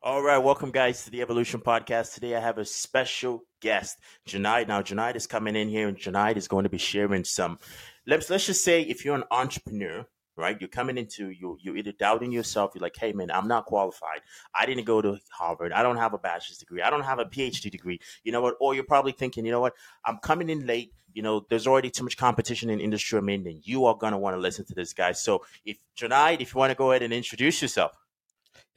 All 0.00 0.22
right, 0.22 0.38
welcome 0.38 0.70
guys 0.70 1.02
to 1.04 1.10
the 1.10 1.22
Evolution 1.22 1.60
Podcast. 1.60 2.14
Today 2.14 2.36
I 2.36 2.40
have 2.40 2.56
a 2.56 2.64
special 2.64 3.42
guest, 3.60 3.98
Jonaed. 4.26 4.68
Now 4.68 4.80
Jonaed 4.80 5.16
is 5.16 5.26
coming 5.26 5.56
in 5.56 5.68
here, 5.68 5.88
and 5.88 5.96
Jonaed 5.96 6.36
is 6.36 6.46
going 6.46 6.62
to 6.62 6.68
be 6.68 6.78
sharing 6.78 7.24
some. 7.24 7.58
Let's 8.06 8.30
let's 8.30 8.46
just 8.46 8.62
say 8.62 8.82
if 8.82 9.04
you're 9.04 9.16
an 9.16 9.24
entrepreneur, 9.32 10.06
right? 10.36 10.56
You're 10.60 10.68
coming 10.68 10.98
into 10.98 11.30
you 11.30 11.58
you 11.60 11.74
either 11.74 11.90
doubting 11.90 12.30
yourself. 12.30 12.70
You're 12.76 12.82
like, 12.82 12.96
hey 12.96 13.12
man, 13.12 13.32
I'm 13.32 13.48
not 13.48 13.64
qualified. 13.64 14.20
I 14.54 14.66
didn't 14.66 14.84
go 14.84 15.02
to 15.02 15.18
Harvard. 15.32 15.72
I 15.72 15.82
don't 15.82 15.96
have 15.96 16.14
a 16.14 16.18
bachelor's 16.18 16.58
degree. 16.58 16.80
I 16.80 16.90
don't 16.90 17.02
have 17.02 17.18
a 17.18 17.24
PhD 17.24 17.68
degree. 17.68 17.98
You 18.22 18.30
know 18.30 18.40
what? 18.40 18.54
Or 18.60 18.76
you're 18.76 18.84
probably 18.84 19.12
thinking, 19.12 19.44
you 19.44 19.50
know 19.50 19.60
what? 19.60 19.74
I'm 20.04 20.18
coming 20.18 20.48
in 20.48 20.64
late. 20.64 20.92
You 21.12 21.22
know, 21.22 21.44
there's 21.50 21.66
already 21.66 21.90
too 21.90 22.04
much 22.04 22.16
competition 22.16 22.70
in 22.70 22.78
industry 22.78 23.18
I'm 23.18 23.28
in, 23.30 23.48
and 23.48 23.66
you 23.66 23.86
are 23.86 23.96
gonna 23.96 24.18
want 24.18 24.36
to 24.36 24.40
listen 24.40 24.64
to 24.66 24.74
this 24.74 24.92
guy. 24.92 25.10
So 25.10 25.44
if 25.64 25.78
Jonaed, 25.96 26.40
if 26.40 26.54
you 26.54 26.58
want 26.60 26.70
to 26.70 26.76
go 26.76 26.92
ahead 26.92 27.02
and 27.02 27.12
introduce 27.12 27.60
yourself. 27.60 27.96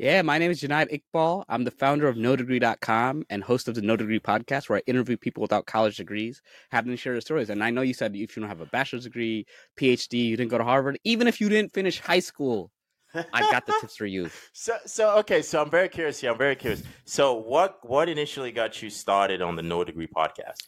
Yeah, 0.02 0.24
my 0.24 0.40
name 0.40 0.50
is 0.50 0.60
Jonaed 0.60 0.90
Iqbal. 0.90 1.46
I'm 1.48 1.64
the 1.64 1.70
founder 1.70 2.08
of 2.08 2.16
NoDegree.com 2.16 3.24
and 3.30 3.44
host 3.44 3.68
of 3.68 3.76
the 3.76 3.84
No 3.84 3.96
Degree 3.96 4.20
podcast, 4.20 4.68
where 4.68 4.80
I 4.80 4.82
interview 4.88 5.16
people 5.16 5.42
without 5.42 5.68
college 5.68 5.98
degrees, 5.98 6.42
having 6.72 6.90
them 6.90 6.98
share 6.98 7.14
their 7.14 7.22
stories. 7.22 7.52
And 7.52 7.64
I 7.64 7.70
know 7.70 7.84
you 7.84 7.94
said 7.94 8.16
if 8.16 8.36
you 8.36 8.42
don't 8.42 8.50
have 8.50 8.62
a 8.62 8.66
bachelor's 8.66 9.04
degree, 9.04 9.46
PhD, 9.80 10.26
you 10.26 10.38
didn't 10.38 10.50
go 10.50 10.58
to 10.58 10.64
Harvard, 10.64 10.98
even 11.04 11.28
if 11.28 11.40
you 11.40 11.50
didn't 11.50 11.72
finish 11.72 12.00
high 12.00 12.20
school, 12.20 12.72
I've 13.14 13.52
got 13.52 13.68
the 13.68 13.76
tips 13.80 13.96
for 13.96 14.08
you. 14.08 14.32
So, 14.54 14.74
so 14.88 15.18
okay. 15.20 15.44
So 15.44 15.62
I'm 15.62 15.70
very 15.70 15.88
curious 15.88 16.20
here. 16.20 16.32
I'm 16.32 16.38
very 16.40 16.56
curious. 16.56 16.82
So, 17.06 17.36
what 17.36 17.78
what 17.84 18.10
initially 18.10 18.52
got 18.52 18.82
you 18.82 18.90
started 18.90 19.44
on 19.44 19.56
the 19.56 19.62
No 19.62 19.84
Degree 19.84 20.08
podcast? 20.08 20.68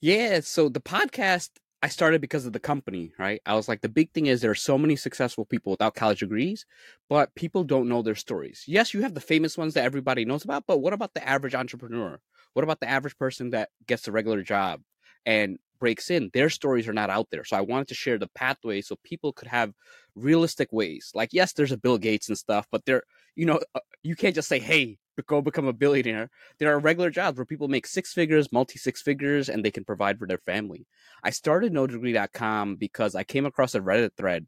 Yeah, 0.00 0.40
so 0.40 0.70
the 0.70 0.80
podcast 0.80 1.50
I 1.82 1.88
started 1.88 2.20
because 2.20 2.44
of 2.44 2.52
the 2.52 2.58
company, 2.58 3.12
right? 3.18 3.40
I 3.46 3.54
was 3.54 3.68
like, 3.68 3.82
the 3.82 3.88
big 3.88 4.10
thing 4.12 4.26
is 4.26 4.40
there 4.40 4.50
are 4.50 4.56
so 4.56 4.76
many 4.76 4.96
successful 4.96 5.44
people 5.44 5.70
without 5.70 5.94
college 5.94 6.20
degrees, 6.20 6.66
but 7.08 7.34
people 7.36 7.62
don't 7.62 7.88
know 7.88 8.02
their 8.02 8.16
stories. 8.16 8.64
Yes, 8.66 8.92
you 8.92 9.02
have 9.02 9.14
the 9.14 9.20
famous 9.20 9.56
ones 9.56 9.74
that 9.74 9.84
everybody 9.84 10.24
knows 10.24 10.44
about, 10.44 10.64
but 10.66 10.78
what 10.78 10.92
about 10.92 11.14
the 11.14 11.26
average 11.26 11.54
entrepreneur? 11.54 12.18
What 12.54 12.64
about 12.64 12.80
the 12.80 12.88
average 12.88 13.16
person 13.16 13.50
that 13.50 13.68
gets 13.86 14.08
a 14.08 14.12
regular 14.12 14.42
job 14.42 14.80
and 15.24 15.58
breaks 15.78 16.10
in? 16.10 16.30
Their 16.34 16.50
stories 16.50 16.88
are 16.88 16.92
not 16.92 17.10
out 17.10 17.28
there. 17.30 17.44
So 17.44 17.56
I 17.56 17.60
wanted 17.60 17.88
to 17.88 17.94
share 17.94 18.18
the 18.18 18.30
pathway 18.34 18.80
so 18.80 18.96
people 19.04 19.32
could 19.32 19.48
have 19.48 19.72
realistic 20.16 20.72
ways. 20.72 21.12
Like, 21.14 21.28
yes, 21.32 21.52
there's 21.52 21.70
a 21.70 21.78
Bill 21.78 21.98
Gates 21.98 22.28
and 22.28 22.36
stuff, 22.36 22.66
but 22.72 22.84
there, 22.86 23.04
you 23.36 23.46
know, 23.46 23.60
uh, 23.76 23.80
you 24.02 24.16
can't 24.16 24.34
just 24.34 24.48
say, 24.48 24.58
hey, 24.58 24.98
go 25.26 25.40
become 25.40 25.66
a 25.66 25.72
billionaire. 25.72 26.30
There 26.58 26.72
are 26.72 26.78
regular 26.78 27.10
jobs 27.10 27.38
where 27.38 27.44
people 27.44 27.68
make 27.68 27.86
six 27.86 28.12
figures, 28.12 28.52
multi 28.52 28.78
six 28.78 29.02
figures, 29.02 29.48
and 29.48 29.64
they 29.64 29.70
can 29.70 29.84
provide 29.84 30.18
for 30.18 30.26
their 30.26 30.38
family. 30.38 30.86
I 31.22 31.30
started 31.30 31.72
NoDegree.com 31.72 32.76
because 32.76 33.14
I 33.14 33.24
came 33.24 33.46
across 33.46 33.74
a 33.74 33.80
Reddit 33.80 34.10
thread, 34.16 34.46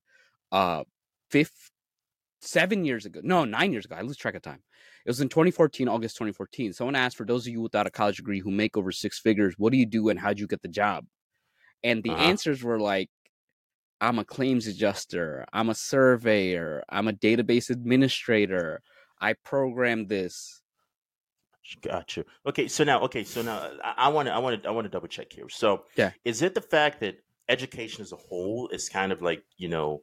uh, 0.53 0.85
fifth, 1.31 1.71
seven 2.41 2.85
years 2.85 3.07
ago. 3.07 3.21
No, 3.23 3.45
nine 3.45 3.73
years 3.73 3.85
ago. 3.85 3.97
I 3.97 4.03
lose 4.03 4.17
track 4.17 4.35
of 4.35 4.43
time. 4.43 4.63
It 5.05 5.09
was 5.09 5.21
in 5.21 5.29
2014, 5.29 5.89
August 5.89 6.17
2014. 6.17 6.73
Someone 6.73 6.97
asked 6.97 7.17
for 7.17 7.25
those 7.25 7.47
of 7.47 7.53
you 7.53 7.61
without 7.61 7.87
a 7.87 7.91
college 7.91 8.17
degree 8.17 8.41
who 8.41 8.51
make 8.51 8.77
over 8.77 8.93
six 8.93 9.19
figures, 9.19 9.55
what 9.57 9.73
do 9.73 9.79
you 9.79 9.87
do 9.87 10.09
and 10.09 10.19
how'd 10.19 10.39
you 10.39 10.47
get 10.47 10.63
the 10.63 10.69
job? 10.69 11.07
And 11.83 12.03
the 12.03 12.11
uh-huh. 12.11 12.25
answers 12.25 12.63
were 12.63 12.79
like, 12.79 13.09
I'm 14.01 14.19
a 14.19 14.25
claims 14.25 14.67
adjuster, 14.67 15.45
I'm 15.53 15.69
a 15.69 15.75
surveyor, 15.75 16.83
I'm 16.89 17.09
a 17.09 17.13
database 17.13 17.69
administrator, 17.69 18.81
I 19.21 19.35
program 19.45 20.07
this. 20.07 20.60
Got 21.83 22.17
you. 22.17 22.25
Okay, 22.47 22.69
so 22.69 22.85
now, 22.85 23.01
okay, 23.03 23.25
so 23.25 23.43
now 23.43 23.71
I 23.83 24.09
want 24.09 24.27
to, 24.27 24.35
I 24.35 24.39
want 24.39 24.63
to, 24.63 24.69
I 24.69 24.73
want 24.73 24.85
to 24.87 24.89
double 24.89 25.09
check 25.09 25.33
here. 25.33 25.49
So, 25.49 25.85
yeah, 25.97 26.13
is 26.25 26.43
it 26.43 26.55
the 26.55 26.61
fact 26.61 27.01
that 27.01 27.23
education 27.49 28.03
as 28.03 28.13
a 28.13 28.17
whole 28.17 28.69
is 28.69 28.89
kind 28.89 29.13
of 29.13 29.23
like, 29.23 29.45
you 29.57 29.69
know, 29.69 30.03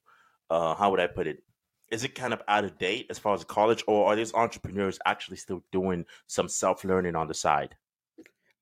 uh, 0.49 0.75
how 0.75 0.91
would 0.91 0.99
I 0.99 1.07
put 1.07 1.27
it? 1.27 1.43
Is 1.91 2.03
it 2.03 2.15
kind 2.15 2.33
of 2.33 2.41
out 2.47 2.65
of 2.65 2.77
date 2.77 3.07
as 3.09 3.19
far 3.19 3.33
as 3.33 3.43
college, 3.43 3.83
or 3.87 4.07
are 4.07 4.15
these 4.15 4.33
entrepreneurs 4.33 4.99
actually 5.05 5.37
still 5.37 5.63
doing 5.71 6.05
some 6.27 6.49
self 6.49 6.83
learning 6.83 7.15
on 7.15 7.27
the 7.27 7.33
side? 7.33 7.75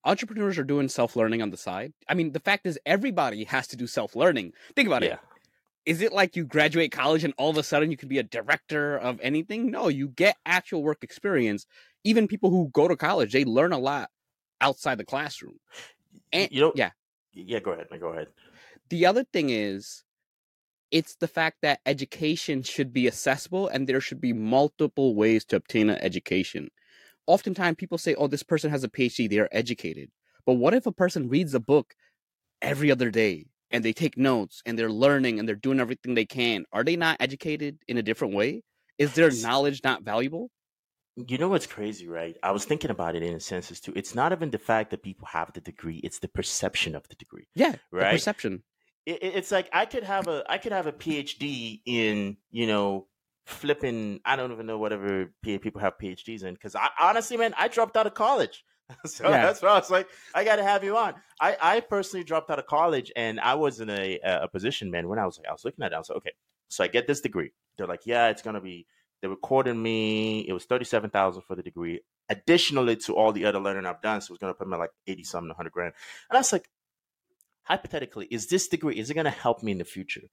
Entrepreneurs 0.04 0.58
are 0.58 0.64
doing 0.64 0.88
self 0.88 1.16
learning 1.16 1.42
on 1.42 1.50
the 1.50 1.58
side. 1.58 1.94
I 2.08 2.14
mean, 2.14 2.32
the 2.32 2.40
fact 2.40 2.66
is, 2.66 2.80
everybody 2.86 3.44
has 3.46 3.68
to 3.68 3.76
do 3.76 3.88
self 3.88 4.16
learning. 4.16 4.54
Think 4.76 4.88
about 4.88 5.04
yeah. 5.04 5.14
it 5.14 5.20
is 5.86 6.02
it 6.02 6.12
like 6.12 6.36
you 6.36 6.46
graduate 6.46 6.92
college 6.92 7.24
and 7.24 7.34
all 7.38 7.50
of 7.50 7.58
a 7.58 7.64
sudden 7.64 7.92
you 7.92 7.98
can 7.98 8.10
be 8.10 8.18
a 8.18 8.24
director 8.24 8.98
of 8.98 9.20
anything? 9.22 9.70
No, 9.70 9.88
you 9.88 10.08
get 10.08 10.38
actual 10.46 10.84
work 10.84 11.04
experience 11.04 11.68
even 12.06 12.28
people 12.28 12.50
who 12.52 12.70
go 12.72 12.88
to 12.88 12.96
college, 12.96 13.34
they 13.34 13.44
learn 13.44 13.74
a 13.74 13.80
lot 13.80 14.10
outside 14.62 14.98
the 14.98 15.06
classroom. 15.06 15.58
And 16.32 16.50
you 16.52 16.62
know, 16.62 16.72
yeah, 16.76 16.92
yeah. 17.34 17.60
Go 17.60 17.72
ahead. 17.72 17.88
Go 18.00 18.10
ahead. 18.10 18.28
The 18.90 19.06
other 19.06 19.26
thing 19.26 19.50
is, 19.50 20.04
it's 20.92 21.16
the 21.16 21.28
fact 21.28 21.58
that 21.64 21.82
education 21.86 22.64
should 22.64 22.94
be 22.94 23.08
accessible, 23.08 23.68
and 23.68 23.88
there 23.88 24.00
should 24.00 24.22
be 24.22 24.34
multiple 24.34 25.16
ways 25.16 25.44
to 25.46 25.58
obtain 25.58 25.90
an 25.90 25.98
education. 26.00 26.70
Oftentimes, 27.28 27.78
people 27.78 27.98
say, 27.98 28.16
"Oh, 28.16 28.28
this 28.28 28.44
person 28.44 28.70
has 28.72 28.84
a 28.84 28.90
PhD; 28.90 29.30
they 29.30 29.40
are 29.40 29.50
educated." 29.52 30.12
But 30.46 30.54
what 30.54 30.76
if 30.76 30.86
a 30.86 30.92
person 30.92 31.28
reads 31.28 31.56
a 31.56 31.60
book 31.60 31.96
every 32.62 32.92
other 32.92 33.12
day 33.12 33.48
and 33.72 33.84
they 33.84 33.94
take 33.94 34.18
notes 34.18 34.62
and 34.66 34.78
they're 34.78 34.92
learning 34.92 35.40
and 35.40 35.48
they're 35.48 35.56
doing 35.56 35.80
everything 35.80 36.14
they 36.16 36.26
can? 36.26 36.66
Are 36.72 36.84
they 36.84 36.96
not 36.96 37.18
educated 37.20 37.80
in 37.88 37.98
a 37.98 38.04
different 38.04 38.36
way? 38.36 38.64
Is 39.00 39.16
their 39.16 39.32
knowledge 39.32 39.82
not 39.84 40.04
valuable? 40.04 40.52
You 41.18 41.38
know 41.38 41.48
what's 41.48 41.66
crazy, 41.66 42.08
right? 42.08 42.36
I 42.44 42.52
was 42.52 42.66
thinking 42.66 42.92
about 42.92 43.16
it 43.16 43.24
in 43.24 43.34
a 43.34 43.40
sense 43.40 43.72
as 43.72 43.80
too. 43.80 43.94
It's 43.96 44.16
not 44.16 44.34
even 44.34 44.52
the 44.52 44.58
fact 44.58 44.92
that 44.92 45.02
people 45.02 45.28
have 45.28 45.54
the 45.54 45.62
degree; 45.62 46.02
it's 46.04 46.20
the 46.20 46.28
perception 46.28 46.94
of 46.94 47.08
the 47.08 47.16
degree. 47.16 47.48
Yeah, 47.56 47.76
right. 47.92 48.12
perception. 48.12 48.64
It, 49.06 49.20
it's 49.22 49.52
like 49.52 49.70
I 49.72 49.86
could 49.86 50.04
have 50.04 50.28
a 50.28 50.44
I 50.50 50.58
could 50.58 50.74
have 50.74 50.88
a 50.88 50.92
PhD 50.92 51.82
in 51.86 52.38
you 52.52 52.68
know 52.68 53.08
flipping. 53.46 54.20
I 54.26 54.36
don't 54.36 54.52
even 54.52 54.66
know 54.66 54.78
whatever 54.78 55.32
people 55.42 55.80
have 55.80 55.98
PhDs 55.98 56.44
in 56.44 56.54
because 56.54 56.76
I 56.76 56.90
honestly, 57.00 57.38
man, 57.38 57.54
I 57.58 57.70
dropped 57.70 57.96
out 57.96 58.08
of 58.08 58.14
college. 58.14 58.66
so 59.06 59.30
yeah. 59.30 59.46
that's 59.46 59.62
why 59.62 59.70
I 59.70 59.80
was 59.80 59.90
like, 59.90 60.08
I 60.34 60.44
got 60.44 60.58
to 60.58 60.64
have 60.64 60.84
you 60.84 60.96
on. 60.98 61.16
I, 61.42 61.58
I 61.60 61.80
personally 61.80 62.24
dropped 62.24 62.52
out 62.52 62.60
of 62.60 62.68
college 62.68 63.12
and 63.16 63.40
I 63.40 63.56
was 63.56 63.80
in 63.80 63.90
a, 63.90 64.20
a 64.24 64.48
position, 64.48 64.92
man, 64.92 65.08
when 65.08 65.18
I 65.18 65.26
was 65.26 65.40
like, 65.40 65.48
I 65.48 65.52
was 65.52 65.66
looking 65.66 65.84
at 65.84 65.92
it, 65.92 65.96
I 65.96 65.98
was 65.98 66.10
like, 66.10 66.18
okay, 66.18 66.34
so 66.68 66.84
I 66.84 66.88
get 66.88 67.08
this 67.08 67.22
degree. 67.22 67.52
They're 67.78 67.88
like, 67.88 68.06
yeah, 68.06 68.30
it's 68.30 68.42
going 68.42 68.54
to 68.54 68.62
be 68.62 68.86
they 69.22 69.28
recorded 69.28 69.76
me. 69.76 70.42
It 70.48 70.54
was 70.54 70.66
thirty 70.66 70.86
seven 70.86 71.10
thousand 71.10 71.44
for 71.44 71.56
the 71.56 71.64
degree, 71.64 72.02
additionally 72.30 72.96
to 72.98 73.16
all 73.16 73.32
the 73.32 73.46
other 73.46 73.60
learning 73.60 73.86
I've 73.86 74.02
done. 74.02 74.22
So 74.22 74.32
it 74.32 74.34
was 74.34 74.40
going 74.40 74.54
to 74.54 74.58
put 74.58 74.68
me 74.68 74.78
like 74.78 74.92
eighty 75.08 75.24
something, 75.24 75.54
hundred 75.56 75.74
grand. 75.74 75.94
And 76.30 76.38
I 76.38 76.40
was 76.40 76.52
like, 76.52 76.70
hypothetically, 77.64 78.28
is 78.30 78.48
this 78.48 78.68
degree 78.68 78.98
is 78.98 79.10
it 79.10 79.14
going 79.16 79.26
to 79.26 79.32
help 79.32 79.64
me 79.64 79.72
in 79.72 79.78
the 79.78 79.86
future? 79.86 80.30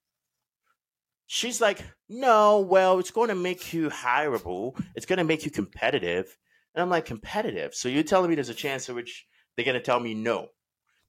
She's 1.26 1.60
like, 1.60 1.82
no. 2.08 2.60
Well, 2.60 2.98
it's 2.98 3.10
going 3.10 3.28
to 3.28 3.34
make 3.34 3.72
you 3.72 3.88
hireable. 3.88 4.78
It's 4.94 5.06
going 5.06 5.18
to 5.18 5.24
make 5.24 5.44
you 5.44 5.50
competitive. 5.50 6.36
And 6.74 6.82
I'm 6.82 6.90
like, 6.90 7.06
competitive. 7.06 7.74
So 7.74 7.88
you're 7.88 8.02
telling 8.02 8.28
me 8.28 8.34
there's 8.34 8.48
a 8.48 8.54
chance 8.54 8.88
in 8.88 8.94
which 8.94 9.26
they're 9.56 9.64
going 9.64 9.74
to 9.74 9.80
tell 9.80 10.00
me 10.00 10.14
no, 10.14 10.48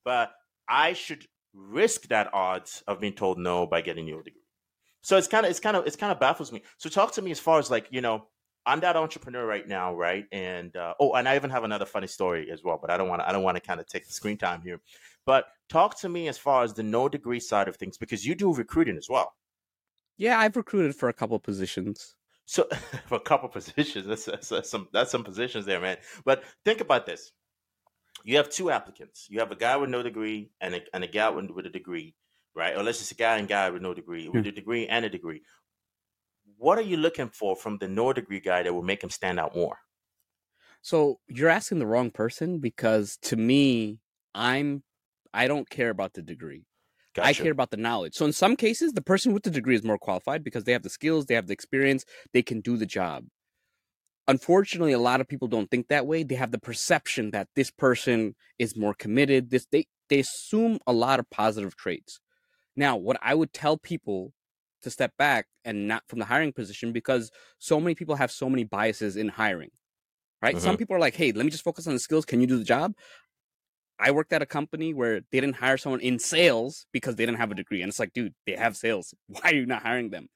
but 0.03 0.31
I 0.67 0.93
should 0.93 1.25
risk 1.53 2.09
that 2.09 2.33
odds 2.33 2.83
of 2.87 2.99
being 2.99 3.13
told 3.13 3.37
no 3.37 3.65
by 3.65 3.81
getting 3.81 4.07
your 4.07 4.21
degree. 4.21 4.42
So 5.03 5.17
it's 5.17 5.27
kind 5.27 5.45
of 5.45 5.51
it's 5.51 5.59
kind 5.59 5.77
of 5.77 5.85
it's 5.85 5.95
kind 5.95 6.11
of 6.11 6.19
baffles 6.19 6.51
me. 6.51 6.63
So 6.77 6.89
talk 6.89 7.11
to 7.13 7.21
me 7.21 7.31
as 7.31 7.39
far 7.39 7.59
as 7.59 7.69
like 7.69 7.87
you 7.91 8.01
know 8.01 8.27
I'm 8.65 8.79
that 8.79 8.95
entrepreneur 8.95 9.45
right 9.45 9.67
now, 9.67 9.93
right? 9.93 10.25
And 10.31 10.75
uh, 10.75 10.93
oh, 10.99 11.13
and 11.13 11.27
I 11.27 11.35
even 11.35 11.49
have 11.49 11.65
another 11.65 11.85
funny 11.85 12.07
story 12.07 12.49
as 12.49 12.63
well, 12.63 12.79
but 12.81 12.89
I 12.89 12.97
don't 12.97 13.09
want 13.09 13.21
to 13.21 13.27
I 13.29 13.33
don't 13.33 13.43
want 13.43 13.57
to 13.57 13.61
kind 13.61 13.79
of 13.79 13.87
take 13.87 14.07
the 14.07 14.13
screen 14.13 14.37
time 14.37 14.61
here. 14.63 14.79
But 15.25 15.45
talk 15.69 15.99
to 15.99 16.09
me 16.09 16.29
as 16.29 16.37
far 16.37 16.63
as 16.63 16.73
the 16.73 16.83
no 16.83 17.09
degree 17.09 17.41
side 17.41 17.67
of 17.67 17.75
things 17.75 17.97
because 17.97 18.25
you 18.25 18.33
do 18.35 18.53
recruiting 18.53 18.97
as 18.97 19.09
well. 19.09 19.33
Yeah, 20.17 20.39
I've 20.39 20.55
recruited 20.55 20.95
for 20.95 21.09
a 21.09 21.13
couple 21.13 21.37
positions. 21.39 22.15
So 22.45 22.67
for 23.07 23.15
a 23.15 23.21
couple 23.21 23.49
positions, 23.49 24.05
that's, 24.07 24.25
that's, 24.25 24.49
that's 24.49 24.69
some 24.69 24.87
that's 24.93 25.11
some 25.11 25.25
positions 25.25 25.65
there, 25.65 25.81
man. 25.81 25.97
But 26.23 26.43
think 26.63 26.79
about 26.79 27.05
this: 27.05 27.33
you 28.23 28.37
have 28.37 28.49
two 28.49 28.71
applicants. 28.71 29.27
You 29.29 29.39
have 29.39 29.51
a 29.51 29.57
guy 29.57 29.75
with 29.75 29.89
no 29.89 30.01
degree 30.01 30.51
and 30.61 30.75
a, 30.75 30.81
and 30.93 31.03
a 31.03 31.07
gal 31.07 31.35
with, 31.35 31.51
with 31.51 31.65
a 31.65 31.69
degree 31.69 32.15
right? 32.55 32.75
Or 32.75 32.83
let's 32.83 32.99
just 32.99 33.11
a 33.11 33.15
guy 33.15 33.37
and 33.37 33.47
guy 33.47 33.69
with 33.69 33.81
no 33.81 33.93
degree, 33.93 34.29
with 34.29 34.45
a 34.47 34.51
degree 34.51 34.87
and 34.87 35.05
a 35.05 35.09
degree. 35.09 35.41
What 36.57 36.77
are 36.77 36.83
you 36.83 36.97
looking 36.97 37.29
for 37.29 37.55
from 37.55 37.77
the 37.77 37.87
no 37.87 38.13
degree 38.13 38.39
guy 38.39 38.63
that 38.63 38.73
will 38.73 38.83
make 38.83 39.03
him 39.03 39.09
stand 39.09 39.39
out 39.39 39.55
more? 39.55 39.77
So 40.81 41.19
you're 41.27 41.49
asking 41.49 41.79
the 41.79 41.87
wrong 41.87 42.11
person 42.11 42.59
because 42.59 43.17
to 43.23 43.37
me, 43.37 43.99
I'm 44.35 44.83
I 45.33 45.47
don't 45.47 45.69
care 45.69 45.89
about 45.89 46.13
the 46.13 46.21
degree. 46.21 46.65
Gotcha. 47.15 47.27
I 47.27 47.33
care 47.33 47.51
about 47.51 47.71
the 47.71 47.77
knowledge. 47.77 48.15
So 48.15 48.25
in 48.25 48.33
some 48.33 48.55
cases, 48.55 48.93
the 48.93 49.01
person 49.01 49.33
with 49.33 49.43
the 49.43 49.51
degree 49.51 49.75
is 49.75 49.83
more 49.83 49.97
qualified 49.97 50.43
because 50.43 50.63
they 50.63 50.71
have 50.71 50.83
the 50.83 50.89
skills, 50.89 51.25
they 51.25 51.35
have 51.35 51.47
the 51.47 51.53
experience, 51.53 52.05
they 52.33 52.41
can 52.41 52.59
do 52.59 52.75
the 52.75 52.85
job. 52.85 53.25
Unfortunately, 54.27 54.93
a 54.93 54.99
lot 54.99 55.21
of 55.21 55.27
people 55.27 55.47
don't 55.47 55.69
think 55.69 55.87
that 55.89 56.07
way. 56.07 56.23
They 56.23 56.35
have 56.35 56.51
the 56.51 56.59
perception 56.59 57.31
that 57.31 57.49
this 57.55 57.69
person 57.69 58.35
is 58.57 58.77
more 58.77 58.93
committed. 58.93 59.49
This 59.49 59.67
they 59.71 59.85
they 60.09 60.19
assume 60.19 60.79
a 60.87 60.93
lot 60.93 61.19
of 61.19 61.29
positive 61.29 61.75
traits. 61.75 62.19
Now, 62.75 62.97
what 62.97 63.17
I 63.21 63.35
would 63.35 63.53
tell 63.53 63.77
people 63.77 64.33
to 64.83 64.89
step 64.89 65.13
back 65.17 65.47
and 65.65 65.87
not 65.87 66.03
from 66.07 66.19
the 66.19 66.25
hiring 66.25 66.53
position 66.53 66.91
because 66.91 67.31
so 67.59 67.79
many 67.79 67.95
people 67.95 68.15
have 68.15 68.31
so 68.31 68.49
many 68.49 68.63
biases 68.63 69.15
in 69.15 69.29
hiring, 69.29 69.71
right? 70.41 70.55
Mm-hmm. 70.55 70.63
Some 70.63 70.77
people 70.77 70.95
are 70.95 70.99
like, 70.99 71.15
hey, 71.15 71.31
let 71.31 71.45
me 71.45 71.51
just 71.51 71.63
focus 71.63 71.87
on 71.87 71.93
the 71.93 71.99
skills. 71.99 72.25
Can 72.25 72.41
you 72.41 72.47
do 72.47 72.57
the 72.57 72.63
job? 72.63 72.93
I 73.99 74.11
worked 74.11 74.33
at 74.33 74.41
a 74.41 74.45
company 74.45 74.93
where 74.93 75.21
they 75.31 75.39
didn't 75.39 75.55
hire 75.55 75.77
someone 75.77 76.01
in 76.01 76.19
sales 76.19 76.85
because 76.91 77.15
they 77.15 77.25
didn't 77.25 77.37
have 77.37 77.51
a 77.51 77.55
degree. 77.55 77.81
And 77.81 77.89
it's 77.89 77.99
like, 77.99 78.13
dude, 78.13 78.33
they 78.45 78.55
have 78.55 78.75
sales. 78.75 79.13
Why 79.27 79.41
are 79.51 79.55
you 79.55 79.65
not 79.65 79.83
hiring 79.83 80.09
them? 80.09 80.27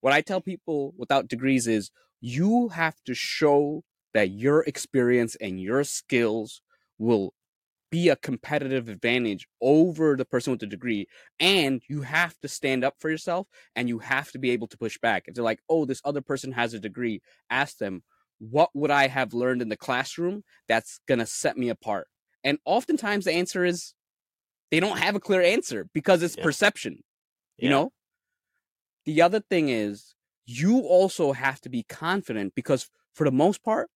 What 0.00 0.12
I 0.12 0.22
tell 0.22 0.40
people 0.40 0.94
without 0.96 1.28
degrees 1.28 1.66
is 1.66 1.90
you 2.20 2.68
have 2.68 2.96
to 3.06 3.14
show 3.14 3.84
that 4.14 4.30
your 4.30 4.62
experience 4.62 5.36
and 5.36 5.60
your 5.60 5.84
skills 5.84 6.62
will 6.98 7.34
be 7.90 8.08
a 8.08 8.16
competitive 8.16 8.88
advantage 8.88 9.46
over 9.60 10.16
the 10.16 10.24
person 10.24 10.50
with 10.52 10.60
the 10.60 10.66
degree 10.66 11.06
and 11.38 11.82
you 11.88 12.02
have 12.02 12.38
to 12.40 12.48
stand 12.48 12.84
up 12.84 12.94
for 12.98 13.10
yourself 13.10 13.46
and 13.74 13.88
you 13.88 13.98
have 13.98 14.30
to 14.30 14.38
be 14.38 14.50
able 14.50 14.66
to 14.68 14.78
push 14.78 14.98
back 14.98 15.24
if 15.26 15.34
they're 15.34 15.44
like 15.44 15.60
oh 15.68 15.84
this 15.84 16.00
other 16.04 16.20
person 16.20 16.52
has 16.52 16.72
a 16.72 16.80
degree 16.80 17.20
ask 17.50 17.78
them 17.78 18.02
what 18.38 18.70
would 18.74 18.90
i 18.90 19.08
have 19.08 19.34
learned 19.34 19.60
in 19.60 19.68
the 19.68 19.76
classroom 19.76 20.42
that's 20.68 21.00
going 21.06 21.18
to 21.18 21.26
set 21.26 21.56
me 21.56 21.68
apart 21.68 22.06
and 22.44 22.58
oftentimes 22.64 23.24
the 23.24 23.32
answer 23.32 23.64
is 23.64 23.94
they 24.70 24.80
don't 24.80 24.98
have 24.98 25.16
a 25.16 25.20
clear 25.20 25.42
answer 25.42 25.88
because 25.92 26.22
it's 26.22 26.36
yeah. 26.36 26.44
perception 26.44 27.02
you 27.58 27.68
yeah. 27.68 27.70
know 27.70 27.92
the 29.04 29.22
other 29.22 29.40
thing 29.40 29.68
is 29.68 30.14
you 30.46 30.80
also 30.80 31.32
have 31.32 31.60
to 31.60 31.68
be 31.68 31.82
confident 31.82 32.54
because 32.54 32.88
for 33.14 33.24
the 33.24 33.32
most 33.32 33.62
part 33.64 33.88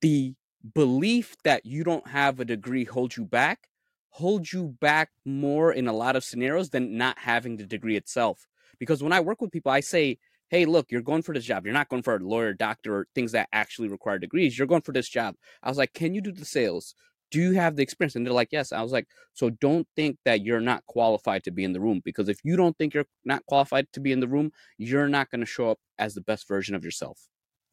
the 0.00 0.34
belief 0.74 1.36
that 1.44 1.66
you 1.66 1.84
don't 1.84 2.06
have 2.06 2.40
a 2.40 2.44
degree 2.44 2.84
holds 2.84 3.16
you 3.16 3.24
back 3.24 3.68
holds 4.10 4.52
you 4.52 4.76
back 4.80 5.10
more 5.24 5.72
in 5.72 5.88
a 5.88 5.92
lot 5.92 6.16
of 6.16 6.22
scenarios 6.22 6.68
than 6.68 6.98
not 6.98 7.18
having 7.18 7.56
the 7.56 7.64
degree 7.64 7.96
itself. 7.96 8.46
Because 8.78 9.02
when 9.02 9.12
i 9.12 9.20
work 9.20 9.40
with 9.40 9.50
people 9.50 9.72
i 9.72 9.80
say 9.80 10.18
hey 10.50 10.66
look 10.66 10.90
you're 10.90 11.02
going 11.02 11.22
for 11.22 11.34
this 11.34 11.44
job. 11.44 11.64
You're 11.64 11.72
not 11.74 11.88
going 11.88 12.02
for 12.02 12.16
a 12.16 12.18
lawyer 12.18 12.52
doctor 12.52 12.96
or 12.98 13.06
things 13.14 13.32
that 13.32 13.48
actually 13.52 13.88
require 13.88 14.18
degrees. 14.18 14.56
You're 14.56 14.66
going 14.66 14.82
for 14.82 14.92
this 14.92 15.08
job. 15.08 15.34
I 15.62 15.68
was 15.68 15.78
like 15.78 15.92
can 15.94 16.14
you 16.14 16.20
do 16.20 16.32
the 16.32 16.44
sales? 16.44 16.94
Do 17.30 17.40
you 17.40 17.52
have 17.52 17.76
the 17.76 17.82
experience? 17.82 18.14
And 18.14 18.26
they're 18.26 18.34
like 18.34 18.52
yes. 18.52 18.72
I 18.72 18.82
was 18.82 18.92
like 18.92 19.08
so 19.32 19.50
don't 19.50 19.88
think 19.96 20.18
that 20.24 20.42
you're 20.42 20.60
not 20.60 20.84
qualified 20.86 21.44
to 21.44 21.50
be 21.50 21.64
in 21.64 21.72
the 21.72 21.80
room 21.80 22.02
because 22.04 22.28
if 22.28 22.38
you 22.44 22.56
don't 22.56 22.76
think 22.76 22.92
you're 22.94 23.06
not 23.24 23.46
qualified 23.46 23.86
to 23.94 24.00
be 24.00 24.12
in 24.12 24.20
the 24.20 24.28
room 24.28 24.52
you're 24.78 25.08
not 25.08 25.30
going 25.30 25.40
to 25.40 25.46
show 25.46 25.70
up 25.70 25.78
as 25.98 26.14
the 26.14 26.20
best 26.20 26.46
version 26.46 26.74
of 26.74 26.84
yourself 26.84 27.18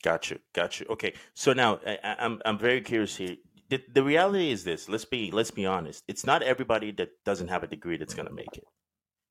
Got 0.03 0.31
you, 0.31 0.39
got 0.53 0.79
you. 0.79 0.85
Okay, 0.91 1.13
so 1.33 1.53
now 1.53 1.79
I, 1.85 2.15
I'm 2.19 2.41
I'm 2.45 2.57
very 2.57 2.81
curious 2.81 3.15
here. 3.17 3.35
The, 3.69 3.83
the 3.93 4.03
reality 4.03 4.51
is 4.51 4.63
this. 4.63 4.87
Let's 4.89 5.05
be 5.05 5.31
let's 5.31 5.51
be 5.51 5.65
honest. 5.65 6.03
It's 6.07 6.25
not 6.25 6.41
everybody 6.41 6.91
that 6.93 7.09
doesn't 7.25 7.49
have 7.49 7.63
a 7.63 7.67
degree 7.67 7.97
that's 7.97 8.13
gonna 8.13 8.31
make 8.31 8.57
it, 8.57 8.63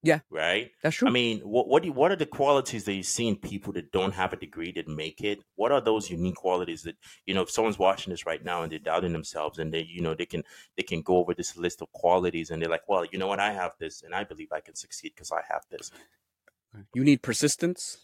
Yeah, 0.03 0.21
right? 0.31 0.71
that's 0.83 0.97
true. 0.97 1.09
I 1.09 1.11
mean, 1.11 1.41
what 1.41 1.69
what 1.69 1.83
do 1.83 1.89
you, 1.89 1.95
what 1.95 2.13
are 2.13 2.17
the 2.17 2.27
qualities 2.27 2.85
that 2.85 2.93
you 2.95 3.03
see 3.03 3.29
in 3.29 3.37
people 3.37 3.73
that 3.75 3.93
don't 3.93 4.13
have 4.15 4.33
a 4.33 4.37
degree 4.37 4.73
that 4.73 4.89
make 4.89 5.23
it? 5.23 5.41
What 5.57 5.73
are 5.73 5.81
those 5.81 6.11
unique 6.11 6.37
qualities 6.37 6.83
that 6.83 6.97
you 7.27 7.35
know? 7.35 7.43
If 7.43 7.51
someone's 7.51 7.79
watching 7.79 8.11
this 8.13 8.27
right 8.27 8.45
now 8.45 8.63
and 8.63 8.71
they're 8.71 8.79
doubting 8.79 9.13
themselves, 9.15 9.59
and 9.59 9.73
they 9.73 9.83
you 9.83 10.03
know 10.03 10.15
they 10.15 10.27
can 10.27 10.45
they 10.77 10.83
can 10.83 11.01
go 11.03 11.17
over 11.17 11.35
this 11.35 11.57
list 11.57 11.81
of 11.83 11.91
qualities, 11.93 12.51
and 12.51 12.61
they're 12.63 12.71
like, 12.71 12.89
well, 12.89 13.07
you 13.11 13.19
know 13.19 13.27
what, 13.27 13.41
I 13.41 13.53
have 13.55 13.73
this, 13.79 14.03
and 14.03 14.15
I 14.15 14.25
believe 14.25 14.53
I 14.53 14.61
can 14.61 14.75
succeed 14.75 15.13
because 15.15 15.33
I 15.33 15.43
have 15.51 15.65
this. 15.71 15.91
you 16.95 17.03
need 17.05 17.23
persistence 17.23 17.99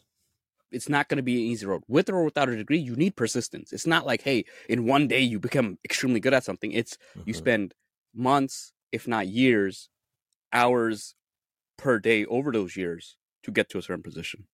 it's 0.75 0.89
not 0.89 1.09
going 1.09 1.17
to 1.17 1.23
be 1.23 1.35
an 1.35 1.51
easy 1.51 1.67
road. 1.67 1.83
With 1.89 2.11
or 2.11 2.25
without 2.25 2.49
a 2.49 2.57
degree, 2.57 2.79
you 2.79 2.97
need 2.97 3.17
persistence. 3.17 3.73
It's 3.73 3.87
not 3.87 4.07
like, 4.07 4.23
hey, 4.23 4.45
in 4.69 4.87
one 4.87 5.07
day 5.07 5.21
you 5.21 5.39
become 5.39 5.79
extremely 5.85 6.21
good 6.21 6.35
at 6.35 6.45
something. 6.45 6.73
It's 6.73 6.97
mm-hmm. 7.17 7.23
you 7.27 7.35
spend 7.35 7.75
months, 8.15 8.73
if 8.93 9.07
not 9.07 9.29
years, 9.29 9.89
hours 10.53 11.15
per 11.77 11.99
day 11.99 12.25
over 12.27 12.53
those 12.53 12.77
years 12.77 13.17
to 13.45 13.51
get 13.51 13.69
to 13.71 13.79
a 13.79 13.83
certain 13.83 14.03
position. 14.03 14.47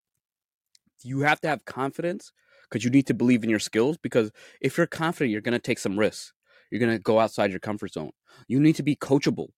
You 1.02 1.20
have 1.20 1.40
to 1.40 1.48
have 1.48 1.64
confidence 1.64 2.32
because 2.68 2.84
you 2.84 2.90
need 2.90 3.06
to 3.06 3.14
believe 3.14 3.42
in 3.42 3.50
your 3.50 3.58
skills. 3.58 3.96
Because 3.96 4.30
if 4.60 4.76
you're 4.76 4.86
confident, 4.86 5.32
you're 5.32 5.40
going 5.40 5.52
to 5.52 5.58
take 5.58 5.78
some 5.78 5.98
risks. 5.98 6.32
You're 6.70 6.80
going 6.80 6.92
to 6.92 7.02
go 7.02 7.18
outside 7.18 7.50
your 7.50 7.60
comfort 7.60 7.94
zone. 7.94 8.12
You 8.46 8.60
need 8.60 8.76
to 8.76 8.82
be 8.82 8.94
coachable. 8.94 9.48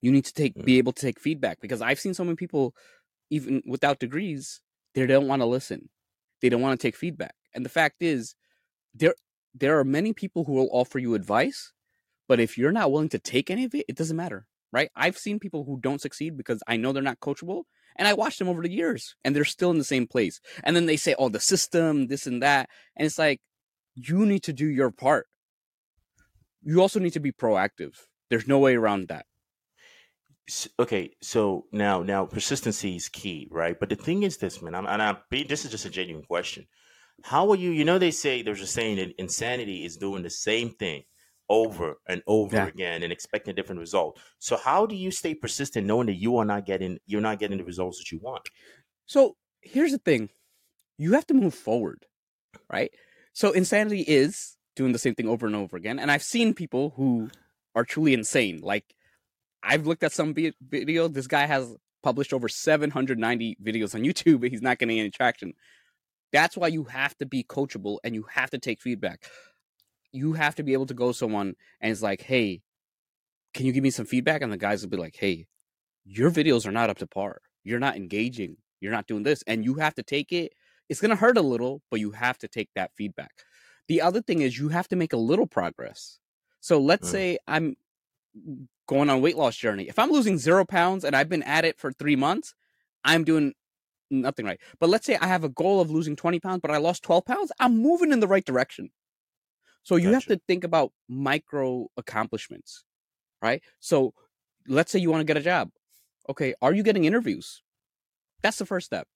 You 0.00 0.10
need 0.10 0.24
to 0.24 0.32
take 0.32 0.54
mm-hmm. 0.54 0.64
be 0.64 0.78
able 0.78 0.92
to 0.92 1.02
take 1.02 1.20
feedback 1.20 1.60
because 1.60 1.80
I've 1.80 2.00
seen 2.00 2.14
so 2.14 2.24
many 2.24 2.36
people, 2.36 2.74
even 3.30 3.62
without 3.66 4.00
degrees, 4.00 4.60
they 4.94 5.06
don't 5.06 5.28
want 5.28 5.42
to 5.42 5.46
listen. 5.46 5.88
They 6.40 6.48
don't 6.48 6.60
want 6.60 6.78
to 6.78 6.86
take 6.86 6.96
feedback. 6.96 7.34
And 7.54 7.64
the 7.64 7.70
fact 7.70 8.02
is, 8.02 8.34
there 8.94 9.14
there 9.54 9.78
are 9.78 9.84
many 9.84 10.12
people 10.12 10.44
who 10.44 10.52
will 10.52 10.68
offer 10.72 10.98
you 10.98 11.14
advice, 11.14 11.72
but 12.28 12.40
if 12.40 12.56
you're 12.56 12.72
not 12.72 12.90
willing 12.90 13.10
to 13.10 13.18
take 13.18 13.50
any 13.50 13.64
of 13.64 13.74
it, 13.74 13.84
it 13.88 13.96
doesn't 13.96 14.16
matter, 14.16 14.46
right? 14.72 14.90
I've 14.96 15.18
seen 15.18 15.38
people 15.38 15.64
who 15.64 15.78
don't 15.80 16.00
succeed 16.00 16.36
because 16.36 16.62
I 16.66 16.76
know 16.76 16.92
they're 16.92 17.02
not 17.02 17.20
coachable, 17.20 17.64
and 17.96 18.08
I 18.08 18.14
watched 18.14 18.38
them 18.38 18.48
over 18.48 18.62
the 18.62 18.72
years, 18.72 19.14
and 19.24 19.36
they're 19.36 19.44
still 19.44 19.70
in 19.70 19.78
the 19.78 19.84
same 19.84 20.06
place. 20.06 20.40
And 20.64 20.74
then 20.74 20.86
they 20.86 20.96
say, 20.96 21.14
"Oh, 21.18 21.28
the 21.28 21.40
system, 21.40 22.06
this 22.06 22.26
and 22.26 22.42
that," 22.42 22.70
and 22.96 23.06
it's 23.06 23.18
like 23.18 23.40
you 23.94 24.24
need 24.26 24.42
to 24.44 24.52
do 24.52 24.66
your 24.66 24.90
part. 24.90 25.26
You 26.62 26.80
also 26.80 27.00
need 27.00 27.12
to 27.12 27.20
be 27.20 27.32
proactive. 27.32 28.06
There's 28.30 28.48
no 28.48 28.58
way 28.58 28.76
around 28.76 29.08
that 29.08 29.26
okay 30.78 31.10
so 31.22 31.66
now 31.72 32.02
now 32.02 32.26
persistency 32.26 32.96
is 32.96 33.08
key 33.08 33.48
right? 33.50 33.78
But 33.78 33.88
the 33.88 33.96
thing 33.96 34.22
is 34.22 34.36
this 34.36 34.60
man 34.62 34.74
I'm, 34.74 34.86
and 34.86 35.02
I'm 35.02 35.16
this 35.30 35.64
is 35.64 35.70
just 35.70 35.86
a 35.86 35.90
genuine 35.90 36.24
question. 36.24 36.66
How 37.22 37.50
are 37.50 37.56
you 37.56 37.70
you 37.70 37.84
know 37.84 37.98
they 37.98 38.10
say 38.10 38.42
there's 38.42 38.60
a 38.60 38.66
saying 38.66 38.96
that 38.96 39.14
insanity 39.18 39.84
is 39.84 39.96
doing 39.96 40.22
the 40.22 40.30
same 40.30 40.70
thing 40.70 41.04
over 41.48 41.96
and 42.08 42.22
over 42.26 42.56
yeah. 42.56 42.66
again 42.66 43.02
and 43.02 43.12
expecting 43.12 43.52
a 43.52 43.54
different 43.54 43.80
result. 43.80 44.18
So 44.38 44.56
how 44.56 44.86
do 44.86 44.94
you 44.94 45.10
stay 45.10 45.34
persistent 45.34 45.86
knowing 45.86 46.06
that 46.06 46.14
you 46.14 46.36
are 46.38 46.44
not 46.44 46.66
getting 46.66 46.98
you're 47.06 47.20
not 47.20 47.38
getting 47.38 47.58
the 47.58 47.64
results 47.64 47.98
that 47.98 48.10
you 48.10 48.18
want? 48.20 48.48
So 49.06 49.36
here's 49.60 49.92
the 49.92 49.98
thing. 49.98 50.30
You 50.98 51.12
have 51.12 51.26
to 51.28 51.34
move 51.34 51.54
forward 51.54 52.06
right? 52.68 52.90
So 53.32 53.52
insanity 53.52 54.02
is 54.02 54.56
doing 54.74 54.92
the 54.92 54.98
same 54.98 55.14
thing 55.14 55.28
over 55.28 55.46
and 55.46 55.54
over 55.54 55.76
again 55.76 55.98
and 55.98 56.10
i've 56.10 56.22
seen 56.22 56.54
people 56.54 56.94
who 56.96 57.28
are 57.74 57.84
truly 57.84 58.14
insane 58.14 58.58
like 58.62 58.94
I've 59.62 59.86
looked 59.86 60.02
at 60.02 60.12
some 60.12 60.34
video. 60.34 61.08
This 61.08 61.26
guy 61.26 61.46
has 61.46 61.76
published 62.02 62.32
over 62.32 62.48
790 62.48 63.56
videos 63.62 63.94
on 63.94 64.02
YouTube, 64.02 64.40
but 64.40 64.50
he's 64.50 64.62
not 64.62 64.78
getting 64.78 64.98
any 64.98 65.10
traction. 65.10 65.52
That's 66.32 66.56
why 66.56 66.68
you 66.68 66.84
have 66.84 67.16
to 67.18 67.26
be 67.26 67.44
coachable 67.44 67.98
and 68.02 68.14
you 68.14 68.24
have 68.30 68.50
to 68.50 68.58
take 68.58 68.80
feedback. 68.80 69.24
You 70.12 70.32
have 70.32 70.54
to 70.56 70.62
be 70.62 70.72
able 70.72 70.86
to 70.86 70.94
go 70.94 71.08
to 71.08 71.14
someone 71.14 71.54
and 71.80 71.92
it's 71.92 72.02
like, 72.02 72.22
hey, 72.22 72.62
can 73.54 73.66
you 73.66 73.72
give 73.72 73.82
me 73.82 73.90
some 73.90 74.06
feedback? 74.06 74.42
And 74.42 74.52
the 74.52 74.56
guys 74.56 74.82
will 74.82 74.90
be 74.90 74.96
like, 74.96 75.16
hey, 75.16 75.46
your 76.04 76.30
videos 76.30 76.66
are 76.66 76.72
not 76.72 76.90
up 76.90 76.98
to 76.98 77.06
par. 77.06 77.40
You're 77.64 77.78
not 77.78 77.96
engaging. 77.96 78.56
You're 78.80 78.92
not 78.92 79.06
doing 79.06 79.22
this. 79.22 79.44
And 79.46 79.64
you 79.64 79.74
have 79.74 79.94
to 79.94 80.02
take 80.02 80.32
it. 80.32 80.52
It's 80.88 81.00
going 81.00 81.10
to 81.10 81.16
hurt 81.16 81.38
a 81.38 81.42
little, 81.42 81.82
but 81.90 82.00
you 82.00 82.10
have 82.12 82.38
to 82.38 82.48
take 82.48 82.70
that 82.74 82.90
feedback. 82.96 83.30
The 83.88 84.00
other 84.00 84.20
thing 84.22 84.40
is 84.40 84.58
you 84.58 84.68
have 84.70 84.88
to 84.88 84.96
make 84.96 85.12
a 85.12 85.18
little 85.18 85.46
progress. 85.46 86.18
So 86.60 86.80
let's 86.80 87.08
mm. 87.08 87.12
say 87.12 87.38
I'm 87.46 87.76
going 88.86 89.10
on 89.10 89.20
weight 89.20 89.36
loss 89.36 89.56
journey. 89.56 89.88
If 89.88 89.98
I'm 89.98 90.10
losing 90.10 90.38
zero 90.38 90.64
pounds 90.64 91.04
and 91.04 91.14
I've 91.14 91.28
been 91.28 91.42
at 91.42 91.64
it 91.64 91.78
for 91.78 91.92
three 91.92 92.16
months, 92.16 92.54
I'm 93.04 93.24
doing 93.24 93.54
nothing 94.10 94.46
right. 94.46 94.60
But 94.78 94.90
let's 94.90 95.06
say 95.06 95.16
I 95.16 95.26
have 95.26 95.44
a 95.44 95.48
goal 95.48 95.80
of 95.80 95.90
losing 95.90 96.16
20 96.16 96.40
pounds, 96.40 96.60
but 96.60 96.70
I 96.70 96.78
lost 96.78 97.02
12 97.02 97.24
pounds, 97.24 97.52
I'm 97.58 97.78
moving 97.78 98.12
in 98.12 98.20
the 98.20 98.28
right 98.28 98.44
direction. 98.44 98.90
So 99.82 99.96
you 99.96 100.12
gotcha. 100.12 100.14
have 100.14 100.38
to 100.38 100.40
think 100.46 100.64
about 100.64 100.92
micro 101.08 101.88
accomplishments, 101.96 102.84
right? 103.40 103.62
So 103.80 104.14
let's 104.68 104.92
say 104.92 105.00
you 105.00 105.10
want 105.10 105.22
to 105.22 105.26
get 105.26 105.36
a 105.36 105.40
job. 105.40 105.70
Okay, 106.28 106.54
are 106.62 106.72
you 106.72 106.82
getting 106.82 107.04
interviews? 107.04 107.62
That's 108.42 108.58
the 108.58 108.66
first 108.66 108.86
step. 108.86 109.08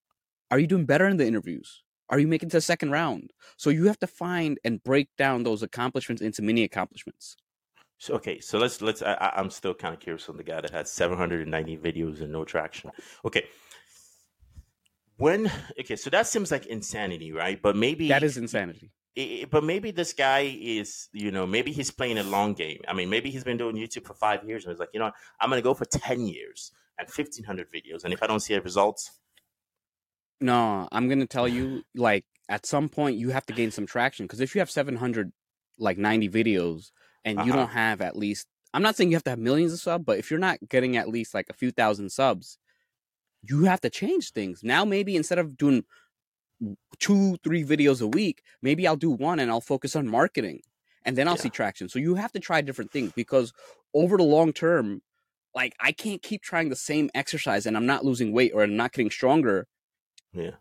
Are 0.50 0.58
you 0.58 0.66
doing 0.66 0.86
better 0.86 1.06
in 1.06 1.16
the 1.16 1.26
interviews? 1.26 1.82
Are 2.08 2.18
you 2.18 2.28
making 2.28 2.50
to 2.50 2.56
the 2.56 2.60
second 2.60 2.90
round? 2.90 3.32
So 3.56 3.70
you 3.70 3.86
have 3.86 3.98
to 4.00 4.06
find 4.06 4.58
and 4.64 4.82
break 4.82 5.08
down 5.18 5.42
those 5.42 5.62
accomplishments 5.62 6.22
into 6.22 6.42
mini 6.42 6.62
accomplishments. 6.62 7.36
So 7.98 8.14
okay, 8.14 8.40
so 8.40 8.58
let's 8.58 8.82
let's. 8.82 9.02
I, 9.02 9.32
I'm 9.36 9.50
still 9.50 9.74
kind 9.74 9.94
of 9.94 10.00
curious 10.00 10.28
on 10.28 10.36
the 10.36 10.44
guy 10.44 10.60
that 10.60 10.70
had 10.70 10.86
790 10.86 11.78
videos 11.78 12.20
and 12.20 12.30
no 12.30 12.44
traction. 12.44 12.90
Okay, 13.24 13.44
when 15.16 15.50
okay, 15.80 15.96
so 15.96 16.10
that 16.10 16.26
seems 16.26 16.50
like 16.50 16.66
insanity, 16.66 17.32
right? 17.32 17.60
But 17.60 17.74
maybe 17.76 18.08
that 18.08 18.22
is 18.22 18.36
insanity. 18.36 18.92
It, 19.14 19.50
but 19.50 19.64
maybe 19.64 19.92
this 19.92 20.12
guy 20.12 20.54
is, 20.60 21.08
you 21.12 21.30
know, 21.30 21.46
maybe 21.46 21.72
he's 21.72 21.90
playing 21.90 22.18
a 22.18 22.22
long 22.22 22.52
game. 22.52 22.80
I 22.86 22.92
mean, 22.92 23.08
maybe 23.08 23.30
he's 23.30 23.44
been 23.44 23.56
doing 23.56 23.76
YouTube 23.76 24.04
for 24.04 24.12
five 24.12 24.44
years 24.44 24.64
and 24.64 24.72
he's 24.72 24.78
like, 24.78 24.90
you 24.92 25.00
know, 25.00 25.10
I'm 25.40 25.48
gonna 25.48 25.62
go 25.62 25.72
for 25.72 25.86
10 25.86 26.26
years 26.26 26.72
and 26.98 27.08
1,500 27.08 27.68
videos, 27.72 28.04
and 28.04 28.12
if 28.12 28.22
I 28.22 28.26
don't 28.26 28.40
see 28.40 28.54
a 28.54 28.60
results, 28.60 29.10
no, 30.40 30.86
I'm 30.92 31.08
gonna 31.08 31.26
tell 31.26 31.48
you, 31.48 31.82
like 31.94 32.26
at 32.48 32.66
some 32.66 32.88
point 32.88 33.16
you 33.16 33.30
have 33.30 33.46
to 33.46 33.52
gain 33.52 33.70
some 33.70 33.86
traction 33.86 34.26
because 34.26 34.40
if 34.40 34.54
you 34.54 34.60
have 34.60 34.70
700 34.70 35.32
like 35.78 35.98
90 35.98 36.28
videos 36.28 36.90
and 37.26 37.38
uh-huh. 37.38 37.46
you 37.46 37.52
don't 37.52 37.68
have 37.68 38.00
at 38.00 38.16
least 38.16 38.46
I'm 38.72 38.82
not 38.82 38.96
saying 38.96 39.10
you 39.10 39.16
have 39.16 39.24
to 39.24 39.30
have 39.30 39.38
millions 39.38 39.72
of 39.72 39.80
subs, 39.80 40.04
but 40.04 40.18
if 40.18 40.30
you're 40.30 40.40
not 40.40 40.58
getting 40.68 40.96
at 40.96 41.08
least 41.08 41.34
like 41.34 41.46
a 41.48 41.54
few 41.54 41.70
thousand 41.70 42.10
subs, 42.10 42.58
you 43.42 43.64
have 43.64 43.80
to 43.82 43.90
change 43.90 44.32
things. 44.32 44.62
Now 44.62 44.84
maybe 44.84 45.16
instead 45.16 45.38
of 45.38 45.56
doing 45.56 45.84
two, 46.98 47.36
three 47.42 47.64
videos 47.64 48.02
a 48.02 48.06
week, 48.06 48.42
maybe 48.62 48.86
I'll 48.86 48.96
do 48.96 49.10
one 49.10 49.38
and 49.38 49.50
I'll 49.50 49.60
focus 49.60 49.96
on 49.96 50.08
marketing 50.08 50.60
and 51.04 51.16
then 51.16 51.28
I'll 51.28 51.34
yeah. 51.36 51.42
see 51.42 51.50
traction. 51.50 51.88
So 51.88 51.98
you 51.98 52.14
have 52.16 52.32
to 52.32 52.40
try 52.40 52.60
different 52.60 52.92
things 52.92 53.12
because 53.12 53.52
over 53.94 54.16
the 54.16 54.24
long 54.24 54.52
term, 54.52 55.02
like 55.54 55.74
I 55.80 55.92
can't 55.92 56.22
keep 56.22 56.42
trying 56.42 56.68
the 56.68 56.76
same 56.76 57.08
exercise 57.14 57.66
and 57.66 57.76
I'm 57.76 57.86
not 57.86 58.04
losing 58.04 58.32
weight 58.32 58.52
or 58.54 58.62
I'm 58.62 58.76
not 58.76 58.92
getting 58.92 59.10
stronger. 59.10 59.66
Yeah. 60.32 60.56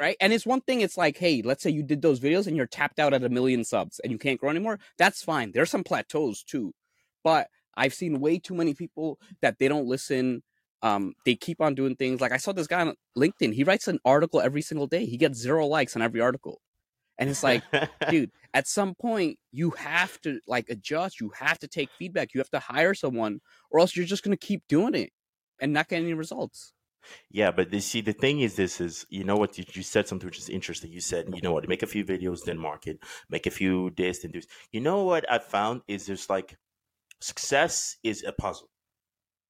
Right? 0.00 0.16
And 0.20 0.32
it's 0.32 0.46
one 0.46 0.60
thing, 0.60 0.80
it's 0.80 0.96
like, 0.96 1.16
hey, 1.16 1.42
let's 1.42 1.62
say 1.62 1.70
you 1.70 1.82
did 1.82 2.02
those 2.02 2.18
videos 2.20 2.46
and 2.46 2.56
you're 2.56 2.66
tapped 2.66 2.98
out 2.98 3.14
at 3.14 3.22
a 3.22 3.28
million 3.28 3.64
subs 3.64 4.00
and 4.00 4.10
you 4.10 4.18
can't 4.18 4.40
grow 4.40 4.50
anymore. 4.50 4.80
That's 4.98 5.22
fine. 5.22 5.52
There's 5.52 5.70
some 5.70 5.84
plateaus 5.84 6.42
too. 6.42 6.74
But 7.22 7.48
I've 7.76 7.94
seen 7.94 8.20
way 8.20 8.38
too 8.38 8.54
many 8.54 8.74
people 8.74 9.20
that 9.42 9.58
they 9.58 9.68
don't 9.68 9.86
listen. 9.86 10.42
Um, 10.82 11.14
they 11.24 11.36
keep 11.36 11.60
on 11.60 11.74
doing 11.74 11.94
things. 11.94 12.20
Like 12.20 12.32
I 12.32 12.36
saw 12.36 12.52
this 12.52 12.66
guy 12.66 12.80
on 12.80 12.94
LinkedIn. 13.16 13.54
He 13.54 13.64
writes 13.64 13.88
an 13.88 14.00
article 14.04 14.40
every 14.40 14.62
single 14.62 14.86
day. 14.86 15.06
He 15.06 15.16
gets 15.16 15.38
zero 15.38 15.66
likes 15.66 15.94
on 15.94 16.02
every 16.02 16.20
article. 16.20 16.60
And 17.18 17.30
it's 17.30 17.42
like, 17.42 17.62
dude, 18.10 18.30
at 18.54 18.66
some 18.66 18.94
point 18.94 19.38
you 19.52 19.70
have 19.70 20.20
to 20.22 20.40
like 20.46 20.68
adjust, 20.68 21.20
you 21.20 21.30
have 21.38 21.58
to 21.60 21.68
take 21.68 21.90
feedback, 21.98 22.34
you 22.34 22.40
have 22.40 22.50
to 22.50 22.58
hire 22.58 22.94
someone, 22.94 23.40
or 23.70 23.80
else 23.80 23.96
you're 23.96 24.06
just 24.06 24.22
gonna 24.22 24.36
keep 24.36 24.62
doing 24.68 24.94
it 24.94 25.10
and 25.60 25.72
not 25.72 25.88
get 25.88 26.02
any 26.02 26.14
results. 26.14 26.72
Yeah, 27.30 27.50
but 27.50 27.72
you 27.72 27.80
see, 27.80 28.00
the 28.00 28.12
thing 28.12 28.40
is, 28.40 28.56
this 28.56 28.80
is 28.80 29.06
you 29.10 29.24
know 29.24 29.36
what 29.36 29.58
you, 29.58 29.64
you 29.72 29.82
said 29.82 30.08
something 30.08 30.26
which 30.26 30.38
is 30.38 30.48
interesting. 30.48 30.92
You 30.92 31.00
said, 31.00 31.26
you 31.34 31.40
know 31.42 31.52
what, 31.52 31.68
make 31.68 31.82
a 31.82 31.86
few 31.86 32.04
videos, 32.04 32.44
then 32.44 32.58
market, 32.58 32.98
make 33.28 33.46
a 33.46 33.50
few 33.50 33.90
this, 33.96 34.20
then 34.20 34.30
do. 34.32 34.40
You 34.72 34.80
know 34.80 35.04
what 35.04 35.30
I 35.30 35.38
found 35.38 35.82
is 35.88 36.06
there's 36.06 36.28
like 36.30 36.56
success 37.20 37.96
is 38.02 38.24
a 38.24 38.32
puzzle, 38.32 38.68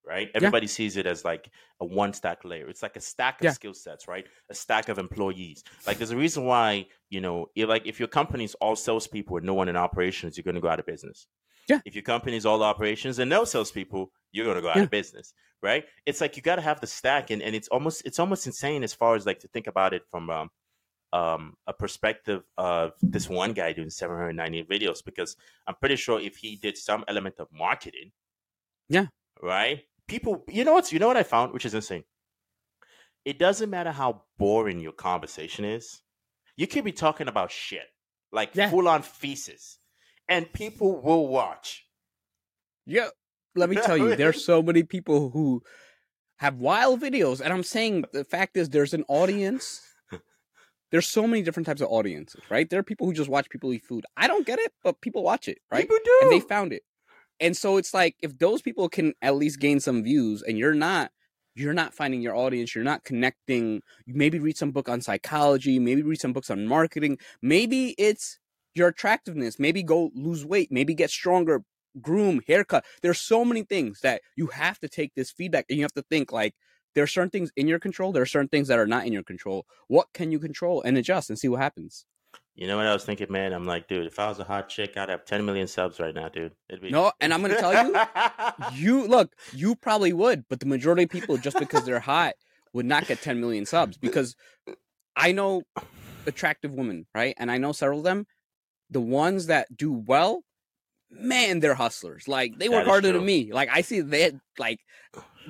right? 0.07 0.29
Everybody 0.35 0.67
sees 0.67 0.97
it 0.97 1.07
as 1.07 1.25
like 1.25 1.51
a 1.81 1.87
one 1.87 2.13
stack 2.13 2.45
layer. 2.45 2.69
It's 2.69 2.83
like 2.83 2.97
a 2.97 3.01
stack 3.01 3.41
of 3.41 3.45
Yeah. 3.47 3.51
skill 3.53 3.75
sets, 3.75 4.09
right? 4.09 4.27
A 4.51 4.55
stack 4.55 4.89
of 4.89 4.99
employees. 4.99 5.65
Like 5.87 5.99
there's 5.99 6.13
a 6.13 6.17
reason 6.17 6.45
why 6.45 6.87
you 7.11 7.21
know, 7.21 7.47
if, 7.55 7.69
like 7.69 7.87
if 7.87 7.99
your 7.99 8.09
company's 8.09 8.55
all 8.55 8.77
salespeople 8.77 9.37
and 9.39 9.47
no 9.47 9.55
one 9.55 9.69
in 9.69 9.77
operations, 9.77 10.37
you're 10.37 10.45
going 10.45 10.55
to 10.57 10.61
go 10.61 10.69
out 10.69 10.81
of 10.81 10.87
business. 10.87 11.27
Yeah. 11.68 11.80
If 11.85 11.94
your 11.94 12.02
company's 12.02 12.46
all 12.46 12.62
operations 12.62 13.18
and 13.18 13.28
no 13.28 13.44
salespeople, 13.44 14.12
you're 14.32 14.44
going 14.44 14.56
to 14.56 14.62
go 14.62 14.68
out 14.70 14.76
Yeah. 14.76 14.82
of 14.85 14.90
business, 14.90 15.32
right? 15.62 15.85
It's 16.06 16.20
like 16.20 16.37
you 16.37 16.42
got 16.42 16.56
to 16.56 16.62
have 16.62 16.80
the 16.80 16.87
stack, 16.87 17.30
and, 17.30 17.42
and 17.42 17.54
it's 17.56 17.68
almost 17.68 18.02
it's 18.04 18.18
almost 18.18 18.46
insane 18.46 18.85
as 18.85 18.94
far 18.94 19.16
as 19.16 19.26
like 19.26 19.40
to 19.40 19.49
think 19.49 19.66
about 19.66 19.92
it 19.94 20.02
from 20.11 20.30
um, 20.30 20.50
um, 21.12 21.54
a 21.66 21.73
perspective 21.73 22.42
of 22.58 22.92
this 23.02 23.28
one 23.28 23.52
guy 23.52 23.73
doing 23.73 23.90
790 23.90 24.64
videos 24.64 25.04
because 25.04 25.37
I'm 25.66 25.75
pretty 25.76 25.96
sure 25.96 26.20
if 26.20 26.37
he 26.37 26.56
did 26.56 26.76
some 26.76 27.04
element 27.08 27.37
of 27.40 27.49
marketing, 27.52 28.12
Yeah. 28.88 29.06
right? 29.42 29.82
People, 30.06 30.44
you 30.49 30.64
know 30.64 30.75
what's 30.75 30.92
you 30.92 30.99
know 31.00 31.08
what 31.08 31.16
I 31.16 31.23
found, 31.25 31.52
which 31.52 31.64
is 31.64 31.75
insane. 31.75 32.04
It 33.25 33.38
doesn't 33.40 33.70
matter 33.70 33.90
how 33.90 34.23
boring 34.38 34.78
your 34.78 34.92
conversation 34.92 35.64
is. 35.64 36.00
You 36.56 36.66
could 36.68 36.85
be 36.85 36.92
talking 36.92 37.26
about 37.28 37.50
shit, 37.50 37.88
like 38.30 38.54
Yeah. 38.54 38.70
full 38.70 38.88
on 38.88 39.02
feces, 39.02 39.78
and 40.28 40.52
people 40.52 41.00
will 41.00 41.28
watch. 41.28 41.85
Yeah. 42.87 43.09
Let 43.54 43.71
me 43.71 43.76
tell 43.76 43.97
you, 43.97 44.16
there's 44.16 44.45
so 44.47 44.62
many 44.62 44.83
people 44.83 45.30
who 45.30 45.62
have 46.38 46.56
wild 46.56 47.00
videos, 47.00 47.40
and 47.40 47.52
I'm 47.52 47.62
saying 47.62 48.04
the 48.12 48.25
fact 48.25 48.56
is 48.56 48.68
there's 48.68 48.95
an 48.95 49.04
audience. 49.09 49.83
There's 50.92 51.06
so 51.06 51.26
many 51.26 51.42
different 51.42 51.66
types 51.66 51.80
of 51.80 51.88
audiences, 51.88 52.42
right? 52.49 52.71
There 52.71 52.78
are 52.78 52.85
people 52.85 53.06
who 53.06 53.12
just 53.12 53.28
watch 53.28 53.50
people 53.50 53.73
eat 53.73 53.85
food. 53.85 54.04
I 54.16 54.28
don't 54.28 54.47
get 54.47 54.61
it, 54.61 54.73
but 54.85 55.00
people 55.00 55.25
watch 55.25 55.49
it, 55.49 55.59
right? 55.71 55.83
People 55.83 55.99
do. 56.04 56.18
and 56.23 56.30
they 56.30 56.40
found 56.40 56.73
it. 56.73 56.83
And 57.40 57.56
so 57.56 57.76
it's 57.76 57.92
like 57.92 58.14
if 58.23 58.38
those 58.38 58.62
people 58.62 58.88
can 58.88 59.12
at 59.21 59.35
least 59.35 59.59
gain 59.59 59.80
some 59.80 60.04
views 60.04 60.42
and 60.42 60.56
you're 60.56 60.75
not 60.75 61.11
you're 61.54 61.75
not 61.75 61.95
finding 61.95 62.21
your 62.21 62.37
audience, 62.37 62.75
you're 62.75 62.85
not 62.85 63.02
connecting, 63.02 63.83
you 64.04 64.14
maybe 64.14 64.38
read 64.38 64.56
some 64.56 64.71
book 64.71 64.88
on 64.88 65.00
psychology, 65.00 65.78
maybe 65.78 66.02
read 66.02 66.21
some 66.21 66.33
books 66.33 66.50
on 66.50 66.66
marketing, 66.66 67.18
maybe 67.42 67.95
it's 67.99 68.38
your 68.76 68.88
attractiveness, 68.88 69.59
maybe 69.59 69.83
go 69.83 70.11
lose 70.14 70.45
weight, 70.45 70.71
maybe 70.71 70.95
get 70.95 71.11
stronger, 71.11 71.62
groom, 72.00 72.40
haircut. 72.47 72.85
There's 73.02 73.21
so 73.21 73.45
many 73.45 73.62
things 73.62 74.00
that 74.02 74.23
you 74.37 74.49
have 74.49 74.78
to 74.80 74.88
take 74.88 75.14
this 75.14 75.30
feedback 75.30 75.66
and 75.68 75.78
you 75.78 75.85
have 75.85 75.95
to 75.95 76.02
think 76.02 76.33
like 76.33 76.54
there 76.95 77.04
are 77.04 77.09
certain 77.09 77.30
things 77.30 77.50
in 77.56 77.68
your 77.68 77.78
control, 77.78 78.12
there 78.12 78.23
are 78.23 78.26
certain 78.26 78.49
things 78.49 78.68
that 78.68 78.78
are 78.78 78.87
not 78.87 79.06
in 79.06 79.12
your 79.12 79.23
control. 79.23 79.66
What 79.88 80.09
can 80.14 80.33
you 80.33 80.38
control 80.38 80.83
and 80.83 80.97
adjust 80.97 81.30
and 81.30 81.38
see 81.38 81.49
what 81.49 81.61
happens? 81.61 82.06
You 82.54 82.66
know 82.66 82.78
what 82.78 82.87
I 82.87 82.95
was 82.95 83.04
thinking, 83.04 83.26
man? 83.30 83.52
I'm 83.52 83.66
like, 83.66 83.87
dude, 83.87 84.06
if 84.06 84.18
I 84.18 84.28
was 84.28 84.38
a 84.38 84.45
hot 84.45 84.71
chick, 84.71 84.97
I'd 84.97 85.11
have 85.11 85.26
10 85.26 85.45
million 85.45 85.66
subs 85.66 86.00
right 86.00 86.14
now, 86.14 86.30
dude. 86.30 86.52
It'd 86.71 86.80
be 86.80 86.90
No, 86.90 87.12
and 87.21 87.35
I'm 87.35 87.42
gonna 87.42 87.59
tell 87.59 87.87
you, 87.87 87.95
you 88.73 89.06
look, 89.09 89.35
you 89.52 89.76
probably 89.76 90.14
would, 90.14 90.45
but 90.49 90.61
the 90.61 90.66
majority 90.66 91.02
of 91.02 91.11
people, 91.11 91.37
just 91.37 91.59
because 91.59 91.85
they're 91.85 92.00
hot, 92.00 92.35
would 92.73 92.87
not 92.87 93.06
get 93.06 93.21
10 93.21 93.40
million 93.40 93.66
subs 93.66 93.99
because 93.99 94.37
I 95.14 95.33
know 95.33 95.62
attractive 96.26 96.73
women, 96.73 97.06
right? 97.14 97.35
And 97.38 97.50
I 97.50 97.59
know 97.59 97.73
several 97.73 97.99
of 97.99 98.04
them. 98.04 98.26
The 98.90 99.00
ones 99.00 99.47
that 99.47 99.75
do 99.76 99.93
well, 99.93 100.43
man, 101.11 101.61
they're 101.61 101.75
hustlers. 101.75 102.28
Like 102.28 102.59
they 102.59 102.69
work 102.69 102.87
harder 102.87 103.12
than 103.12 103.25
me. 103.25 103.52
Like 103.52 103.69
I 103.73 103.81
see 103.81 104.00
they 104.00 104.33
like 104.59 104.81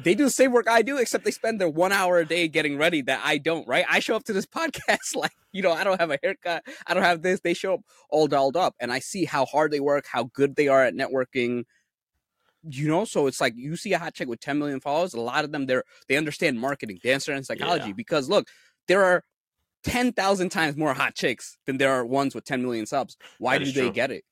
they 0.03 0.15
do 0.15 0.25
the 0.25 0.31
same 0.31 0.53
work 0.53 0.69
I 0.69 0.83
do, 0.83 0.99
except 0.99 1.25
they 1.25 1.31
spend 1.31 1.61
their 1.61 1.69
one 1.69 1.93
hour 1.93 2.19
a 2.19 2.27
day 2.27 2.49
getting 2.49 2.77
ready 2.77 3.03
that 3.03 3.21
I 3.25 3.39
don't, 3.39 3.67
right? 3.67 3.85
I 3.89 4.01
show 4.01 4.17
up 4.17 4.25
to 4.25 4.33
this 4.33 4.47
podcast 4.57 5.15
like, 5.15 5.33
you 5.53 5.63
know, 5.63 5.73
I 5.73 5.85
don't 5.85 6.01
have 6.01 6.11
a 6.11 6.19
haircut, 6.23 6.65
I 6.87 6.95
don't 6.95 7.03
have 7.03 7.23
this. 7.23 7.41
They 7.41 7.55
show 7.55 7.75
up 7.75 7.81
all 8.11 8.27
dolled 8.27 8.57
up, 8.57 8.75
and 8.81 8.93
I 8.93 8.99
see 8.99 9.25
how 9.25 9.47
hard 9.47 9.71
they 9.71 9.81
work, 9.81 10.07
how 10.11 10.25
good 10.35 10.57
they 10.57 10.69
are 10.69 10.85
at 10.85 10.95
networking. 10.95 11.65
You 12.69 12.89
know, 12.89 13.05
so 13.05 13.29
it's 13.29 13.41
like 13.41 13.55
you 13.57 13.77
see 13.77 13.93
a 13.93 13.99
hot 13.99 14.15
chick 14.15 14.29
with 14.29 14.41
10 14.41 14.59
million 14.59 14.81
followers. 14.81 15.15
A 15.15 15.21
lot 15.21 15.45
of 15.45 15.53
them, 15.53 15.67
they're 15.67 15.85
they 16.09 16.17
understand 16.17 16.61
marketing, 16.61 16.99
they 17.03 17.13
understand 17.13 17.47
psychology. 17.47 17.89
Yeah. 17.89 17.95
Because 17.97 18.29
look, 18.29 18.49
there 18.89 19.05
are 19.05 19.23
10,000 19.87 20.49
times 20.51 20.77
more 20.77 20.95
hot 20.95 21.15
chicks 21.15 21.59
than 21.67 21.79
there 21.79 21.93
are 21.93 22.05
ones 22.05 22.35
with 22.35 22.45
10 22.45 22.61
million 22.63 22.87
subs. 22.87 23.17
Why 23.39 23.59
do 23.59 23.65
they 23.67 23.73
true. 23.73 23.93
get 23.93 24.11
it? 24.11 24.25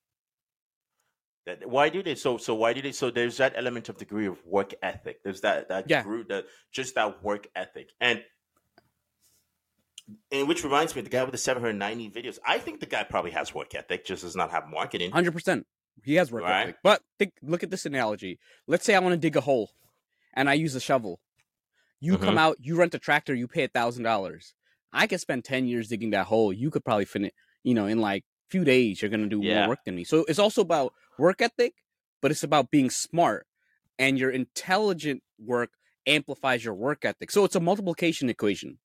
That, 1.46 1.68
why 1.68 1.90
do 1.90 2.02
they? 2.02 2.14
So 2.14 2.38
so 2.38 2.54
why 2.54 2.72
do 2.72 2.80
they? 2.82 2.92
So 2.92 3.10
there's 3.10 3.36
that 3.36 3.52
element 3.54 3.88
of 3.90 3.98
degree 3.98 4.26
of 4.26 4.38
work 4.46 4.72
ethic. 4.82 5.22
There's 5.22 5.42
that 5.42 5.68
that 5.68 5.88
Yeah. 5.90 6.02
group 6.02 6.28
that 6.28 6.46
just 6.72 6.94
that 6.94 7.22
work 7.22 7.46
ethic 7.54 7.90
and. 8.00 8.22
And 10.30 10.46
which 10.48 10.62
reminds 10.64 10.94
me, 10.94 11.00
the 11.00 11.08
guy 11.08 11.22
with 11.22 11.32
the 11.32 11.38
790 11.38 12.10
videos. 12.10 12.38
I 12.46 12.58
think 12.58 12.80
the 12.80 12.86
guy 12.86 13.04
probably 13.04 13.30
has 13.30 13.54
work 13.54 13.74
ethic, 13.74 14.04
just 14.04 14.22
does 14.22 14.36
not 14.36 14.50
have 14.50 14.68
marketing. 14.68 15.10
Hundred 15.12 15.32
percent. 15.32 15.66
He 16.02 16.16
has 16.16 16.30
work 16.30 16.42
Right. 16.42 16.62
ethic. 16.64 16.76
But 16.82 17.00
think, 17.18 17.32
look 17.42 17.62
at 17.62 17.70
this 17.70 17.86
analogy. 17.86 18.38
Let's 18.66 18.84
say 18.84 18.94
I 18.94 18.98
want 18.98 19.12
to 19.14 19.18
dig 19.18 19.36
a 19.36 19.40
hole, 19.40 19.70
and 20.34 20.50
I 20.50 20.54
use 20.54 20.74
a 20.74 20.80
shovel. 20.80 21.20
You 22.00 22.18
come 22.18 22.34
Mhm. 22.34 22.38
out, 22.38 22.56
you 22.60 22.76
rent 22.76 22.94
a 22.94 22.98
tractor, 22.98 23.34
you 23.34 23.48
pay 23.48 23.64
a 23.64 23.68
thousand 23.68 24.02
dollars. 24.02 24.52
I 24.94 25.06
could 25.06 25.20
spend 25.20 25.44
ten 25.44 25.66
years 25.66 25.88
digging 25.88 26.10
that 26.10 26.26
hole. 26.26 26.52
You 26.52 26.70
could 26.70 26.84
probably 26.84 27.04
finish, 27.06 27.32
you 27.62 27.74
know, 27.74 27.86
in 27.86 27.98
like 28.00 28.22
a 28.22 28.50
few 28.50 28.64
days. 28.64 29.02
You're 29.02 29.10
gonna 29.10 29.28
do 29.28 29.42
Yeah. 29.42 29.66
more 29.66 29.68
work 29.70 29.80
than 29.84 29.96
me. 29.96 30.04
So 30.04 30.24
it's 30.28 30.38
also 30.38 30.62
about 30.62 30.94
work 31.18 31.42
ethic, 31.42 31.74
but 32.22 32.30
it's 32.30 32.42
about 32.42 32.70
being 32.70 32.90
smart, 32.90 33.46
and 33.98 34.18
your 34.18 34.30
intelligent 34.30 35.22
work 35.38 35.70
amplifies 36.06 36.64
your 36.64 36.74
work 36.74 37.04
ethic. 37.04 37.30
So 37.30 37.44
it's 37.44 37.56
a 37.56 37.60
multiplication 37.60 38.28
equation. 38.30 38.78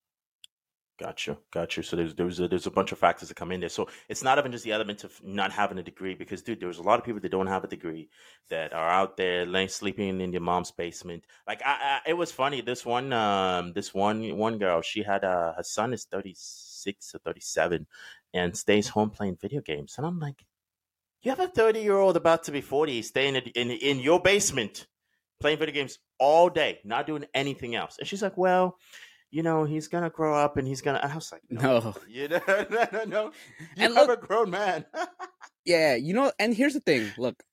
Got 0.99 1.27
you, 1.27 1.37
got 1.51 1.77
you. 1.77 1.83
So 1.83 1.95
there's 1.95 2.13
there's 2.13 2.41
a, 2.41 2.49
there's 2.49 2.67
a 2.67 2.71
bunch 2.71 2.91
of 2.91 2.97
factors 2.97 3.29
that 3.29 3.35
come 3.35 3.53
in 3.53 3.61
there. 3.61 3.69
So 3.69 3.87
it's 4.09 4.21
not 4.21 4.37
even 4.37 4.51
just 4.51 4.65
the 4.65 4.73
element 4.73 5.05
of 5.05 5.17
not 5.23 5.53
having 5.53 5.77
a 5.77 5.83
degree, 5.83 6.13
because 6.13 6.41
dude, 6.41 6.59
there's 6.59 6.77
a 6.77 6.81
lot 6.83 6.99
of 6.99 7.05
people 7.05 7.21
that 7.21 7.31
don't 7.31 7.47
have 7.47 7.63
a 7.63 7.67
degree 7.67 8.09
that 8.49 8.73
are 8.73 8.89
out 8.89 9.15
there 9.15 9.45
laying 9.45 9.69
sleeping 9.69 10.19
in 10.19 10.31
their 10.31 10.41
mom's 10.41 10.71
basement. 10.71 11.25
Like 11.47 11.61
I, 11.65 12.01
I 12.05 12.09
it 12.09 12.15
was 12.15 12.33
funny. 12.33 12.59
This 12.59 12.85
one, 12.85 13.13
um, 13.13 13.71
this 13.71 13.93
one 13.93 14.35
one 14.35 14.57
girl, 14.57 14.81
she 14.81 15.01
had 15.01 15.23
uh, 15.23 15.53
her 15.53 15.63
son 15.63 15.93
is 15.93 16.03
36 16.03 17.15
or 17.15 17.19
37, 17.19 17.87
and 18.33 18.57
stays 18.57 18.89
home 18.89 19.09
playing 19.09 19.37
video 19.39 19.61
games. 19.61 19.95
And 19.97 20.05
I'm 20.05 20.19
like, 20.19 20.43
you 21.21 21.31
have 21.31 21.39
a 21.39 21.47
30 21.47 21.79
year 21.79 21.97
old 21.97 22.17
about 22.17 22.43
to 22.43 22.51
be 22.51 22.59
40 22.59 23.03
staying 23.03 23.37
in, 23.37 23.43
in 23.55 23.71
in 23.71 23.99
your 23.99 24.21
basement 24.21 24.87
playing 25.39 25.59
video 25.59 25.73
games 25.73 25.99
all 26.17 26.49
day, 26.49 26.79
not 26.83 27.07
doing 27.07 27.23
anything 27.33 27.73
else. 27.73 27.95
And 27.97 28.05
she's 28.05 28.21
like, 28.21 28.37
well 28.37 28.77
you 29.31 29.43
know, 29.43 29.63
he's 29.63 29.87
gonna 29.87 30.09
grow 30.09 30.35
up 30.35 30.57
and 30.57 30.67
he's 30.67 30.81
gonna. 30.81 30.99
I 31.03 31.13
was 31.15 31.31
like, 31.31 31.41
no, 31.49 31.61
No. 31.61 31.95
you 32.09 32.27
know, 32.27 32.41
no, 32.47 32.87
no, 32.91 33.03
no. 33.05 33.23
You 33.75 33.85
And 33.85 33.95
have 33.95 34.07
look- 34.07 34.23
a 34.23 34.25
grown 34.25 34.49
man. 34.49 34.85
Yeah, 35.65 35.95
you 35.95 36.13
know, 36.13 36.31
and 36.39 36.55
here's 36.55 36.73
the 36.73 36.79
thing. 36.79 37.11
Look, 37.17 37.43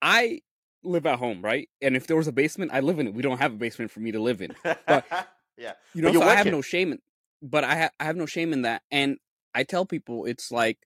I 0.00 0.40
live 0.82 1.04
at 1.04 1.18
home, 1.18 1.42
right? 1.42 1.68
And 1.82 1.94
if 1.94 2.06
there 2.06 2.16
was 2.16 2.26
a 2.26 2.32
basement, 2.32 2.70
I 2.72 2.80
live 2.80 2.98
in 2.98 3.08
it. 3.08 3.12
We 3.12 3.22
don't 3.22 3.36
have 3.36 3.52
a 3.52 3.56
basement 3.56 3.90
for 3.90 4.00
me 4.00 4.12
to 4.12 4.20
live 4.20 4.40
in. 4.40 4.54
yeah, 4.64 5.72
You 5.92 6.00
know, 6.00 6.10
But 6.12 6.20
so 6.20 6.22
I 6.22 6.36
have 6.36 6.46
no 6.46 6.62
shame 6.62 6.92
in 6.92 7.00
but 7.42 7.64
I 7.64 7.76
ha- 7.76 7.90
I 8.00 8.04
have 8.04 8.16
no 8.16 8.26
shame 8.26 8.52
in 8.52 8.62
that. 8.62 8.82
And 8.90 9.18
I 9.54 9.64
tell 9.64 9.84
people 9.84 10.24
it's 10.26 10.50
like 10.50 10.78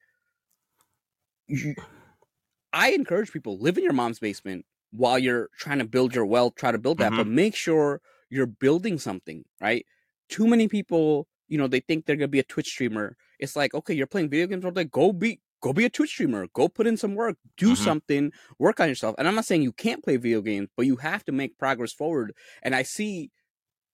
you, 1.47 1.75
I 2.73 2.91
encourage 2.93 3.33
people 3.33 3.59
live 3.59 3.79
in 3.79 3.85
your 3.85 3.93
mom's 3.93 4.19
basement 4.19 4.65
while 4.91 5.19
you're 5.19 5.49
trying 5.59 5.79
to 5.79 5.85
build 5.85 6.15
your 6.15 6.27
wealth, 6.27 6.55
try 6.57 6.73
to 6.73 6.79
build 6.79 6.99
that, 6.99 7.09
mm-hmm. 7.13 7.19
but 7.19 7.27
make 7.27 7.55
sure 7.55 8.01
you're 8.29 8.47
building 8.47 8.99
something, 8.99 9.45
right? 9.61 9.87
Too 10.31 10.49
many 10.49 10.69
people, 10.69 11.29
you 11.49 11.59
know, 11.59 11.69
they 11.69 11.81
think 11.81 12.07
they're 12.07 12.17
gonna 12.17 12.29
be 12.29 12.41
a 12.41 12.45
Twitch 12.45 12.69
streamer. 12.69 13.17
It's 13.41 13.57
like, 13.57 13.75
okay, 13.75 13.95
you're 13.95 14.07
playing 14.09 14.31
video 14.31 14.49
games 14.49 14.65
all 14.65 14.73
day. 14.73 14.85
Go 14.85 15.13
be 15.13 15.41
go 15.63 15.75
be 15.75 15.85
a 15.87 15.91
Twitch 15.91 16.11
streamer. 16.11 16.49
Go 16.55 16.69
put 16.69 16.87
in 16.87 16.97
some 16.97 17.15
work. 17.17 17.37
Do 17.59 17.77
Mhm. 17.77 17.77
something. 17.77 18.33
Work 18.59 18.81
on 18.81 18.89
yourself. 18.89 19.15
And 19.19 19.29
I'm 19.29 19.37
not 19.37 19.45
saying 19.47 19.63
you 19.63 19.73
can't 19.73 20.05
play 20.05 20.17
video 20.17 20.43
games, 20.43 20.71
but 20.77 20.87
you 20.87 20.97
have 20.97 21.25
to 21.27 21.33
make 21.33 21.59
progress 21.59 21.93
forward. 21.93 22.35
And 22.63 22.75
I 22.75 22.83
see, 22.85 23.31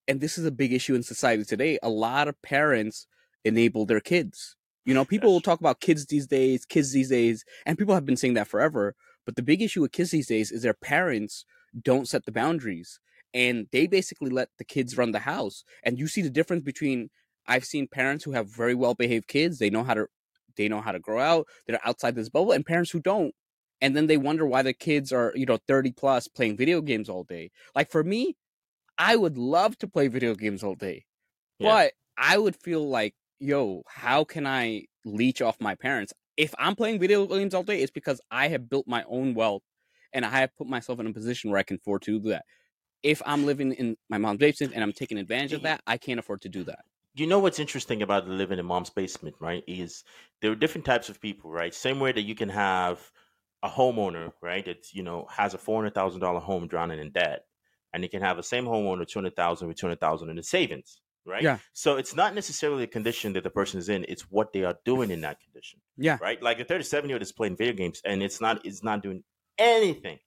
and 0.09 0.21
this 0.21 0.39
is 0.39 0.45
a 0.47 0.51
big 0.53 0.73
issue 0.73 0.95
in 0.95 1.03
society 1.03 1.45
today. 1.45 1.79
A 1.83 1.91
lot 1.91 2.29
of 2.29 2.41
parents 2.43 3.07
enable 3.45 3.87
their 3.87 4.01
kids. 4.01 4.57
You 4.85 4.95
know, 4.95 5.05
people 5.05 5.31
Yes. 5.31 5.33
will 5.33 5.41
talk 5.41 5.61
about 5.61 5.81
kids 5.81 6.07
these 6.07 6.27
days, 6.29 6.65
kids 6.65 6.93
these 6.93 7.11
days, 7.11 7.45
and 7.67 7.79
people 7.79 7.95
have 7.95 8.07
been 8.07 8.17
saying 8.17 8.35
that 8.35 8.49
forever. 8.49 8.95
But 9.25 9.37
the 9.37 9.43
big 9.43 9.63
issue 9.63 9.81
with 9.83 9.93
kids 9.93 10.11
these 10.13 10.29
days 10.29 10.53
is 10.53 10.63
their 10.63 10.75
parents 10.75 11.45
don't 11.83 12.09
set 12.09 12.25
the 12.27 12.33
boundaries 12.33 13.01
and 13.35 13.67
they 13.73 13.87
basically 13.87 14.31
let 14.31 14.49
the 14.59 14.65
kids 14.65 14.97
run 14.97 15.13
the 15.13 15.19
house. 15.19 15.65
And 15.83 15.99
you 15.99 16.09
see 16.09 16.23
the 16.23 16.31
difference 16.31 16.65
between 16.65 17.11
I've 17.47 17.65
seen 17.65 17.87
parents 17.87 18.25
who 18.25 18.33
have 18.33 18.49
very 18.49 18.75
well 18.75 18.95
behaved 18.95 19.29
kids, 19.29 19.59
they 19.59 19.71
know 19.71 19.85
how 19.85 19.95
to 19.95 20.07
they 20.57 20.69
know 20.69 20.81
how 20.81 20.93
to 20.93 20.99
grow 20.99 21.21
out, 21.21 21.47
they're 21.67 21.79
outside 21.85 22.15
this 22.15 22.31
bubble, 22.31 22.53
and 22.53 22.65
parents 22.65 22.91
who 22.91 23.01
don't. 23.01 23.35
And 23.83 23.95
then 23.95 24.07
they 24.07 24.17
wonder 24.17 24.47
why 24.47 24.63
the 24.63 24.73
kids 24.73 25.13
are, 25.13 25.33
you 25.35 25.45
know, 25.45 25.59
30 25.69 25.93
plus 25.93 26.29
playing 26.29 26.57
video 26.57 26.81
games 26.81 27.11
all 27.11 27.25
day. 27.25 27.51
Like 27.75 27.91
for 27.91 28.03
me, 28.03 28.37
I 28.97 29.17
would 29.17 29.37
love 29.37 29.77
to 29.79 29.89
play 29.89 30.09
video 30.09 30.35
games 30.35 30.65
all 30.65 30.75
day. 30.75 31.05
Yeah. 31.59 31.69
But 31.69 31.93
I 32.17 32.39
would 32.39 32.57
feel 32.57 32.89
like, 32.89 33.15
yo, 33.39 33.83
how 33.87 34.25
can 34.25 34.47
I 34.47 34.87
leech 35.07 35.41
off 35.41 35.57
my 35.61 35.75
parents. 35.75 36.13
If 36.37 36.55
I'm 36.59 36.77
playing 36.77 36.99
video 36.99 37.27
games 37.27 37.55
all 37.55 37.63
day, 37.63 37.81
it's 37.81 37.93
because 37.93 38.21
I 38.31 38.49
have 38.49 38.69
built 38.69 38.87
my 38.87 39.05
own 39.09 39.33
wealth 39.35 39.63
and 40.13 40.25
I 40.27 40.31
have 40.31 40.55
put 40.57 40.67
myself 40.67 41.01
in 41.01 41.07
a 41.07 41.13
position 41.13 41.51
where 41.51 41.59
I 41.59 41.63
can 41.63 41.77
afford 41.77 42.03
to 42.03 42.19
do 42.21 42.29
that. 42.31 42.45
If 43.03 43.23
I'm 43.25 43.47
living 43.47 43.73
in 43.73 43.97
my 44.09 44.19
mom's 44.19 44.39
basement 44.39 44.75
and 44.75 44.83
I'm 44.83 44.93
taking 44.93 45.19
advantage 45.19 45.53
of 45.53 45.59
mm-hmm. 45.59 45.67
that, 45.67 45.83
I 45.87 45.97
can't 45.97 46.19
afford 46.19 46.43
to 46.43 46.49
do 46.49 46.65
that. 46.65 46.85
You 47.15 47.27
know 47.27 47.39
what's 47.39 47.59
interesting 47.59 48.03
about 48.03 48.29
living 48.29 48.59
in 48.59 48.67
mom's 48.67 48.91
basement, 48.91 49.37
right? 49.41 49.65
Is 49.67 50.05
there 50.43 50.51
are 50.53 50.57
different 50.57 50.85
types 50.85 51.09
of 51.09 51.21
people, 51.21 51.51
right? 51.51 51.73
Same 51.75 51.99
way 51.99 52.13
that 52.13 52.23
you 52.23 52.35
can 52.35 52.51
have 52.51 53.11
a 53.63 53.69
homeowner, 53.69 54.33
right? 54.43 54.65
That 54.65 54.93
you 54.93 55.03
know 55.03 55.27
has 55.31 55.55
a 55.55 55.59
four 55.59 55.81
hundred 55.81 55.95
thousand 55.95 56.21
dollar 56.21 56.41
home 56.41 56.69
drowning 56.69 56.99
in 56.99 57.11
debt, 57.11 57.47
and 57.93 58.03
you 58.03 58.11
can 58.11 58.21
have 58.21 58.37
the 58.37 58.43
same 58.43 58.67
homeowner 58.67 59.07
two 59.07 59.19
hundred 59.19 59.35
thousand 59.35 59.69
with 59.69 59.79
two 59.79 59.87
hundred 59.87 60.01
thousand 60.01 60.29
in 60.29 60.37
the 60.37 60.43
savings, 60.43 61.01
right? 61.25 61.43
Yeah. 61.43 61.59
So 61.73 61.97
it's 61.97 62.15
not 62.15 62.35
necessarily 62.35 62.83
the 62.83 62.89
condition 62.89 63.33
that 63.33 63.45
the 63.45 63.51
person 63.51 63.79
is 63.79 63.89
in; 63.89 64.05
it's 64.09 64.31
what 64.31 64.53
they 64.53 64.65
are 64.65 64.77
doing 64.85 65.11
in 65.11 65.23
that 65.23 65.41
condition. 65.41 65.81
Yeah. 65.97 66.19
Right. 66.21 66.43
Like 66.43 66.61
a 66.61 66.65
thirty-seven 66.65 67.09
year 67.09 67.17
old 67.17 67.23
is 67.23 67.33
playing 67.33 67.57
video 67.57 67.73
games, 67.73 68.03
and 68.05 68.23
it's 68.23 68.43
not 68.43 68.65
it's 68.67 68.83
not 68.83 69.03
doing 69.03 69.25
anything, 69.59 70.19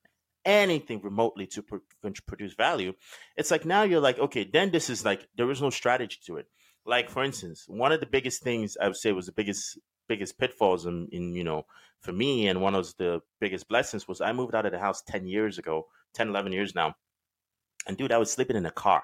anything 0.45 1.01
remotely 1.01 1.47
to 1.47 1.61
pr- 1.63 1.77
produce 2.27 2.53
value. 2.53 2.93
It's 3.37 3.51
like 3.51 3.65
now 3.65 3.83
you're 3.83 3.99
like, 3.99 4.19
okay, 4.19 4.49
then 4.51 4.71
this 4.71 4.89
is 4.89 5.05
like 5.05 5.27
there 5.37 5.49
is 5.51 5.61
no 5.61 5.69
strategy 5.69 6.19
to 6.25 6.37
it. 6.37 6.47
Like 6.85 7.09
for 7.09 7.23
instance, 7.23 7.65
one 7.67 7.91
of 7.91 7.99
the 7.99 8.05
biggest 8.05 8.41
things 8.41 8.77
I 8.81 8.87
would 8.87 8.97
say 8.97 9.11
was 9.11 9.25
the 9.25 9.31
biggest 9.31 9.77
biggest 10.09 10.37
pitfalls 10.37 10.85
in, 10.85 11.07
in 11.11 11.33
you 11.33 11.43
know 11.45 11.65
for 12.01 12.11
me 12.11 12.47
and 12.47 12.61
one 12.61 12.75
of 12.75 12.93
the 12.97 13.21
biggest 13.39 13.69
blessings 13.69 14.07
was 14.07 14.19
i 14.19 14.33
moved 14.33 14.55
out 14.55 14.65
of 14.65 14.71
the 14.73 14.79
house 14.79 15.01
10 15.03 15.27
years 15.27 15.57
ago 15.57 15.85
10 16.15 16.29
11 16.29 16.51
years 16.51 16.75
now 16.75 16.95
and 17.87 17.95
dude 17.95 18.11
i 18.11 18.17
was 18.17 18.31
sleeping 18.31 18.57
in 18.57 18.65
a 18.65 18.71
car 18.71 19.03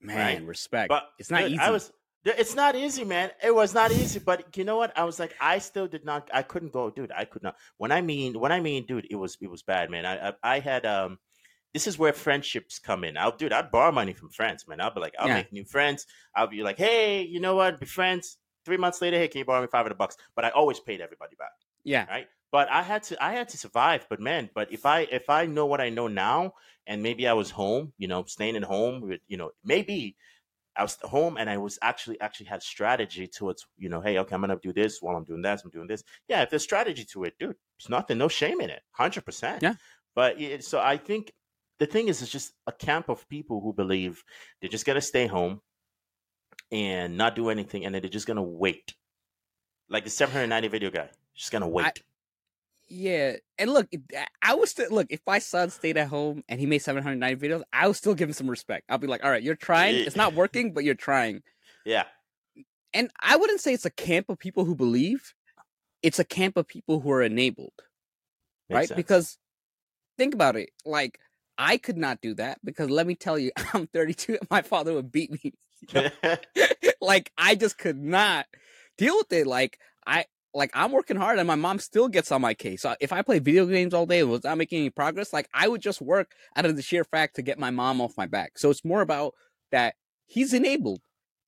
man 0.00 0.16
right? 0.38 0.46
respect 0.46 0.88
but 0.88 1.08
it's 1.18 1.30
not 1.30 1.42
dude, 1.42 1.52
easy 1.52 1.60
i 1.60 1.70
was 1.70 1.92
it's 2.24 2.54
not 2.54 2.76
easy 2.76 3.04
man 3.04 3.30
it 3.42 3.54
was 3.54 3.72
not 3.72 3.90
easy 3.90 4.18
but 4.18 4.56
you 4.56 4.64
know 4.64 4.76
what 4.76 4.96
i 4.96 5.04
was 5.04 5.18
like 5.18 5.34
i 5.40 5.58
still 5.58 5.86
did 5.86 6.04
not 6.04 6.28
i 6.34 6.42
couldn't 6.42 6.72
go 6.72 6.90
dude 6.90 7.12
i 7.16 7.24
could 7.24 7.42
not 7.42 7.56
when 7.78 7.90
i 7.90 8.00
mean 8.00 8.38
when 8.38 8.52
i 8.52 8.60
mean 8.60 8.84
dude 8.86 9.06
it 9.10 9.16
was 9.16 9.38
it 9.40 9.50
was 9.50 9.62
bad 9.62 9.90
man 9.90 10.04
i 10.04 10.28
i, 10.28 10.32
I 10.42 10.58
had 10.60 10.84
um 10.84 11.18
this 11.72 11.86
is 11.86 11.98
where 11.98 12.12
friendships 12.12 12.78
come 12.78 13.04
in. 13.04 13.16
I'll 13.16 13.36
dude, 13.36 13.52
I'd 13.52 13.70
borrow 13.70 13.92
money 13.92 14.12
from 14.12 14.30
friends, 14.30 14.66
man. 14.66 14.80
I'll 14.80 14.92
be 14.92 15.00
like, 15.00 15.14
I'll 15.18 15.28
yeah. 15.28 15.36
make 15.36 15.52
new 15.52 15.64
friends. 15.64 16.06
I'll 16.34 16.48
be 16.48 16.62
like, 16.62 16.78
hey, 16.78 17.22
you 17.22 17.40
know 17.40 17.54
what? 17.54 17.78
Be 17.78 17.86
friends 17.86 18.38
three 18.64 18.76
months 18.76 19.00
later, 19.00 19.18
hey, 19.18 19.28
can 19.28 19.40
you 19.40 19.44
borrow 19.44 19.60
me 19.60 19.68
five 19.70 19.84
hundred 19.84 19.98
bucks? 19.98 20.16
But 20.34 20.44
I 20.44 20.50
always 20.50 20.80
paid 20.80 21.00
everybody 21.00 21.36
back. 21.36 21.52
Yeah. 21.84 22.06
Right. 22.08 22.26
But 22.52 22.68
I 22.70 22.82
had 22.82 23.04
to 23.04 23.22
I 23.22 23.32
had 23.32 23.48
to 23.50 23.58
survive. 23.58 24.06
But 24.10 24.20
man, 24.20 24.50
but 24.54 24.72
if 24.72 24.84
I 24.84 25.00
if 25.00 25.30
I 25.30 25.46
know 25.46 25.66
what 25.66 25.80
I 25.80 25.90
know 25.90 26.08
now, 26.08 26.54
and 26.86 27.02
maybe 27.02 27.28
I 27.28 27.34
was 27.34 27.50
home, 27.50 27.92
you 27.98 28.08
know, 28.08 28.24
staying 28.24 28.56
at 28.56 28.64
home 28.64 29.02
with, 29.02 29.20
you 29.28 29.36
know, 29.36 29.50
maybe 29.64 30.16
I 30.80 30.82
was 30.82 30.96
home 31.02 31.36
and 31.36 31.50
I 31.50 31.58
was 31.58 31.78
actually 31.82 32.18
actually 32.22 32.46
had 32.46 32.62
strategy 32.62 33.26
towards, 33.26 33.66
you 33.76 33.90
know, 33.90 34.00
hey, 34.00 34.16
okay, 34.18 34.34
I'm 34.34 34.40
gonna 34.40 34.58
do 34.62 34.72
this 34.72 35.02
while 35.02 35.14
I'm 35.14 35.24
doing 35.24 35.42
this, 35.42 35.62
I'm 35.62 35.70
doing 35.70 35.86
this. 35.86 36.02
Yeah, 36.26 36.40
if 36.40 36.48
there's 36.48 36.62
strategy 36.62 37.04
to 37.12 37.24
it, 37.24 37.34
dude, 37.38 37.54
there's 37.78 37.90
nothing, 37.90 38.16
no 38.16 38.28
shame 38.28 38.62
in 38.62 38.70
it, 38.70 38.80
hundred 38.92 39.26
percent. 39.26 39.62
Yeah. 39.62 39.74
But 40.14 40.40
it, 40.40 40.64
so 40.64 40.80
I 40.80 40.96
think 40.96 41.32
the 41.78 41.84
thing 41.84 42.08
is, 42.08 42.22
it's 42.22 42.32
just 42.32 42.52
a 42.66 42.72
camp 42.72 43.10
of 43.10 43.28
people 43.28 43.60
who 43.60 43.74
believe 43.74 44.24
they're 44.60 44.70
just 44.70 44.86
gonna 44.86 45.02
stay 45.02 45.26
home, 45.26 45.60
and 46.72 47.18
not 47.18 47.34
do 47.36 47.50
anything, 47.50 47.84
and 47.84 47.94
then 47.94 48.00
they're 48.00 48.10
just 48.10 48.26
gonna 48.26 48.42
wait, 48.42 48.94
like 49.90 50.04
the 50.04 50.10
790 50.10 50.68
video 50.68 50.90
guy, 50.90 51.10
just 51.34 51.52
gonna 51.52 51.68
wait. 51.68 51.86
I, 51.86 51.92
yeah, 52.90 53.36
and 53.56 53.72
look, 53.72 53.88
I 54.42 54.54
was 54.54 54.70
still 54.70 54.90
look. 54.90 55.06
If 55.10 55.20
my 55.24 55.38
son 55.38 55.70
stayed 55.70 55.96
at 55.96 56.08
home 56.08 56.42
and 56.48 56.58
he 56.58 56.66
made 56.66 56.80
790 56.80 57.48
videos, 57.48 57.62
I 57.72 57.86
would 57.86 57.96
still 57.96 58.14
give 58.14 58.28
him 58.28 58.32
some 58.32 58.50
respect. 58.50 58.86
I'll 58.88 58.98
be 58.98 59.06
like, 59.06 59.24
all 59.24 59.30
right, 59.30 59.42
you're 59.42 59.54
trying. 59.54 59.94
It's 59.94 60.16
not 60.16 60.34
working, 60.34 60.72
but 60.72 60.82
you're 60.82 60.94
trying. 60.94 61.42
Yeah. 61.86 62.04
And 62.92 63.10
I 63.22 63.36
wouldn't 63.36 63.60
say 63.60 63.72
it's 63.72 63.86
a 63.86 63.90
camp 63.90 64.28
of 64.28 64.40
people 64.40 64.64
who 64.64 64.74
believe. 64.74 65.34
It's 66.02 66.18
a 66.18 66.24
camp 66.24 66.56
of 66.56 66.66
people 66.66 66.98
who 66.98 67.12
are 67.12 67.22
enabled, 67.22 67.72
Makes 68.68 68.76
right? 68.76 68.88
Sense. 68.88 68.96
Because 68.96 69.38
think 70.18 70.34
about 70.34 70.56
it. 70.56 70.70
Like 70.84 71.20
I 71.56 71.76
could 71.76 71.96
not 71.96 72.20
do 72.20 72.34
that 72.34 72.58
because 72.64 72.90
let 72.90 73.06
me 73.06 73.14
tell 73.14 73.38
you, 73.38 73.52
I'm 73.72 73.86
32. 73.86 74.38
My 74.50 74.62
father 74.62 74.94
would 74.94 75.12
beat 75.12 75.30
me 75.30 75.52
like 77.00 77.30
I 77.38 77.54
just 77.54 77.78
could 77.78 78.02
not 78.02 78.46
deal 78.98 79.16
with 79.16 79.32
it. 79.32 79.46
Like 79.46 79.78
I 80.06 80.24
like 80.54 80.70
I'm 80.74 80.92
working 80.92 81.16
hard 81.16 81.38
and 81.38 81.46
my 81.46 81.54
mom 81.54 81.78
still 81.78 82.08
gets 82.08 82.32
on 82.32 82.40
my 82.40 82.54
case. 82.54 82.82
So 82.82 82.94
if 83.00 83.12
I 83.12 83.22
play 83.22 83.38
video 83.38 83.66
games 83.66 83.94
all 83.94 84.06
day 84.06 84.20
and 84.20 84.30
was 84.30 84.44
not 84.44 84.58
making 84.58 84.80
any 84.80 84.90
progress, 84.90 85.32
like 85.32 85.48
I 85.54 85.68
would 85.68 85.80
just 85.80 86.00
work 86.00 86.32
out 86.56 86.66
of 86.66 86.76
the 86.76 86.82
sheer 86.82 87.04
fact 87.04 87.36
to 87.36 87.42
get 87.42 87.58
my 87.58 87.70
mom 87.70 88.00
off 88.00 88.16
my 88.16 88.26
back. 88.26 88.58
So 88.58 88.70
it's 88.70 88.84
more 88.84 89.00
about 89.00 89.34
that 89.70 89.94
he's 90.26 90.52
enabled. 90.52 91.00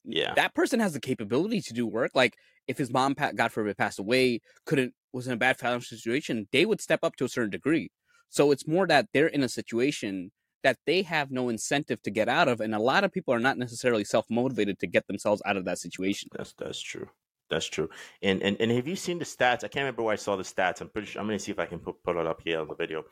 Yeah. 0.05 0.35
That 0.35 0.55
person 0.55 0.81
has 0.81 0.93
the 0.93 1.01
capability 1.01 1.61
to 1.63 1.73
do 1.73 1.87
work. 1.87 2.13
Like 2.15 2.37
if 2.69 2.79
his 2.79 2.91
mom, 2.91 3.15
God 3.35 3.53
forbid, 3.53 3.77
passed 3.77 3.99
away, 3.99 4.41
couldn't 4.67 4.95
was 5.13 5.27
in 5.27 5.33
a 5.33 5.37
bad 5.37 5.59
financial 5.59 5.97
situation, 5.97 6.49
they 6.53 6.65
would 6.65 6.81
step 6.81 7.01
up 7.03 7.17
to 7.17 7.25
a 7.25 7.29
certain 7.29 7.51
degree. 7.51 7.91
So 8.29 8.51
it's 8.51 8.67
more 8.67 8.87
that 8.87 9.09
they're 9.13 9.27
in 9.27 9.43
a 9.43 9.49
situation 9.49 10.31
that 10.63 10.79
they 10.87 11.03
have 11.03 11.31
no 11.31 11.49
incentive 11.49 12.01
to 12.03 12.11
get 12.11 12.29
out 12.29 12.49
of 12.49 12.61
and 12.61 12.75
a 12.75 12.79
lot 12.79 13.05
of 13.05 13.13
people 13.13 13.35
are 13.35 13.41
not 13.41 13.59
necessarily 13.59 14.05
self-motivated 14.05 14.79
to 14.79 14.87
get 14.87 15.07
themselves 15.07 15.43
out 15.45 15.57
of 15.57 15.65
that 15.65 15.79
situation 15.79 16.29
that's 16.33 16.55
that's 16.59 16.81
true 16.81 17.09
that's 17.53 17.67
true 17.67 17.89
and 18.23 18.43
and, 18.43 18.57
and 18.61 18.71
have 18.71 18.89
you 18.89 18.97
seen 18.97 19.19
the 19.19 19.25
stats 19.25 19.65
i 19.65 19.69
can't 19.69 19.85
remember 19.85 20.03
where 20.03 20.13
i 20.13 20.17
saw 20.17 20.37
the 20.37 20.43
stats 20.43 20.81
i'm 20.81 20.89
pretty 20.89 21.07
sure 21.07 21.21
i'm 21.21 21.27
going 21.27 21.39
to 21.39 21.45
see 21.45 21.53
if 21.53 21.59
i 21.59 21.67
can 21.67 21.79
put, 21.79 22.03
put 22.03 22.17
it 22.17 22.27
up 22.27 22.41
here 22.45 22.61
on 22.61 22.67
the 22.67 22.75
video 22.75 23.05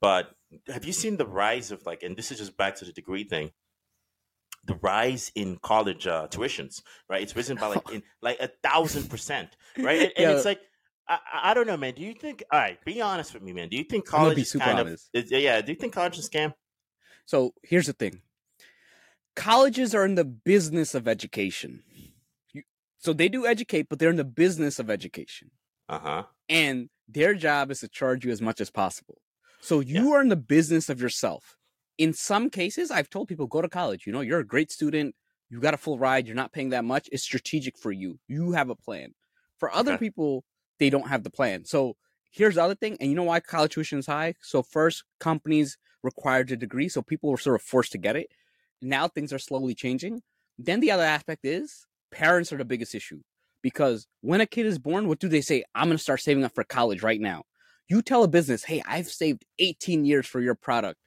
but 0.00 0.30
have 0.68 0.84
you 0.84 0.92
seen 0.92 1.16
the 1.16 1.26
rise 1.26 1.70
of 1.70 1.84
like 1.86 2.02
and 2.02 2.16
this 2.16 2.30
is 2.30 2.38
just 2.38 2.56
back 2.56 2.76
to 2.76 2.84
the 2.84 2.92
degree 2.92 3.24
thing 3.24 3.50
the 4.64 4.78
rise 4.82 5.30
in 5.34 5.56
college 5.62 6.06
uh, 6.06 6.26
tuitions 6.28 6.82
right 7.08 7.22
it's 7.22 7.34
risen 7.34 7.56
by 7.56 7.66
like 7.66 7.90
in 7.92 8.02
like 8.22 8.38
a 8.40 8.50
thousand 8.62 9.08
percent 9.08 9.56
right 9.78 10.00
and, 10.00 10.12
and 10.16 10.30
it's 10.32 10.44
like 10.44 10.60
I, 11.08 11.20
I 11.44 11.54
don't 11.54 11.68
know, 11.68 11.76
man. 11.76 11.94
Do 11.94 12.02
you 12.02 12.14
think? 12.14 12.42
All 12.50 12.58
right, 12.58 12.84
be 12.84 13.00
honest 13.00 13.32
with 13.32 13.40
me, 13.40 13.52
man. 13.52 13.68
Do 13.68 13.76
you 13.76 13.84
think 13.84 14.06
college 14.06 14.38
is 14.38 14.52
kind 14.54 14.80
honest. 14.80 15.08
of? 15.14 15.22
Is, 15.22 15.30
yeah. 15.30 15.60
Do 15.60 15.70
you 15.70 15.78
think 15.78 15.92
college 15.92 16.18
is 16.18 16.26
a 16.26 16.30
scam? 16.30 16.52
So 17.26 17.54
here's 17.62 17.86
the 17.86 17.92
thing 17.92 18.22
colleges 19.36 19.94
are 19.94 20.04
in 20.04 20.16
the 20.16 20.24
business 20.24 20.94
of 20.94 21.06
education. 21.06 21.84
So 23.06 23.12
they 23.12 23.28
do 23.28 23.46
educate, 23.46 23.88
but 23.88 24.00
they're 24.00 24.10
in 24.10 24.16
the 24.16 24.24
business 24.24 24.80
of 24.80 24.90
education. 24.90 25.52
Uh 25.88 26.00
huh. 26.00 26.22
And 26.48 26.88
their 27.06 27.34
job 27.34 27.70
is 27.70 27.78
to 27.78 27.88
charge 27.88 28.24
you 28.24 28.32
as 28.32 28.42
much 28.42 28.60
as 28.60 28.68
possible. 28.68 29.18
So 29.60 29.78
you 29.78 30.08
yeah. 30.08 30.14
are 30.16 30.20
in 30.20 30.28
the 30.28 30.34
business 30.34 30.88
of 30.88 31.00
yourself. 31.00 31.56
In 31.98 32.12
some 32.12 32.50
cases, 32.50 32.90
I've 32.90 33.08
told 33.08 33.28
people 33.28 33.46
go 33.46 33.62
to 33.62 33.68
college. 33.68 34.08
You 34.08 34.12
know, 34.12 34.22
you're 34.22 34.40
a 34.40 34.44
great 34.44 34.72
student. 34.72 35.14
You 35.50 35.60
got 35.60 35.72
a 35.72 35.76
full 35.76 36.00
ride. 36.00 36.26
You're 36.26 36.34
not 36.34 36.52
paying 36.52 36.70
that 36.70 36.84
much. 36.84 37.08
It's 37.12 37.22
strategic 37.22 37.78
for 37.78 37.92
you. 37.92 38.18
You 38.26 38.50
have 38.52 38.70
a 38.70 38.74
plan. 38.74 39.14
For 39.60 39.72
other 39.72 39.92
okay. 39.92 40.06
people, 40.06 40.42
they 40.80 40.90
don't 40.90 41.08
have 41.08 41.22
the 41.22 41.30
plan. 41.30 41.64
So 41.64 41.94
here's 42.32 42.56
the 42.56 42.64
other 42.64 42.74
thing. 42.74 42.96
And 42.98 43.08
you 43.08 43.14
know 43.14 43.22
why 43.22 43.38
college 43.38 43.74
tuition 43.74 44.00
is 44.00 44.06
high? 44.06 44.34
So 44.42 44.64
first, 44.64 45.04
companies 45.20 45.78
required 46.02 46.50
a 46.50 46.56
degree, 46.56 46.88
so 46.88 47.02
people 47.02 47.30
were 47.30 47.38
sort 47.38 47.54
of 47.54 47.62
forced 47.62 47.92
to 47.92 47.98
get 47.98 48.16
it. 48.16 48.32
Now 48.82 49.06
things 49.06 49.32
are 49.32 49.38
slowly 49.38 49.76
changing. 49.76 50.22
Then 50.58 50.80
the 50.80 50.90
other 50.90 51.04
aspect 51.04 51.44
is 51.44 51.85
parents 52.10 52.52
are 52.52 52.56
the 52.56 52.64
biggest 52.64 52.94
issue 52.94 53.20
because 53.62 54.06
when 54.20 54.40
a 54.40 54.46
kid 54.46 54.66
is 54.66 54.78
born, 54.78 55.08
what 55.08 55.18
do 55.18 55.28
they 55.28 55.40
say? 55.40 55.64
I'm 55.74 55.88
going 55.88 55.96
to 55.96 56.02
start 56.02 56.20
saving 56.20 56.44
up 56.44 56.54
for 56.54 56.64
college 56.64 57.02
right 57.02 57.20
now. 57.20 57.42
You 57.88 58.02
tell 58.02 58.24
a 58.24 58.28
business, 58.28 58.64
hey, 58.64 58.82
I've 58.86 59.08
saved 59.08 59.44
18 59.58 60.04
years 60.04 60.26
for 60.26 60.40
your 60.40 60.54
product. 60.54 60.98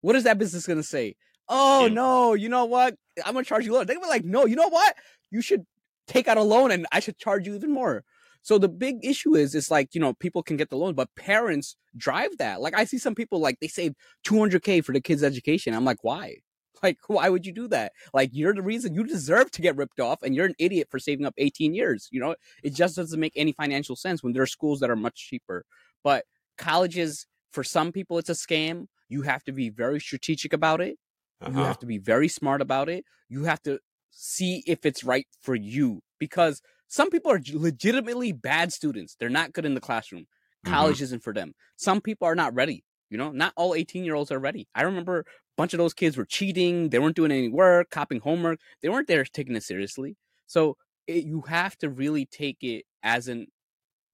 What 0.00 0.16
is 0.16 0.24
that 0.24 0.38
business 0.38 0.66
going 0.66 0.78
to 0.78 0.84
say? 0.84 1.16
Oh, 1.48 1.88
no, 1.90 2.34
you 2.34 2.48
know 2.48 2.66
what? 2.66 2.94
I'm 3.24 3.32
going 3.32 3.44
to 3.44 3.48
charge 3.48 3.64
you 3.64 3.72
lower. 3.72 3.84
They're 3.84 3.96
going 3.96 4.04
to 4.04 4.08
be 4.08 4.10
like, 4.10 4.24
no, 4.24 4.46
you 4.46 4.56
know 4.56 4.68
what? 4.68 4.94
You 5.30 5.42
should 5.42 5.64
take 6.06 6.28
out 6.28 6.36
a 6.36 6.42
loan 6.42 6.70
and 6.70 6.86
I 6.92 7.00
should 7.00 7.18
charge 7.18 7.46
you 7.46 7.54
even 7.54 7.72
more. 7.72 8.04
So 8.42 8.58
the 8.58 8.68
big 8.68 9.04
issue 9.04 9.34
is, 9.34 9.54
it's 9.54 9.70
like, 9.70 9.94
you 9.94 10.00
know, 10.00 10.14
people 10.14 10.42
can 10.42 10.56
get 10.56 10.70
the 10.70 10.76
loan, 10.76 10.94
but 10.94 11.14
parents 11.16 11.76
drive 11.96 12.36
that. 12.38 12.60
Like 12.60 12.74
I 12.74 12.84
see 12.84 12.98
some 12.98 13.14
people 13.14 13.40
like 13.40 13.58
they 13.60 13.68
save 13.68 13.94
200K 14.26 14.84
for 14.84 14.92
the 14.92 15.00
kids' 15.00 15.22
education. 15.22 15.74
I'm 15.74 15.84
like, 15.84 16.02
why? 16.02 16.36
Like, 16.82 16.98
why 17.08 17.28
would 17.28 17.44
you 17.44 17.52
do 17.52 17.68
that? 17.68 17.92
Like, 18.14 18.30
you're 18.32 18.54
the 18.54 18.62
reason 18.62 18.94
you 18.94 19.04
deserve 19.04 19.50
to 19.52 19.62
get 19.62 19.76
ripped 19.76 20.00
off, 20.00 20.22
and 20.22 20.34
you're 20.34 20.46
an 20.46 20.54
idiot 20.58 20.88
for 20.90 20.98
saving 20.98 21.26
up 21.26 21.34
18 21.36 21.74
years. 21.74 22.08
You 22.12 22.20
know, 22.20 22.36
it 22.62 22.74
just 22.74 22.96
doesn't 22.96 23.18
make 23.18 23.32
any 23.34 23.52
financial 23.52 23.96
sense 23.96 24.22
when 24.22 24.32
there 24.32 24.42
are 24.42 24.46
schools 24.46 24.80
that 24.80 24.90
are 24.90 24.96
much 24.96 25.16
cheaper. 25.16 25.64
But 26.04 26.24
colleges, 26.56 27.26
for 27.52 27.64
some 27.64 27.92
people, 27.92 28.18
it's 28.18 28.28
a 28.28 28.34
scam. 28.34 28.86
You 29.08 29.22
have 29.22 29.42
to 29.44 29.52
be 29.52 29.70
very 29.70 30.00
strategic 30.00 30.52
about 30.52 30.80
it. 30.80 30.98
Uh-huh. 31.40 31.58
You 31.58 31.64
have 31.64 31.78
to 31.80 31.86
be 31.86 31.98
very 31.98 32.28
smart 32.28 32.60
about 32.60 32.88
it. 32.88 33.04
You 33.28 33.44
have 33.44 33.62
to 33.62 33.80
see 34.10 34.62
if 34.66 34.84
it's 34.84 35.04
right 35.04 35.26
for 35.40 35.54
you 35.54 36.00
because 36.18 36.60
some 36.88 37.10
people 37.10 37.30
are 37.30 37.40
legitimately 37.52 38.32
bad 38.32 38.72
students. 38.72 39.16
They're 39.18 39.28
not 39.28 39.52
good 39.52 39.64
in 39.64 39.74
the 39.74 39.80
classroom. 39.80 40.22
Mm-hmm. 40.22 40.72
College 40.72 40.96
mm-hmm. 40.96 41.04
isn't 41.04 41.22
for 41.22 41.32
them. 41.32 41.54
Some 41.76 42.00
people 42.00 42.26
are 42.26 42.34
not 42.34 42.54
ready. 42.54 42.84
You 43.10 43.18
know, 43.18 43.30
not 43.30 43.52
all 43.56 43.74
18 43.74 44.04
year 44.04 44.14
olds 44.14 44.30
are 44.30 44.38
ready. 44.38 44.68
I 44.74 44.82
remember 44.82 45.24
bunch 45.58 45.74
of 45.74 45.78
those 45.78 45.92
kids 45.92 46.16
were 46.16 46.24
cheating. 46.24 46.88
They 46.88 47.00
weren't 47.00 47.16
doing 47.16 47.32
any 47.32 47.48
work, 47.48 47.90
copying 47.90 48.22
homework. 48.22 48.60
They 48.80 48.88
weren't 48.88 49.08
there 49.08 49.24
taking 49.24 49.56
it 49.56 49.64
seriously. 49.64 50.16
So 50.46 50.78
it, 51.06 51.24
you 51.24 51.42
have 51.42 51.76
to 51.78 51.90
really 51.90 52.24
take 52.24 52.58
it 52.62 52.86
as 53.02 53.28
an, 53.28 53.48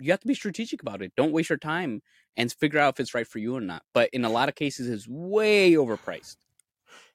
you 0.01 0.11
have 0.11 0.21
to 0.21 0.27
be 0.27 0.35
strategic 0.35 0.83
about 0.83 1.03
it. 1.03 1.13
Don't 1.17 1.33
waste 1.33 1.51
your 1.51 1.59
time 1.59 2.01
and 2.37 2.51
figure 2.51 2.81
out 2.81 2.95
if 2.95 3.01
it's 3.01 3.15
right 3.15 3.29
for 3.29 3.39
you 3.39 3.55
or 3.55 3.61
not. 3.61 3.83
But 3.93 4.11
in 4.13 4.25
a 4.25 4.31
lot 4.31 4.49
of 4.49 4.57
cases, 4.57 4.89
it's 4.89 5.07
way 5.07 5.73
overpriced. 5.73 6.37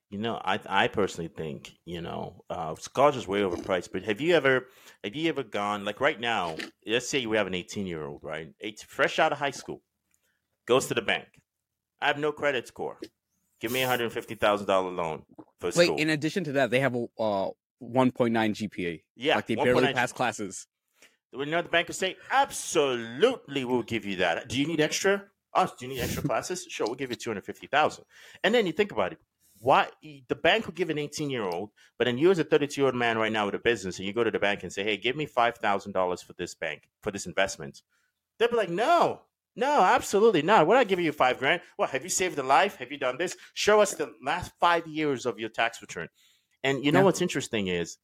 You 0.10 0.18
know, 0.18 0.42
I 0.44 0.60
I 0.68 0.88
personally 0.88 1.28
think 1.28 1.78
you 1.86 2.02
know 2.02 2.44
uh, 2.50 2.74
college 2.96 3.16
is 3.16 3.28
way 3.28 3.42
overpriced. 3.42 3.92
But 3.92 4.04
have 4.06 4.20
you 4.20 4.34
ever 4.34 4.66
have 5.04 5.16
you 5.16 5.30
ever 5.30 5.44
gone 5.44 5.86
like 5.86 6.02
right 6.02 6.20
now? 6.20 6.56
Let's 6.84 7.08
say 7.08 7.28
we 7.28 7.38
have 7.38 7.46
an 7.46 7.54
eighteen 7.54 7.86
year 7.86 8.04
old, 8.04 8.24
right, 8.24 8.50
eight, 8.60 8.80
fresh 8.88 9.20
out 9.20 9.32
of 9.32 9.38
high 9.38 9.52
school, 9.52 9.84
goes 10.66 10.88
to 10.88 10.96
the 10.96 11.04
bank. 11.04 11.28
I 12.02 12.08
have 12.08 12.18
no 12.18 12.32
credit 12.32 12.68
score. 12.68 12.98
Give 13.60 13.72
me 13.72 13.82
a 13.84 13.88
hundred 13.88 14.12
fifty 14.12 14.36
thousand 14.36 14.68
dollar 14.68 14.92
loan 14.92 15.24
for 15.60 15.68
Wait, 15.68 15.86
school. 15.86 15.98
in 15.98 16.10
addition 16.10 16.44
to 16.46 16.52
that, 16.54 16.72
they 16.72 16.80
have 16.80 16.96
a 16.96 17.06
uh, 17.20 17.50
1.9 17.82 18.32
GPA. 18.32 19.02
yeah, 19.16 19.36
like 19.36 19.48
they 19.48 19.56
1.9 19.56 19.64
barely 19.64 19.94
pass 19.94 20.12
classes. 20.12 20.68
You 21.32 21.46
know, 21.46 21.62
the 21.62 21.70
bank 21.70 21.88
will 21.88 21.96
say, 21.96 22.18
absolutely, 22.32 23.64
we'll 23.64 23.84
give 23.84 24.06
you 24.06 24.18
that. 24.18 24.50
Do 24.50 24.60
you 24.60 24.68
need 24.68 24.82
extra? 24.82 25.24
Oh, 25.54 25.72
do 25.78 25.86
you 25.86 25.94
need 25.94 26.02
extra 26.02 26.24
classes? 26.28 26.66
Sure, 26.70 26.88
we'll 26.88 26.96
give 26.96 27.10
you 27.10 27.16
250000 27.16 28.04
And 28.44 28.54
then 28.54 28.66
you 28.66 28.72
think 28.74 28.92
about 28.92 29.14
it. 29.14 29.20
Why 29.62 29.88
the 30.02 30.36
bank 30.36 30.66
will 30.66 30.74
give 30.74 30.90
an 30.90 30.98
18 30.98 31.30
year 31.30 31.44
old, 31.44 31.72
but 31.98 32.06
then 32.06 32.18
you 32.18 32.32
as 32.32 32.40
a 32.40 32.44
32 32.46 32.80
year 32.82 32.86
old 32.88 32.96
man 32.96 33.18
right 33.18 33.32
now 33.32 33.46
with 33.46 33.56
a 33.56 33.60
business, 33.60 33.98
and 33.98 34.08
you 34.08 34.14
go 34.14 34.24
to 34.24 34.32
the 34.32 34.40
bank 34.40 34.64
and 34.64 34.72
say, 34.72 34.84
hey, 34.84 34.96
give 34.98 35.16
me 35.18 35.28
$5,000 35.28 36.24
for 36.24 36.34
this 36.34 36.56
bank, 36.56 36.90
for 37.02 37.12
this 37.12 37.26
investment. 37.26 37.82
They'll 38.38 38.50
be 38.50 38.56
like, 38.56 38.70
no, 38.70 39.22
no, 39.60 39.82
absolutely 39.82 40.42
not. 40.42 40.66
We're 40.68 40.76
not 40.76 40.88
giving 40.88 41.06
you 41.06 41.12
five 41.12 41.38
grand. 41.40 41.62
Well, 41.78 41.88
have 41.88 42.04
you 42.04 42.10
saved 42.10 42.38
a 42.40 42.44
life? 42.44 42.78
Have 42.78 42.92
you 42.92 42.98
done 42.98 43.18
this? 43.18 43.36
Show 43.54 43.82
us 43.82 43.94
the 43.94 44.14
last 44.24 44.52
five 44.60 44.88
years 44.88 45.26
of 45.26 45.40
your 45.40 45.50
tax 45.50 45.82
return. 45.82 46.08
And 46.64 46.84
you 46.84 46.92
know 46.92 47.00
Yeah. 47.00 47.06
what's 47.06 47.22
interesting 47.22 47.68
is 47.68 47.98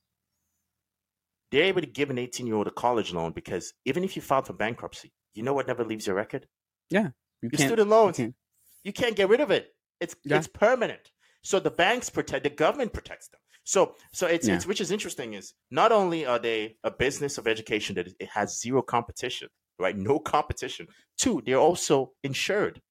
they're 1.51 1.63
able 1.63 1.81
to 1.81 1.87
give 1.87 2.09
an 2.09 2.17
18 2.17 2.47
year 2.47 2.55
old 2.55 2.67
a 2.67 2.71
college 2.71 3.13
loan 3.13 3.31
because 3.31 3.73
even 3.85 4.03
if 4.03 4.15
you 4.15 4.21
file 4.21 4.41
for 4.41 4.53
bankruptcy, 4.53 5.13
you 5.33 5.43
know 5.43 5.53
what 5.53 5.67
never 5.67 5.83
leaves 5.83 6.07
your 6.07 6.15
record? 6.15 6.47
You 6.89 7.11
Your 7.41 7.51
student 7.57 7.79
you 7.89 7.95
loans. 7.95 8.17
can't- 8.17 8.35
You 8.83 8.93
can't 8.93 9.15
get 9.15 9.29
rid 9.29 9.41
of 9.41 9.51
it. 9.51 9.75
It's 9.99 10.15
Yeah. 10.23 10.37
it's 10.37 10.47
permanent. 10.47 11.11
So 11.43 11.59
the 11.59 11.71
banks 11.71 12.09
protect 12.09 12.43
the 12.43 12.49
government 12.49 12.93
protects 12.93 13.27
them. 13.29 13.39
So 13.63 13.95
so 14.13 14.27
it's, 14.27 14.47
Yeah. 14.47 14.55
it's 14.55 14.65
which 14.67 14.81
is 14.81 14.91
interesting 14.91 15.33
is 15.33 15.53
not 15.71 15.91
only 15.91 16.25
are 16.25 16.39
they 16.39 16.77
a 16.83 16.91
business 16.91 17.37
of 17.37 17.47
education 17.47 17.95
that 17.95 18.07
it 18.19 18.29
has 18.29 18.59
zero 18.59 18.81
competition, 18.81 19.49
right? 19.79 19.95
No 19.97 20.19
competition. 20.19 20.87
Two, 21.17 21.41
they're 21.45 21.57
also 21.57 22.13
insured 22.23 22.81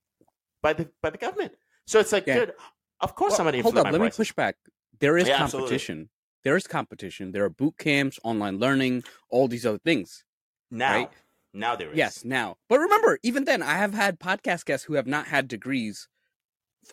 by 0.62 0.72
the 0.72 0.90
by 1.02 1.10
the 1.10 1.18
government. 1.18 1.52
So 1.86 2.00
it's 2.00 2.12
like, 2.12 2.26
Yeah. 2.26 2.40
dude, 2.46 2.52
of 3.00 3.14
course 3.14 3.32
Well, 3.32 3.42
I'm 3.42 3.46
gonna 3.52 3.62
hold 3.62 3.78
up, 3.78 3.90
let 3.92 4.00
me 4.00 4.10
push 4.10 4.32
back. 4.32 4.56
There 5.00 5.16
is 5.18 5.28
Yeah, 5.28 5.42
absolutely. 5.42 5.68
competition. 5.68 6.10
There 6.44 6.56
is 6.56 6.66
competition. 6.66 7.32
There 7.32 7.44
are 7.44 7.50
boot 7.50 7.76
camps, 7.78 8.18
online 8.22 8.58
learning, 8.58 9.04
all 9.30 9.48
these 9.48 9.66
other 9.66 9.78
things. 9.78 10.24
now. 10.70 10.92
right? 10.94 11.10
Now 11.52 11.76
there 11.76 11.90
is. 11.92 11.96
Yes, 11.96 12.24
now. 12.24 12.56
But 12.68 12.80
remember, 12.80 13.18
even 13.22 13.44
then, 13.44 13.62
I 13.62 13.74
have 13.74 13.94
had 13.94 14.18
podcast 14.18 14.64
guests 14.64 14.84
who 14.86 14.94
have 14.94 15.06
not 15.06 15.26
had 15.28 15.46
degrees 15.46 16.08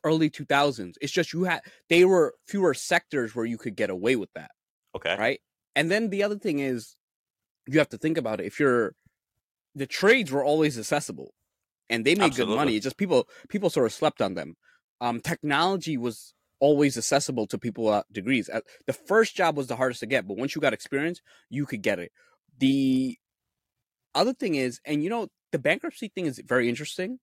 early 0.04 0.30
2000s. 0.30 0.97
It's 1.01 1.12
just 1.12 1.34
you 1.34 1.45
had 1.45 1.62
they 1.89 2.06
were 2.06 2.36
fewer 2.47 2.73
sectors 2.75 3.34
where 3.36 3.45
you 3.45 3.58
could 3.58 3.75
get 3.75 3.89
away 3.89 4.15
with 4.15 4.32
that, 4.36 4.51
Okay. 4.95 5.15
right? 5.17 5.41
And 5.75 5.89
then 5.89 6.10
the 6.12 6.21
other 6.23 6.38
thing 6.38 6.60
is 6.60 6.95
you 7.67 7.80
have 7.80 7.89
to 7.89 7.97
think 7.97 8.17
about 8.17 8.39
it. 8.39 8.45
If 8.45 8.60
you're 8.60 8.93
the 9.75 9.88
trades 9.88 10.31
were 10.31 10.43
always 10.43 10.77
accessible 10.77 11.34
and 11.89 12.05
they 12.05 12.15
made 12.15 12.36
good 12.36 12.47
money. 12.47 12.75
It's 12.75 12.84
just 12.84 12.97
people 12.97 13.27
people 13.49 13.69
sort 13.69 13.86
of 13.86 13.93
slept 13.93 14.21
on 14.21 14.34
them. 14.36 14.55
Um 15.01 15.21
technology 15.21 15.97
was 15.97 16.34
always 16.60 16.97
accessible 16.97 17.47
to 17.47 17.57
people 17.57 17.86
without 17.86 18.05
degrees. 18.12 18.49
Uh, 18.49 18.62
The 18.88 18.93
first 18.93 19.36
job 19.36 19.57
was 19.57 19.67
the 19.67 19.75
hardest 19.75 20.01
to 20.01 20.05
get, 20.05 20.27
but 20.27 20.38
once 20.38 20.55
you 20.55 20.62
got 20.62 20.73
experience, 20.73 21.21
you 21.49 21.65
could 21.65 21.81
get 21.81 21.99
it. 21.99 22.12
The 22.60 23.17
other 24.13 24.34
thing 24.34 24.55
is, 24.55 24.79
and 24.86 25.03
you 25.03 25.10
know, 25.10 25.27
the 25.51 25.60
bankruptcy 25.60 26.10
thing 26.13 26.25
is 26.25 26.41
very 26.45 26.69
interesting. 26.69 27.19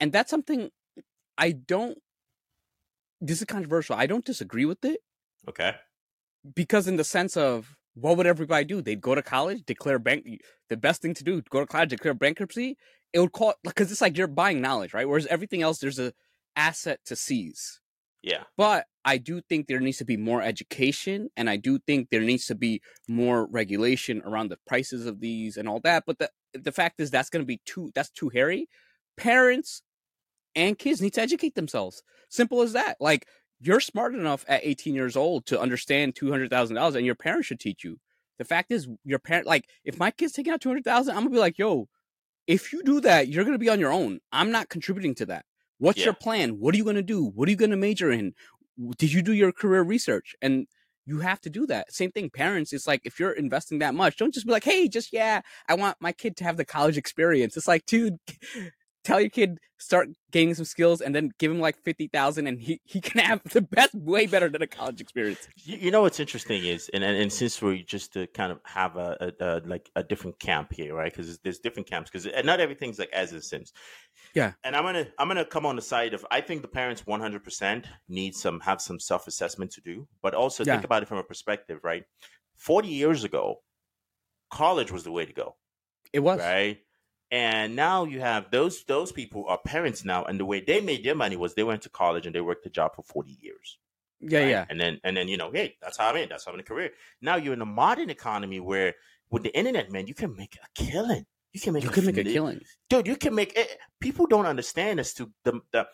And 0.00 0.12
that's 0.12 0.30
something 0.30 0.70
I 1.38 1.52
don't 1.52 1.98
this 3.20 3.38
is 3.40 3.46
controversial. 3.46 3.96
I 3.96 4.06
don't 4.06 4.24
disagree 4.24 4.64
with 4.64 4.84
it 4.84 5.00
Okay. 5.48 5.74
because 6.54 6.86
in 6.88 6.96
the 6.96 7.04
sense 7.04 7.36
of 7.36 7.76
what 7.94 8.16
would 8.16 8.26
everybody 8.26 8.64
do? 8.64 8.82
They'd 8.82 9.00
go 9.00 9.14
to 9.14 9.22
college, 9.22 9.62
declare 9.64 9.98
bank. 9.98 10.26
The 10.68 10.76
best 10.76 11.02
thing 11.02 11.14
to 11.14 11.24
do, 11.24 11.42
go 11.42 11.60
to 11.60 11.66
college, 11.66 11.90
declare 11.90 12.14
bankruptcy. 12.14 12.76
It 13.12 13.20
would 13.20 13.32
call 13.32 13.54
because 13.62 13.92
it's 13.92 14.00
like 14.00 14.18
you're 14.18 14.26
buying 14.26 14.60
knowledge, 14.60 14.92
right? 14.92 15.08
Whereas 15.08 15.26
everything 15.26 15.62
else, 15.62 15.78
there's 15.78 16.00
a 16.00 16.12
asset 16.56 17.00
to 17.06 17.16
seize. 17.16 17.80
Yeah. 18.22 18.44
But 18.56 18.86
I 19.04 19.18
do 19.18 19.42
think 19.42 19.66
there 19.66 19.80
needs 19.80 19.98
to 19.98 20.04
be 20.04 20.16
more 20.16 20.42
education, 20.42 21.28
and 21.36 21.48
I 21.48 21.56
do 21.56 21.78
think 21.78 22.08
there 22.10 22.22
needs 22.22 22.46
to 22.46 22.54
be 22.54 22.80
more 23.06 23.46
regulation 23.46 24.22
around 24.24 24.48
the 24.48 24.58
prices 24.66 25.06
of 25.06 25.20
these 25.20 25.56
and 25.56 25.68
all 25.68 25.80
that. 25.80 26.04
But 26.06 26.18
the 26.18 26.30
the 26.54 26.72
fact 26.72 27.00
is, 27.00 27.10
that's 27.10 27.30
going 27.30 27.42
to 27.42 27.46
be 27.46 27.60
too 27.64 27.92
that's 27.94 28.10
too 28.10 28.30
hairy. 28.30 28.68
Parents 29.16 29.82
and 30.56 30.78
kids 30.78 31.00
need 31.00 31.14
to 31.14 31.20
educate 31.20 31.54
themselves. 31.54 32.02
Simple 32.30 32.62
as 32.62 32.72
that. 32.72 32.96
Like 32.98 33.26
you're 33.60 33.80
smart 33.80 34.14
enough 34.14 34.44
at 34.48 34.60
18 34.64 34.94
years 34.94 35.16
old 35.16 35.46
to 35.46 35.60
understand 35.60 36.14
two 36.14 36.30
hundred 36.30 36.50
thousand 36.50 36.76
dollars, 36.76 36.94
and 36.94 37.06
your 37.06 37.14
parents 37.14 37.46
should 37.46 37.60
teach 37.60 37.84
you. 37.84 37.98
The 38.38 38.44
fact 38.44 38.72
is, 38.72 38.88
your 39.04 39.18
parent 39.18 39.46
like 39.46 39.68
if 39.84 39.98
my 39.98 40.10
kid's 40.10 40.32
taking 40.32 40.52
out 40.52 40.60
two 40.60 40.68
hundred 40.68 40.84
thousand, 40.84 41.16
I'm 41.16 41.22
gonna 41.22 41.30
be 41.30 41.38
like, 41.38 41.58
yo, 41.58 41.88
if 42.46 42.72
you 42.72 42.82
do 42.82 43.00
that, 43.02 43.28
you're 43.28 43.44
gonna 43.44 43.58
be 43.58 43.68
on 43.68 43.80
your 43.80 43.92
own. 43.92 44.20
I'm 44.32 44.50
not 44.50 44.68
contributing 44.68 45.14
to 45.16 45.26
that. 45.26 45.44
What's 45.78 45.98
Yeah. 45.98 46.06
your 46.06 46.14
plan? 46.14 46.58
What 46.58 46.74
are 46.74 46.78
you 46.78 46.84
gonna 46.84 47.02
do? 47.02 47.24
What 47.24 47.48
are 47.48 47.50
you 47.50 47.56
gonna 47.56 47.76
major 47.76 48.10
in? 48.10 48.34
Did 48.98 49.12
you 49.12 49.22
do 49.22 49.32
your 49.32 49.52
career 49.52 49.82
research? 49.82 50.34
And 50.42 50.66
you 51.06 51.20
have 51.20 51.40
to 51.42 51.50
do 51.50 51.66
that. 51.66 51.92
Same 51.92 52.10
thing, 52.10 52.30
parents. 52.30 52.72
It's 52.72 52.86
like 52.86 53.02
if 53.04 53.20
you're 53.20 53.32
investing 53.32 53.78
that 53.80 53.94
much, 53.94 54.16
don't 54.16 54.32
just 54.34 54.46
be 54.46 54.52
like, 54.52 54.64
hey, 54.64 54.88
just 54.88 55.12
yeah, 55.12 55.42
I 55.68 55.74
want 55.74 55.96
my 56.00 56.12
kid 56.12 56.36
to 56.38 56.44
have 56.44 56.56
the 56.56 56.64
college 56.64 56.96
experience. 56.96 57.56
It's 57.56 57.68
like, 57.68 57.86
dude, 57.86 58.18
tell 59.04 59.20
your 59.20 59.30
kid 59.30 59.58
start 59.78 60.08
gaining 60.30 60.54
some 60.54 60.64
skills 60.64 61.00
and 61.02 61.14
then 61.14 61.30
give 61.38 61.50
him 61.50 61.60
like 61.60 61.76
fifty 61.82 62.08
thousand 62.08 62.46
and 62.46 62.58
he, 62.58 62.80
he 62.84 63.00
can 63.00 63.20
have 63.20 63.42
the 63.52 63.60
best 63.60 63.94
way 63.94 64.26
better 64.26 64.48
than 64.48 64.62
a 64.62 64.66
college 64.66 65.00
experience. 65.00 65.46
You, 65.64 65.76
you 65.76 65.90
know 65.90 66.02
what's 66.02 66.18
interesting 66.20 66.64
is, 66.64 66.90
and, 66.94 67.04
and 67.04 67.16
and 67.16 67.32
since 67.32 67.60
we're 67.60 67.82
just 67.82 68.12
to 68.14 68.26
kind 68.28 68.50
of 68.50 68.60
have 68.64 68.96
a, 68.96 69.32
a, 69.40 69.44
a 69.44 69.60
like 69.66 69.90
a 69.94 70.02
different 70.02 70.38
camp 70.40 70.72
here, 70.72 70.94
right? 70.94 71.12
Because 71.12 71.38
there's 71.40 71.58
different 71.58 71.88
camps. 71.88 72.10
Because 72.10 72.26
not 72.44 72.60
everything's 72.60 72.98
like 72.98 73.10
as 73.12 73.32
it 73.32 73.42
seems. 73.44 73.72
Yeah. 74.34 74.52
And 74.64 74.74
I'm 74.74 74.84
gonna 74.84 75.06
I'm 75.18 75.28
gonna 75.28 75.44
come 75.44 75.66
on 75.66 75.76
the 75.76 75.82
side 75.82 76.14
of 76.14 76.24
I 76.30 76.40
think 76.40 76.62
the 76.62 76.68
parents 76.68 77.06
100 77.06 77.44
percent 77.44 77.86
need 78.08 78.34
some 78.34 78.60
have 78.60 78.80
some 78.80 78.98
self 78.98 79.26
assessment 79.26 79.70
to 79.72 79.80
do, 79.80 80.08
but 80.22 80.34
also 80.34 80.64
Yeah. 80.64 80.74
think 80.74 80.84
about 80.84 81.02
it 81.02 81.08
from 81.08 81.18
a 81.18 81.24
perspective, 81.24 81.80
right? 81.84 82.04
40 82.56 82.88
years 82.88 83.24
ago, 83.24 83.62
college 84.50 84.92
was 84.92 85.04
the 85.04 85.10
way 85.12 85.26
to 85.26 85.32
go, 85.32 85.56
It 86.12 86.20
was. 86.20 86.38
right? 86.40 86.78
And 87.34 87.74
now 87.74 88.04
you 88.12 88.20
have 88.20 88.42
those 88.50 88.84
those 88.84 89.10
people 89.10 89.42
are 89.48 89.58
parents 89.58 90.04
now, 90.04 90.20
and 90.28 90.38
the 90.38 90.44
way 90.52 90.60
they 90.60 90.80
made 90.80 91.02
their 91.04 91.16
money 91.24 91.36
was 91.36 91.54
they 91.54 91.64
went 91.64 91.82
to 91.82 91.88
college 91.88 92.26
and 92.26 92.34
they 92.34 92.40
worked 92.40 92.64
a 92.66 92.70
job 92.70 92.94
for 92.94 93.02
40 93.02 93.36
years. 93.40 93.78
Yeah, 94.20 94.38
right? 94.40 94.48
yeah. 94.54 94.64
And 94.70 94.78
then 94.80 95.00
and 95.04 95.16
then 95.16 95.26
you 95.32 95.36
know, 95.36 95.50
hey, 95.50 95.76
that's 95.82 95.96
how 95.98 96.08
I'm 96.10 96.16
in. 96.16 96.28
That's 96.28 96.44
how 96.44 96.52
I'm 96.52 96.56
in 96.58 96.60
a 96.60 96.70
career. 96.72 96.90
Now 97.20 97.36
you're 97.36 97.54
in 97.58 97.60
a 97.60 97.66
modern 97.84 98.08
economy 98.10 98.60
where 98.60 98.94
with 99.30 99.42
the 99.42 99.52
internet, 99.58 99.90
man, 99.90 100.06
you 100.06 100.14
can 100.14 100.36
make 100.36 100.54
a 100.62 100.66
killing. 100.80 101.26
You 101.52 101.60
can 101.60 101.72
make 101.74 101.82
You 101.84 101.90
a 101.90 101.92
can 101.92 102.06
make 102.06 102.18
a 102.18 102.24
killing. 102.24 102.60
dude. 102.88 103.06
You 103.08 103.16
can 103.16 103.34
make 103.34 103.52
it. 103.58 103.68
People 104.00 104.26
don't 104.26 104.46
understand 104.46 105.00
as 105.00 105.12
to 105.14 105.30
the 105.44 105.60
the. 105.72 105.86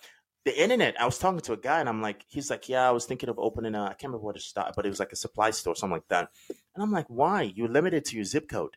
The 0.46 0.54
internet. 0.64 0.98
I 0.98 1.04
was 1.04 1.18
talking 1.18 1.40
to 1.40 1.52
a 1.52 1.56
guy, 1.58 1.80
and 1.80 1.88
I'm 1.88 2.00
like, 2.00 2.24
he's 2.26 2.48
like, 2.48 2.66
yeah, 2.66 2.88
I 2.88 2.92
was 2.92 3.04
thinking 3.04 3.28
of 3.28 3.38
opening 3.38 3.74
a. 3.74 3.82
I 3.84 3.88
can't 3.88 4.04
remember 4.04 4.24
what 4.24 4.36
it 4.36 4.42
started, 4.42 4.72
but 4.74 4.86
it 4.86 4.88
was 4.88 4.98
like 4.98 5.12
a 5.12 5.16
supply 5.16 5.50
store, 5.50 5.76
something 5.76 5.96
like 5.98 6.08
that. 6.08 6.30
And 6.48 6.82
I'm 6.82 6.90
like, 6.98 7.04
why? 7.08 7.42
You're 7.54 7.68
limited 7.68 8.06
to 8.06 8.16
your 8.16 8.24
zip 8.24 8.48
code, 8.48 8.74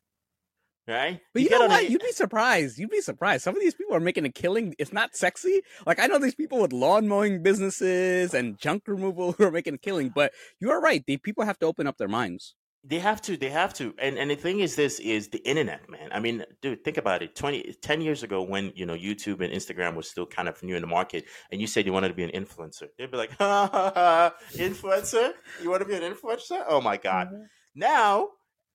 right? 0.88 1.20
But 1.34 1.42
you, 1.42 1.50
get 1.50 1.60
know 1.60 1.68
what? 1.68 1.90
You'd 1.90 2.02
be 2.02 2.12
surprised. 2.12 2.78
You'd 2.78 2.90
be 2.90 3.02
surprised. 3.02 3.44
Some 3.44 3.56
of 3.56 3.62
these 3.62 3.74
people 3.76 3.96
are 3.96 4.00
making 4.00 4.26
a 4.26 4.32
killing. 4.32 4.76
It's 4.80 4.94
not 4.94 5.16
sexy. 5.16 5.62
Like 5.86 6.00
I 6.00 6.08
know 6.08 6.20
these 6.20 6.36
people 6.36 6.60
with 6.60 6.74
lawn 6.74 7.08
mowing 7.08 7.44
businesses 7.44 8.34
and 8.34 8.58
junk 8.58 8.84
removal 8.88 9.32
who 9.38 9.44
are 9.44 9.52
making 9.52 9.76
a 9.76 9.78
killing. 9.78 10.10
But 10.10 10.34
you 10.60 10.72
are 10.72 10.82
right. 10.82 11.04
The 11.06 11.18
people 11.18 11.46
have 11.46 11.60
to 11.60 11.66
open 11.66 11.88
up 11.88 11.98
their 11.98 12.08
minds. 12.08 12.56
They 12.86 13.00
have 13.00 13.22
to. 13.24 13.38
They 13.38 13.50
have 13.50 13.74
to. 13.76 13.96
And 13.98 14.18
and 14.18 14.30
the 14.30 14.36
thing 14.36 14.60
is, 14.60 14.76
this 14.76 15.00
is 15.00 15.30
the 15.30 15.38
internet, 15.48 15.90
man. 15.90 16.10
I 16.12 16.20
mean, 16.20 16.44
dude, 16.62 16.84
think 16.84 16.98
about 16.98 17.24
it. 17.24 17.34
20, 17.34 17.76
10 17.82 18.02
years 18.02 18.24
ago, 18.24 18.42
when 18.42 18.74
you 18.76 18.86
know 18.86 18.94
YouTube 18.94 19.40
and 19.42 19.54
Instagram 19.54 19.96
was 19.96 20.10
still 20.10 20.26
kind 20.26 20.50
of 20.50 20.62
new 20.62 20.76
in 20.76 20.82
the 20.82 20.88
market, 20.88 21.24
and 21.50 21.62
you 21.62 21.68
said 21.68 21.86
you 21.86 21.94
wanted 21.94 22.10
to 22.10 22.14
be 22.14 22.26
an 22.26 22.32
influencer, 22.32 22.88
they'd 22.98 23.10
be 23.10 23.16
like, 23.16 23.32
ha, 23.38 23.70
ha, 23.72 23.92
ha, 23.96 24.34
"Influencer? 24.56 25.32
You 25.62 25.70
want 25.70 25.82
to 25.82 25.88
be 25.88 25.96
an 25.96 26.02
influencer? 26.02 26.62
Oh 26.68 26.82
my 26.82 26.98
god!" 26.98 27.28
Mm-hmm. 27.28 27.44
Now 27.76 28.28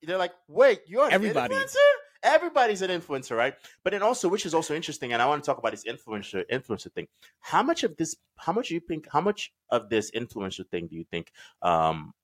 they're 0.03 0.17
like, 0.17 0.33
"Wait, 0.49 0.81
you're 0.87 1.05
an 1.05 1.13
Everybody. 1.13 1.55
influencer? 1.55 1.77
Everybody's 2.23 2.83
an 2.83 2.91
influencer, 2.91 3.37
right?" 3.37 3.55
But 3.85 3.93
then 3.93 4.03
also, 4.03 4.29
which 4.29 4.47
is 4.47 4.55
also 4.55 4.75
interesting, 4.75 5.13
and 5.13 5.23
I 5.23 5.27
want 5.27 5.43
to 5.43 5.47
talk 5.47 5.59
about 5.59 5.73
this 5.73 5.85
influencer 5.85 6.45
influencer 6.51 6.93
thing. 6.93 7.09
How 7.41 7.63
much 7.63 7.85
of 7.85 7.97
this? 7.97 8.17
How 8.37 8.53
much 8.53 8.71
you 8.71 8.81
think? 8.81 9.09
How 9.11 9.21
much 9.21 9.53
of 9.71 9.89
this 9.89 10.11
influencer 10.11 10.69
thing 10.69 10.89
do 10.89 10.97
you 10.97 11.05
think? 11.11 11.33
Um, 11.63 12.15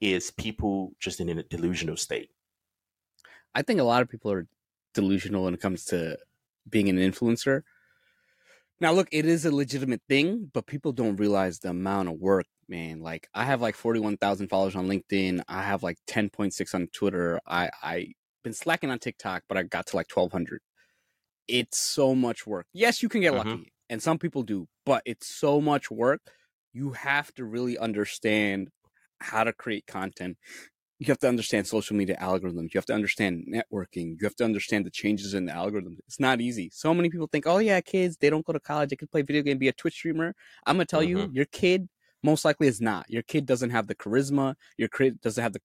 is 0.00 0.30
people 0.30 0.92
just 1.00 1.20
in 1.20 1.28
a 1.28 1.42
delusional 1.42 1.96
state. 1.96 2.30
I 3.54 3.62
think 3.62 3.80
a 3.80 3.84
lot 3.84 4.02
of 4.02 4.08
people 4.08 4.30
are 4.30 4.46
delusional 4.94 5.44
when 5.44 5.54
it 5.54 5.60
comes 5.60 5.84
to 5.86 6.18
being 6.68 6.88
an 6.88 6.98
influencer. 6.98 7.62
Now, 8.78 8.92
look, 8.92 9.08
it 9.10 9.24
is 9.24 9.46
a 9.46 9.54
legitimate 9.54 10.02
thing, 10.08 10.50
but 10.52 10.66
people 10.66 10.92
don't 10.92 11.16
realize 11.16 11.58
the 11.58 11.70
amount 11.70 12.08
of 12.10 12.18
work, 12.18 12.44
man. 12.68 13.00
Like, 13.00 13.28
I 13.34 13.44
have 13.44 13.62
like 13.62 13.74
41,000 13.74 14.48
followers 14.48 14.76
on 14.76 14.86
LinkedIn. 14.86 15.40
I 15.48 15.62
have 15.62 15.82
like 15.82 15.96
10.6 16.06 16.74
on 16.74 16.88
Twitter. 16.88 17.40
I, 17.46 17.70
I 17.82 18.08
been 18.46 18.54
slacking 18.54 18.92
on 18.92 19.00
TikTok, 19.00 19.42
but 19.48 19.58
I 19.58 19.64
got 19.64 19.86
to 19.88 19.96
like 19.96 20.08
1,200. 20.08 20.60
It's 21.48 21.78
so 21.78 22.14
much 22.14 22.46
work. 22.46 22.66
Yes, 22.72 23.02
you 23.02 23.08
can 23.08 23.20
get 23.20 23.32
Mhm. 23.32 23.38
lucky, 23.38 23.72
and 23.90 24.00
some 24.00 24.18
people 24.18 24.44
do, 24.44 24.68
but 24.84 25.02
it's 25.04 25.26
so 25.26 25.60
much 25.60 25.90
work. 25.90 26.20
you 26.72 26.92
have 26.92 27.32
to 27.32 27.42
really 27.42 27.78
understand 27.78 28.68
how 29.20 29.42
to 29.42 29.50
create 29.50 29.86
content. 29.86 30.36
You 30.98 31.06
have 31.06 31.18
to 31.20 31.28
understand 31.28 31.66
social 31.66 31.96
media 31.96 32.18
algorithms. 32.20 32.74
You 32.74 32.78
have 32.78 32.84
to 32.86 32.92
understand 32.92 33.46
networking. 33.48 34.08
You 34.20 34.24
have 34.24 34.36
to 34.36 34.44
understand 34.44 34.84
the 34.84 34.90
changes 34.90 35.32
in 35.32 35.46
the 35.46 35.52
algorithms. 35.52 36.00
It's 36.06 36.20
not 36.20 36.42
easy. 36.42 36.68
So 36.74 36.92
many 36.92 37.08
people 37.08 37.28
think, 37.28 37.46
oh, 37.46 37.56
yeah, 37.58 37.80
kids, 37.80 38.18
they 38.18 38.28
don't 38.28 38.44
go 38.44 38.52
to 38.52 38.60
college. 38.60 38.90
They 38.90 38.96
can 38.96 39.08
play 39.08 39.22
video 39.22 39.40
game, 39.40 39.56
be 39.56 39.68
a 39.68 39.72
Twitch 39.72 39.94
streamer. 39.94 40.34
I'm 40.66 40.76
going 40.76 40.86
to 40.86 40.90
tell 40.90 41.00
mm-hmm. 41.00 41.18
you, 41.18 41.30
your 41.32 41.46
kid 41.46 41.88
most 42.22 42.44
likely 42.44 42.66
is 42.66 42.82
not. 42.82 43.08
Your 43.08 43.22
kid 43.22 43.46
doesn't 43.46 43.70
have 43.70 43.86
the 43.86 43.94
charisma. 43.94 44.56
Your 44.76 44.88
kid 44.88 45.22
doesn't 45.22 45.42
have 45.42 45.54
the 45.54 45.62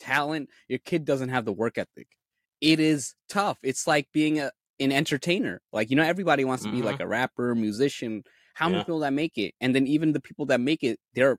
talent. 0.00 0.50
Your 0.68 0.78
kid 0.78 1.04
doesn't 1.04 1.28
have 1.30 1.44
the 1.44 1.52
work 1.52 1.78
ethic. 1.78 2.08
It 2.60 2.80
is 2.80 3.14
tough. 3.28 3.58
It's 3.62 3.86
like 3.86 4.08
being 4.12 4.38
a, 4.38 4.50
an 4.80 4.92
entertainer. 4.92 5.60
Like, 5.72 5.90
you 5.90 5.96
know, 5.96 6.02
everybody 6.02 6.44
wants 6.44 6.64
to 6.64 6.70
be 6.70 6.78
mm-hmm. 6.78 6.86
like 6.86 7.00
a 7.00 7.06
rapper, 7.06 7.54
musician. 7.54 8.24
How 8.54 8.68
many 8.68 8.82
people 8.82 9.00
that 9.00 9.12
make 9.12 9.36
it? 9.36 9.54
And 9.60 9.74
then 9.74 9.86
even 9.86 10.12
the 10.12 10.20
people 10.20 10.46
that 10.46 10.60
make 10.60 10.82
it, 10.82 10.98
they're 11.14 11.38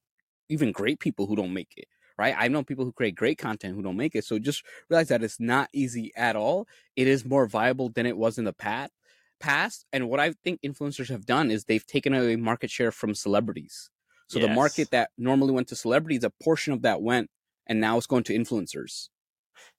even 0.49 0.71
great 0.71 0.99
people 0.99 1.25
who 1.25 1.35
don't 1.35 1.53
make 1.53 1.73
it 1.77 1.87
right? 2.17 2.35
I 2.37 2.47
know 2.47 2.63
people 2.63 2.85
who 2.85 2.91
create 2.91 3.15
great 3.15 3.37
content 3.37 3.75
who 3.75 3.81
don't 3.81 3.97
make 3.97 4.15
it. 4.15 4.25
So 4.25 4.39
just 4.39 4.63
realize 4.89 5.09
that 5.09 5.23
it's 5.23 5.39
not 5.39 5.69
easy 5.73 6.11
at 6.15 6.35
all. 6.35 6.67
It 6.95 7.07
is 7.07 7.25
more 7.25 7.47
viable 7.47 7.89
than 7.89 8.05
it 8.05 8.17
was 8.17 8.37
in 8.37 8.45
the 8.45 8.53
past. 8.53 8.91
Past 9.39 9.85
and 9.91 10.09
what 10.09 10.19
I 10.19 10.33
think 10.43 10.61
influencers 10.65 11.09
have 11.09 11.25
done 11.25 11.51
is 11.51 11.65
they've 11.65 11.85
taken 11.85 12.13
away 12.13 12.37
market 12.37 12.69
share 12.69 12.91
from 12.91 13.13
celebrities. 13.13 13.89
So 14.27 14.39
yes. 14.39 14.47
the 14.47 14.55
market 14.55 14.91
that 14.91 15.09
normally 15.17 15.51
went 15.51 15.67
to 15.67 15.75
celebrities, 15.75 16.23
a 16.23 16.31
portion 16.41 16.73
of 16.73 16.83
that 16.83 17.01
went, 17.01 17.29
and 17.67 17.79
now 17.79 17.97
it's 17.97 18.07
going 18.07 18.23
to 18.23 18.33
influencers. 18.33 19.09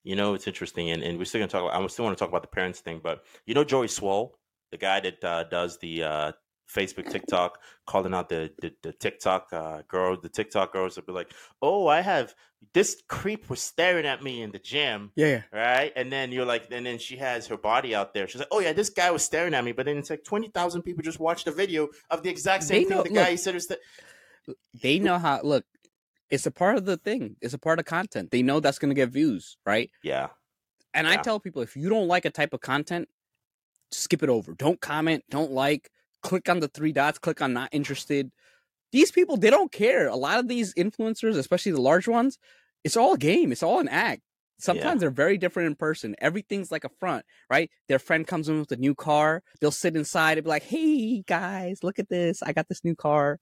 You 0.03 0.15
know, 0.15 0.33
it's 0.33 0.47
interesting, 0.47 0.89
and, 0.89 1.03
and 1.03 1.17
we're 1.17 1.25
still 1.25 1.39
going 1.39 1.49
to 1.49 1.51
talk. 1.51 1.63
About, 1.63 1.81
I 1.81 1.87
still 1.87 2.05
want 2.05 2.17
to 2.17 2.19
talk 2.19 2.29
about 2.29 2.41
the 2.41 2.47
parents 2.47 2.79
thing, 2.79 3.01
but 3.03 3.23
you 3.45 3.53
know, 3.53 3.63
Joey 3.63 3.87
Swoll, 3.87 4.31
the 4.71 4.77
guy 4.77 4.99
that 5.01 5.23
uh, 5.23 5.43
does 5.45 5.77
the 5.79 6.03
uh, 6.03 6.31
Facebook, 6.73 7.09
TikTok, 7.09 7.59
calling 7.85 8.13
out 8.13 8.29
the 8.29 8.51
the, 8.59 8.73
the 8.83 8.93
TikTok 8.93 9.47
uh, 9.51 9.81
girl, 9.87 10.19
the 10.19 10.29
TikTok 10.29 10.73
girls 10.73 10.95
would 10.95 11.05
be 11.05 11.13
like, 11.13 11.31
"Oh, 11.61 11.87
I 11.87 12.01
have 12.01 12.35
this 12.73 13.01
creep 13.07 13.49
was 13.49 13.61
staring 13.61 14.05
at 14.05 14.23
me 14.23 14.41
in 14.41 14.51
the 14.51 14.59
gym." 14.59 15.11
Yeah, 15.15 15.43
right. 15.51 15.91
And 15.95 16.11
then 16.11 16.31
you're 16.31 16.45
like, 16.45 16.67
and 16.71 16.85
then 16.85 16.99
she 16.99 17.17
has 17.17 17.47
her 17.47 17.57
body 17.57 17.95
out 17.95 18.13
there. 18.13 18.27
She's 18.27 18.39
like, 18.39 18.49
"Oh 18.51 18.59
yeah, 18.59 18.73
this 18.73 18.89
guy 18.89 19.11
was 19.11 19.23
staring 19.23 19.53
at 19.53 19.63
me," 19.63 19.71
but 19.71 19.85
then 19.85 19.97
it's 19.97 20.09
like 20.09 20.23
twenty 20.23 20.49
thousand 20.49 20.83
people 20.83 21.03
just 21.03 21.19
watched 21.19 21.47
a 21.47 21.51
video 21.51 21.89
of 22.09 22.23
the 22.23 22.29
exact 22.29 22.63
same 22.63 22.83
they 22.83 22.89
thing. 22.89 22.97
Know, 22.97 23.03
the 23.03 23.09
guy 23.09 23.31
look, 23.31 23.39
said 23.39 23.53
was 23.53 23.67
that. 23.67 23.79
They 24.81 24.99
know 24.99 25.19
how. 25.19 25.41
Look, 25.43 25.65
it's 26.29 26.45
a 26.45 26.51
part 26.51 26.77
of 26.77 26.85
the 26.85 26.97
thing. 26.97 27.35
It's 27.41 27.53
a 27.53 27.59
part 27.59 27.79
of 27.79 27.85
content. 27.85 28.31
They 28.31 28.41
know 28.41 28.59
that's 28.59 28.79
going 28.79 28.89
to 28.89 28.95
get 28.95 29.09
views, 29.09 29.57
right? 29.65 29.89
Yeah. 30.03 30.27
And 30.93 31.07
yeah. 31.07 31.13
I 31.13 31.17
tell 31.17 31.39
people 31.39 31.61
if 31.61 31.75
you 31.75 31.89
don't 31.89 32.07
like 32.07 32.25
a 32.25 32.29
type 32.29 32.53
of 32.53 32.61
content, 32.61 33.07
skip 33.91 34.23
it 34.23 34.29
over. 34.29 34.53
Don't 34.53 34.81
comment. 34.81 35.23
Don't 35.29 35.51
like 35.51 35.89
click 36.23 36.49
on 36.49 36.59
the 36.59 36.67
three 36.67 36.91
dots, 36.91 37.19
click 37.19 37.41
on 37.41 37.53
not 37.53 37.69
interested. 37.71 38.31
These 38.91 39.11
people, 39.11 39.37
they 39.37 39.49
don't 39.49 39.71
care. 39.71 40.07
A 40.07 40.15
lot 40.15 40.39
of 40.39 40.47
these 40.47 40.73
influencers, 40.75 41.37
especially 41.37 41.73
the 41.73 41.81
large 41.81 42.07
ones, 42.07 42.37
it's 42.83 42.97
all 42.97 43.13
a 43.13 43.17
game. 43.17 43.51
It's 43.51 43.63
all 43.63 43.79
an 43.79 43.89
act. 43.89 44.21
Sometimes 44.59 44.95
yeah. 44.95 44.99
they're 45.01 45.09
very 45.11 45.37
different 45.37 45.67
in 45.67 45.75
person. 45.75 46.15
Everything's 46.19 46.71
like 46.71 46.83
a 46.83 46.89
front, 46.99 47.25
right? 47.49 47.69
Their 47.87 47.99
friend 47.99 48.25
comes 48.25 48.49
in 48.49 48.59
with 48.59 48.71
a 48.71 48.77
new 48.77 48.95
car. 48.95 49.43
They'll 49.61 49.71
sit 49.71 49.95
inside 49.95 50.37
and 50.37 50.45
be 50.45 50.49
like, 50.49 50.63
"Hey 50.63 51.21
guys, 51.21 51.83
look 51.83 51.99
at 51.99 52.09
this! 52.09 52.41
I 52.41 52.53
got 52.53 52.67
this 52.67 52.83
new 52.83 52.95
car." 52.95 53.39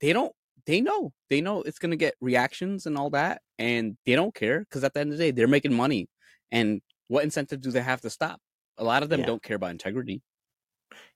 They 0.00 0.12
don't. 0.12 0.34
They 0.66 0.80
know. 0.80 1.12
They 1.28 1.40
know 1.40 1.62
it's 1.62 1.78
gonna 1.78 1.96
get 1.96 2.14
reactions 2.20 2.86
and 2.86 2.96
all 2.96 3.10
that, 3.10 3.42
and 3.58 3.96
they 4.06 4.14
don't 4.14 4.34
care 4.34 4.60
because 4.60 4.84
at 4.84 4.94
the 4.94 5.00
end 5.00 5.12
of 5.12 5.18
the 5.18 5.24
day, 5.24 5.30
they're 5.30 5.48
making 5.48 5.74
money. 5.74 6.08
And 6.50 6.80
what 7.08 7.24
incentive 7.24 7.60
do 7.60 7.70
they 7.70 7.82
have 7.82 8.00
to 8.02 8.10
stop? 8.10 8.40
A 8.78 8.84
lot 8.84 9.02
of 9.02 9.08
them 9.08 9.20
yeah. 9.20 9.26
don't 9.26 9.42
care 9.42 9.56
about 9.56 9.70
integrity. 9.70 10.22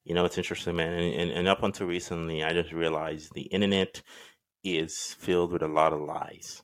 You 0.04 0.14
know, 0.14 0.24
it's 0.24 0.38
interesting, 0.38 0.76
man. 0.76 0.92
And, 0.92 1.14
and, 1.14 1.30
and 1.30 1.48
up 1.48 1.62
until 1.62 1.86
recently, 1.86 2.42
I 2.44 2.52
just 2.52 2.72
realized 2.72 3.32
the 3.34 3.42
internet 3.42 4.02
is 4.62 5.16
filled 5.18 5.52
with 5.52 5.62
a 5.62 5.68
lot 5.68 5.92
of 5.92 6.00
lies. 6.00 6.62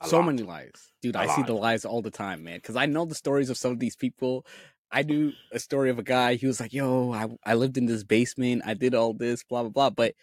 A 0.00 0.08
so 0.08 0.18
lot. 0.18 0.26
many 0.26 0.42
lies. 0.42 0.92
Dude, 1.00 1.16
a 1.16 1.20
I 1.20 1.26
lot. 1.26 1.36
see 1.36 1.42
the 1.42 1.54
lies 1.54 1.84
all 1.84 2.02
the 2.02 2.10
time, 2.10 2.44
man. 2.44 2.56
Because 2.56 2.76
I 2.76 2.86
know 2.86 3.04
the 3.04 3.14
stories 3.14 3.50
of 3.50 3.56
some 3.56 3.72
of 3.72 3.78
these 3.78 3.96
people. 3.96 4.44
I 4.90 5.02
knew 5.02 5.32
a 5.52 5.58
story 5.58 5.90
of 5.90 5.98
a 5.98 6.02
guy. 6.02 6.34
He 6.34 6.46
was 6.46 6.60
like, 6.60 6.72
yo, 6.72 7.12
I, 7.12 7.28
I 7.44 7.54
lived 7.54 7.78
in 7.78 7.86
this 7.86 8.04
basement. 8.04 8.62
I 8.66 8.74
did 8.74 8.94
all 8.94 9.14
this, 9.14 9.42
blah, 9.44 9.62
blah, 9.62 9.70
blah. 9.70 9.90
But 9.90 10.14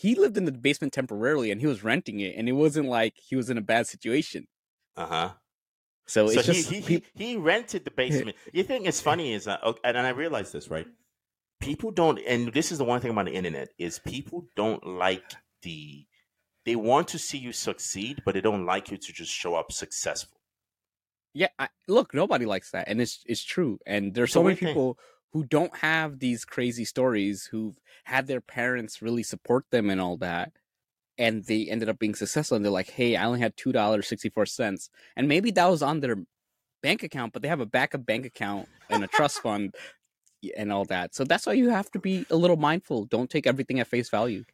he 0.00 0.14
lived 0.14 0.38
in 0.38 0.46
the 0.46 0.52
basement 0.52 0.92
temporarily 0.94 1.50
and 1.50 1.60
he 1.60 1.66
was 1.66 1.84
renting 1.84 2.20
it. 2.20 2.34
And 2.36 2.48
it 2.48 2.52
wasn't 2.52 2.88
like 2.88 3.14
he 3.16 3.36
was 3.36 3.50
in 3.50 3.58
a 3.58 3.62
bad 3.62 3.86
situation. 3.86 4.46
Uh 4.96 5.06
huh. 5.06 5.30
So, 6.06 6.26
so 6.26 6.38
it's 6.40 6.46
he, 6.46 6.52
just 6.54 6.70
he, 6.70 6.80
he, 6.80 7.02
he, 7.14 7.36
rented 7.36 7.84
the 7.84 7.90
basement. 7.90 8.36
you 8.52 8.62
think 8.62 8.86
it's 8.86 9.00
funny 9.00 9.34
is 9.34 9.44
that, 9.44 9.60
and 9.84 9.98
I 9.98 10.08
realized 10.08 10.52
this 10.52 10.70
right 10.70 10.86
people 11.60 11.90
don't 11.90 12.18
and 12.26 12.52
this 12.52 12.72
is 12.72 12.78
the 12.78 12.84
one 12.84 13.00
thing 13.00 13.10
about 13.10 13.26
the 13.26 13.32
internet 13.32 13.68
is 13.78 13.98
people 14.00 14.46
don't 14.56 14.84
like 14.86 15.34
the 15.62 16.06
they 16.64 16.74
want 16.74 17.06
to 17.06 17.18
see 17.18 17.38
you 17.38 17.52
succeed 17.52 18.22
but 18.24 18.34
they 18.34 18.40
don't 18.40 18.64
like 18.64 18.90
you 18.90 18.96
to 18.96 19.12
just 19.12 19.30
show 19.30 19.54
up 19.54 19.70
successful 19.70 20.40
yeah 21.34 21.48
I, 21.58 21.68
look 21.86 22.14
nobody 22.14 22.46
likes 22.46 22.70
that 22.70 22.88
and 22.88 23.00
it's 23.00 23.22
it's 23.26 23.44
true 23.44 23.78
and 23.86 24.14
there's 24.14 24.32
so, 24.32 24.40
so 24.40 24.44
many 24.44 24.56
people 24.56 24.98
who 25.32 25.44
don't 25.44 25.76
have 25.78 26.18
these 26.18 26.44
crazy 26.44 26.84
stories 26.84 27.48
who've 27.50 27.78
had 28.04 28.26
their 28.26 28.40
parents 28.40 29.02
really 29.02 29.22
support 29.22 29.64
them 29.70 29.90
and 29.90 30.00
all 30.00 30.16
that 30.16 30.52
and 31.18 31.44
they 31.44 31.66
ended 31.68 31.88
up 31.88 31.98
being 31.98 32.14
successful 32.14 32.56
and 32.56 32.64
they're 32.64 32.72
like 32.72 32.90
hey 32.90 33.16
i 33.16 33.24
only 33.24 33.40
had 33.40 33.56
two 33.56 33.72
dollars 33.72 34.08
64 34.08 34.46
cents 34.46 34.90
and 35.16 35.28
maybe 35.28 35.50
that 35.50 35.70
was 35.70 35.82
on 35.82 36.00
their 36.00 36.16
bank 36.82 37.02
account 37.02 37.32
but 37.32 37.42
they 37.42 37.48
have 37.48 37.60
a 37.60 37.66
backup 37.66 38.04
bank 38.06 38.26
account 38.26 38.68
and 38.88 39.04
a 39.04 39.06
trust 39.06 39.38
fund 39.42 39.74
and 40.56 40.72
all 40.72 40.84
that. 40.86 41.14
So 41.14 41.24
that's 41.24 41.46
why 41.46 41.54
you 41.54 41.70
have 41.70 41.90
to 41.92 41.98
be 41.98 42.26
a 42.30 42.36
little 42.36 42.56
mindful. 42.56 43.04
Don't 43.06 43.30
take 43.30 43.46
everything 43.46 43.80
at 43.80 43.86
face 43.86 44.08
value. 44.08 44.44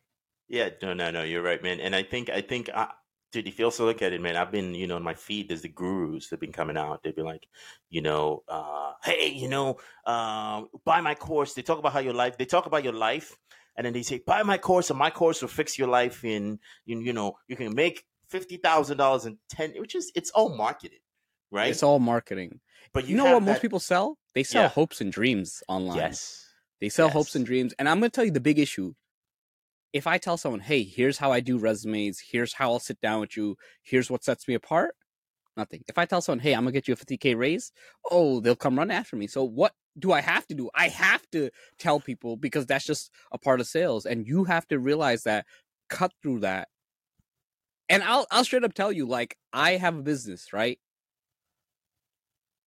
Yeah, 0.49 0.71
no, 0.83 0.95
no, 0.95 1.11
no. 1.11 1.23
You're 1.23 1.43
right, 1.43 1.63
man. 1.63 1.81
And 1.81 1.95
I 1.95 2.03
think, 2.03 2.31
I 2.31 2.41
think, 2.41 2.71
uh, 2.73 2.89
dude, 3.33 3.49
if 3.49 3.59
you 3.59 3.65
also 3.65 3.85
look 3.85 4.03
at 4.03 4.13
it, 4.13 4.21
man, 4.21 4.37
I've 4.37 4.53
been, 4.53 4.75
you 4.75 4.87
know, 4.87 4.97
in 4.97 5.03
my 5.03 5.15
feed, 5.15 5.49
there's 5.49 5.63
the 5.63 5.69
gurus 5.69 6.29
that 6.29 6.37
have 6.37 6.41
been 6.41 6.53
coming 6.53 6.77
out. 6.77 7.03
They've 7.03 7.15
been 7.15 7.25
like, 7.25 7.47
you 7.91 8.03
know, 8.03 8.43
uh, 8.49 8.93
hey, 9.05 9.29
you 9.29 9.49
know, 9.49 9.79
uh, 10.05 10.63
buy 10.85 11.01
my 11.01 11.15
course. 11.15 11.55
They 11.55 11.63
talk 11.63 11.79
about 11.79 11.93
how 11.93 12.01
your 12.01 12.15
life. 12.15 12.39
They 12.39 12.45
talk 12.45 12.67
about 12.67 12.85
your 12.85 12.93
life, 12.93 13.37
and 13.77 13.85
then 13.85 13.93
they 13.93 14.03
say, 14.03 14.21
buy 14.27 14.43
my 14.43 14.59
course, 14.59 14.91
and 14.91 14.99
my 14.99 15.11
course 15.11 15.43
will 15.43 15.49
fix 15.49 15.79
your 15.79 15.89
life. 15.89 16.25
In, 16.25 16.59
you, 16.85 17.01
you 17.01 17.13
know, 17.13 17.37
you 17.49 17.57
can 17.57 17.75
make 17.75 18.05
fifty 18.29 18.57
thousand 18.57 18.97
dollars 18.99 19.27
in 19.27 19.39
ten, 19.49 19.73
which 19.77 19.95
is 19.95 20.13
it's 20.15 20.31
all 20.31 20.57
marketed, 20.57 21.01
right? 21.51 21.71
It's 21.71 21.83
all 21.83 21.99
marketing. 21.99 22.61
But 22.93 23.05
you, 23.05 23.11
you 23.11 23.17
know 23.17 23.25
what 23.25 23.45
that... 23.45 23.53
most 23.53 23.63
people 23.63 23.81
sell? 23.81 24.19
They 24.35 24.43
sell 24.43 24.63
yeah. 24.63 24.69
hopes 24.69 25.01
and 25.01 25.13
dreams 25.13 25.63
online. 25.69 25.97
Yes. 25.97 26.45
They 26.81 26.89
sell 26.89 27.07
yes. 27.07 27.15
hopes 27.15 27.35
and 27.35 27.45
dreams. 27.45 27.75
And 27.79 27.89
I'm 27.89 27.99
going 28.01 28.11
to 28.11 28.15
tell 28.15 28.25
you 28.25 28.31
the 28.31 28.41
big 28.41 28.59
issue. 28.59 28.95
If 29.97 30.07
I 30.07 30.19
tell 30.19 30.37
someone, 30.37 30.61
hey, 30.61 30.83
here's 30.85 31.19
how 31.19 31.33
I 31.33 31.41
do 31.41 31.59
resumes, 31.59 32.21
here's 32.21 32.53
how 32.55 32.73
I'll 32.73 32.79
sit 32.81 33.01
down 33.01 33.21
with 33.21 33.37
you, 33.37 33.57
here's 33.83 34.11
what 34.11 34.25
sets 34.25 34.49
me 34.49 34.55
apart, 34.55 34.95
nothing. 35.57 35.83
If 35.89 35.99
I 35.99 36.07
tell 36.07 36.21
someone, 36.23 36.41
hey, 36.41 36.55
I'm 36.55 36.67
to 36.67 36.73
get 36.73 36.89
you 36.89 36.95
a 36.95 36.97
50K 36.97 37.35
raise, 37.37 37.73
oh, 38.11 38.41
they'll 38.41 38.57
come 38.57 38.79
run 38.79 38.91
after 38.91 39.17
me. 39.17 39.27
So 39.29 39.45
what 39.45 39.75
do 39.99 40.13
I 40.13 40.21
have 40.23 40.47
to 40.49 40.55
do? 40.55 40.71
I 40.75 40.89
have 40.89 41.23
to 41.33 41.51
tell 41.79 42.01
people 42.01 42.37
because 42.37 42.67
that's 42.67 42.87
just 42.87 43.13
a 43.33 43.39
part 43.39 43.61
of 43.61 43.67
sales. 43.69 44.07
And 44.07 44.27
you 44.27 44.45
have 44.45 44.67
to 44.69 44.79
realize 44.79 45.25
that, 45.25 45.47
cut 45.91 46.13
through 46.23 46.41
that. 46.41 46.69
And 47.89 48.03
I'll 48.03 48.27
I'll 48.31 48.45
straight 48.45 48.65
up 48.65 48.75
tell 48.75 48.93
you, 48.93 49.07
like, 49.07 49.37
I 49.53 49.73
have 49.77 49.97
a 49.97 50.03
business, 50.03 50.53
right? 50.53 50.79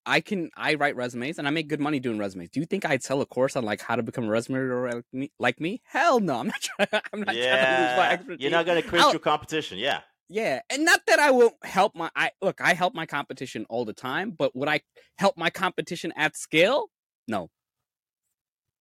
I 0.08 0.20
can 0.20 0.50
I 0.56 0.74
write 0.74 0.96
resumes 0.96 1.38
and 1.38 1.46
I 1.46 1.50
make 1.50 1.68
good 1.68 1.80
money 1.80 2.00
doing 2.00 2.18
resumes. 2.18 2.48
Do 2.48 2.60
you 2.60 2.66
think 2.66 2.86
I'd 2.86 3.02
sell 3.02 3.20
a 3.20 3.26
course 3.26 3.56
on 3.56 3.64
like 3.64 3.82
how 3.82 3.94
to 3.94 4.02
become 4.02 4.24
a 4.24 4.30
resume 4.30 4.58
writer 4.58 5.04
like 5.38 5.60
me? 5.60 5.82
Hell 5.84 6.18
no, 6.18 6.38
I'm 6.38 6.46
not 6.46 6.60
trying. 6.62 7.02
I'm 7.12 7.20
not 7.20 7.36
yeah. 7.36 7.56
trying 7.56 7.76
to 7.76 7.82
lose 7.82 7.96
my 7.98 8.10
expertise. 8.12 8.42
You're 8.42 8.50
not 8.50 8.66
going 8.66 8.82
to 8.82 8.88
create 8.88 9.04
I'll, 9.04 9.12
your 9.12 9.20
competition. 9.20 9.78
Yeah. 9.78 10.00
Yeah, 10.30 10.60
and 10.68 10.84
not 10.84 11.00
that 11.06 11.18
I 11.18 11.30
won't 11.30 11.54
help 11.62 11.94
my. 11.96 12.10
I 12.14 12.32
look, 12.42 12.60
I 12.60 12.74
help 12.74 12.94
my 12.94 13.06
competition 13.06 13.64
all 13.70 13.86
the 13.86 13.94
time, 13.94 14.30
but 14.30 14.54
would 14.54 14.68
I 14.68 14.80
help 15.16 15.38
my 15.38 15.48
competition 15.48 16.12
at 16.16 16.36
scale? 16.36 16.90
No. 17.26 17.48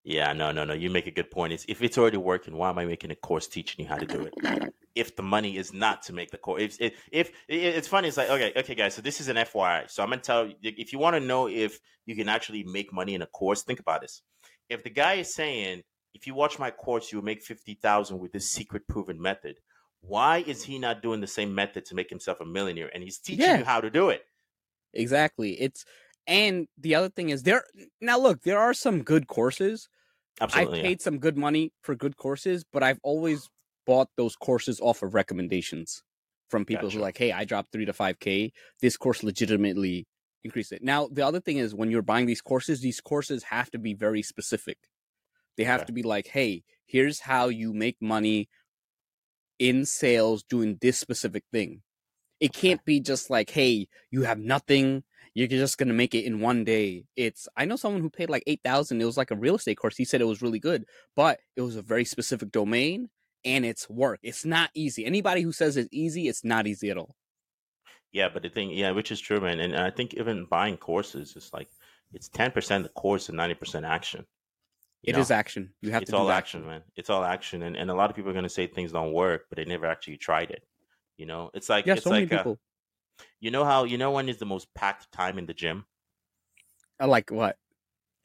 Yeah, 0.08 0.32
no, 0.32 0.54
no, 0.54 0.64
no. 0.64 0.74
You 0.74 0.90
make 0.90 1.06
a 1.08 1.12
good 1.12 1.30
point. 1.30 1.52
It's, 1.52 1.66
if 1.68 1.82
it's 1.82 1.98
already 1.98 2.16
working, 2.16 2.56
why 2.56 2.70
am 2.70 2.78
I 2.78 2.86
making 2.86 3.12
a 3.12 3.16
course 3.16 3.46
teaching 3.46 3.84
you 3.84 3.90
how 3.90 3.98
to 3.98 4.06
do 4.06 4.22
it? 4.22 4.74
if 4.96 5.18
the 5.18 5.22
money 5.22 5.58
is 5.58 5.74
not 5.74 6.02
to 6.04 6.14
make 6.14 6.32
the 6.32 6.38
course, 6.38 6.62
if, 6.62 6.80
if, 6.80 6.96
if 7.12 7.30
it's 7.50 7.90
funny, 7.90 8.08
it's 8.08 8.16
like 8.16 8.30
okay, 8.30 8.54
okay, 8.56 8.74
guys. 8.74 8.96
So 8.96 9.02
this 9.02 9.20
is 9.20 9.28
an 9.28 9.36
FYI. 9.36 9.92
So 9.92 10.02
I'm 10.02 10.10
gonna 10.10 10.22
tell 10.22 10.48
you 10.48 10.56
if 10.62 10.94
you 10.94 10.98
want 10.98 11.18
to 11.18 11.20
know 11.20 11.50
if 11.50 11.82
you 12.06 12.16
can 12.16 12.30
actually 12.30 12.64
make 12.64 12.94
money 12.94 13.16
in 13.16 13.22
a 13.22 13.26
course, 13.28 13.64
think 13.64 13.82
about 13.82 14.00
this. 14.00 14.22
If 14.70 14.82
the 14.82 14.90
guy 14.90 15.16
is 15.16 15.36
saying, 15.36 15.84
if 16.14 16.26
you 16.26 16.34
watch 16.34 16.58
my 16.58 16.72
course, 16.72 17.12
you'll 17.12 17.22
make 17.22 17.44
fifty 17.44 17.74
thousand 17.74 18.20
with 18.20 18.32
this 18.32 18.50
secret 18.50 18.88
proven 18.88 19.22
method. 19.22 19.58
Why 20.00 20.38
is 20.38 20.64
he 20.64 20.80
not 20.80 21.02
doing 21.02 21.20
the 21.20 21.28
same 21.28 21.54
method 21.54 21.84
to 21.88 21.96
make 21.96 22.10
himself 22.10 22.40
a 22.40 22.46
millionaire? 22.46 22.90
And 22.94 23.04
he's 23.04 23.18
teaching 23.18 23.44
yeah. 23.44 23.58
you 23.58 23.66
how 23.66 23.82
to 23.82 23.90
do 23.90 24.10
it. 24.10 24.22
Exactly. 24.94 25.52
It's 25.60 25.84
and 26.28 26.68
the 26.78 26.96
other 26.96 27.10
thing 27.10 27.30
is 27.30 27.44
there 27.44 27.64
now. 28.02 28.20
Look, 28.20 28.44
there 28.44 28.60
are 28.60 28.74
some 28.74 29.04
good 29.04 29.28
courses 29.28 29.90
Absolutely, 30.40 30.80
I've 30.80 30.84
paid 30.84 31.00
yeah. 31.00 31.04
some 31.04 31.20
good 31.20 31.38
money 31.38 31.72
for 31.82 31.96
good 31.96 32.18
courses, 32.18 32.64
but 32.72 32.84
I've 32.84 33.00
always 33.04 33.50
bought 33.86 34.10
those 34.18 34.36
courses 34.36 34.80
off 34.80 35.02
of 35.02 35.14
recommendations 35.14 36.04
from 36.50 36.66
people 36.66 36.84
gotcha. 36.84 36.98
who 36.98 37.00
are 37.00 37.08
like, 37.08 37.18
hey, 37.18 37.32
I 37.32 37.46
dropped 37.46 37.72
three 37.72 37.86
to 37.86 37.94
five 37.94 38.20
K. 38.20 38.52
This 38.82 38.98
course 38.98 39.24
legitimately 39.24 40.06
increased 40.44 40.72
it. 40.72 40.84
Now, 40.84 41.08
the 41.12 41.26
other 41.26 41.40
thing 41.40 41.58
is 41.58 41.74
when 41.74 41.90
you're 41.90 42.02
buying 42.02 42.28
these 42.28 42.42
courses, 42.42 42.82
these 42.82 43.02
courses 43.02 43.44
have 43.44 43.72
to 43.72 43.80
be 43.80 43.94
very 43.94 44.22
specific. 44.22 44.78
They 45.58 45.64
have 45.64 45.82
okay. 45.82 45.88
to 45.88 45.94
be 45.94 46.04
like, 46.04 46.28
hey, 46.28 46.64
here's 46.86 47.20
how 47.20 47.48
you 47.48 47.74
make 47.74 47.98
money 48.00 48.48
in 49.58 49.86
sales 49.86 50.44
doing 50.44 50.78
this 50.80 51.00
specific 51.00 51.44
thing. 51.52 51.82
It 52.40 52.54
can't 52.54 52.86
be 52.86 53.00
just 53.00 53.32
like, 53.32 53.50
hey, 53.50 53.88
you 54.12 54.22
have 54.24 54.38
nothing. 54.38 55.04
You're 55.38 55.48
just 55.48 55.78
gonna 55.78 55.94
make 55.94 56.16
it 56.16 56.26
in 56.26 56.40
one 56.40 56.64
day. 56.64 57.06
It's 57.16 57.48
I 57.56 57.66
know 57.66 57.76
someone 57.76 58.02
who 58.02 58.10
paid 58.10 58.28
like 58.28 58.42
eight 58.48 58.62
thousand. 58.64 59.00
It 59.00 59.06
was 59.06 59.18
like 59.18 59.30
a 59.30 59.36
real 59.36 59.54
estate 59.54 59.76
course. 59.76 59.96
He 59.96 60.04
said 60.04 60.20
it 60.20 60.26
was 60.26 60.42
really 60.42 60.58
good, 60.58 60.86
but 61.16 61.40
it 61.56 61.62
was 61.62 61.76
a 61.76 61.84
very 61.84 62.06
specific 62.06 62.52
domain 62.52 63.08
and 63.46 63.64
it's 63.64 63.88
work. 63.88 64.20
It's 64.24 64.46
not 64.46 64.72
easy. 64.74 65.06
Anybody 65.06 65.44
who 65.44 65.52
says 65.52 65.78
it's 65.78 65.90
easy, 65.92 66.28
it's 66.28 66.44
not 66.44 66.66
easy 66.66 66.90
at 66.90 66.98
all. 66.98 67.16
Yeah, 68.12 68.30
but 68.34 68.42
the 68.42 68.50
thing, 68.50 68.72
yeah, 68.72 68.90
which 68.90 69.12
is 69.12 69.20
true, 69.20 69.40
man. 69.40 69.60
And 69.60 69.76
I 69.76 69.92
think 69.92 70.16
even 70.16 70.46
buying 70.46 70.76
courses 70.76 71.36
is 71.36 71.52
like 71.54 71.70
it's 72.16 72.30
ten 72.30 72.50
percent 72.50 72.82
the 72.82 72.90
course 72.90 73.30
and 73.30 73.38
ninety 73.38 73.54
percent 73.54 73.86
action. 73.86 74.26
You 75.04 75.12
it 75.12 75.18
know? 75.18 75.22
is 75.22 75.30
action. 75.30 75.72
You 75.82 75.92
have 75.92 76.02
it's 76.02 76.10
to. 76.10 76.16
It's 76.16 76.20
all 76.20 76.32
action, 76.32 76.66
man. 76.66 76.82
It's 76.96 77.12
all 77.12 77.24
action, 77.24 77.62
and 77.62 77.78
and 77.78 77.92
a 77.92 77.94
lot 77.94 78.10
of 78.10 78.16
people 78.16 78.32
are 78.32 78.34
gonna 78.34 78.50
say 78.50 78.66
things 78.66 78.92
don't 78.92 79.14
work, 79.14 79.46
but 79.50 79.58
they 79.58 79.66
never 79.66 79.86
actually 79.86 80.18
tried 80.18 80.50
it. 80.50 80.64
You 81.16 81.28
know, 81.28 81.52
it's 81.54 81.70
like 81.70 81.86
yeah, 81.86 81.94
it's 81.94 82.06
so 82.06 82.10
like 82.10 82.28
many 82.28 82.34
uh, 82.34 82.38
people. 82.40 82.60
You 83.40 83.52
know 83.52 83.66
how 83.66 83.84
you 83.84 83.98
know 83.98 84.12
when 84.12 84.30
is 84.30 84.38
the 84.38 84.46
most 84.46 84.74
packed 84.74 85.12
time 85.12 85.38
in 85.38 85.46
the 85.46 85.54
gym? 85.54 85.86
I 87.00 87.06
like 87.06 87.30
what 87.32 87.58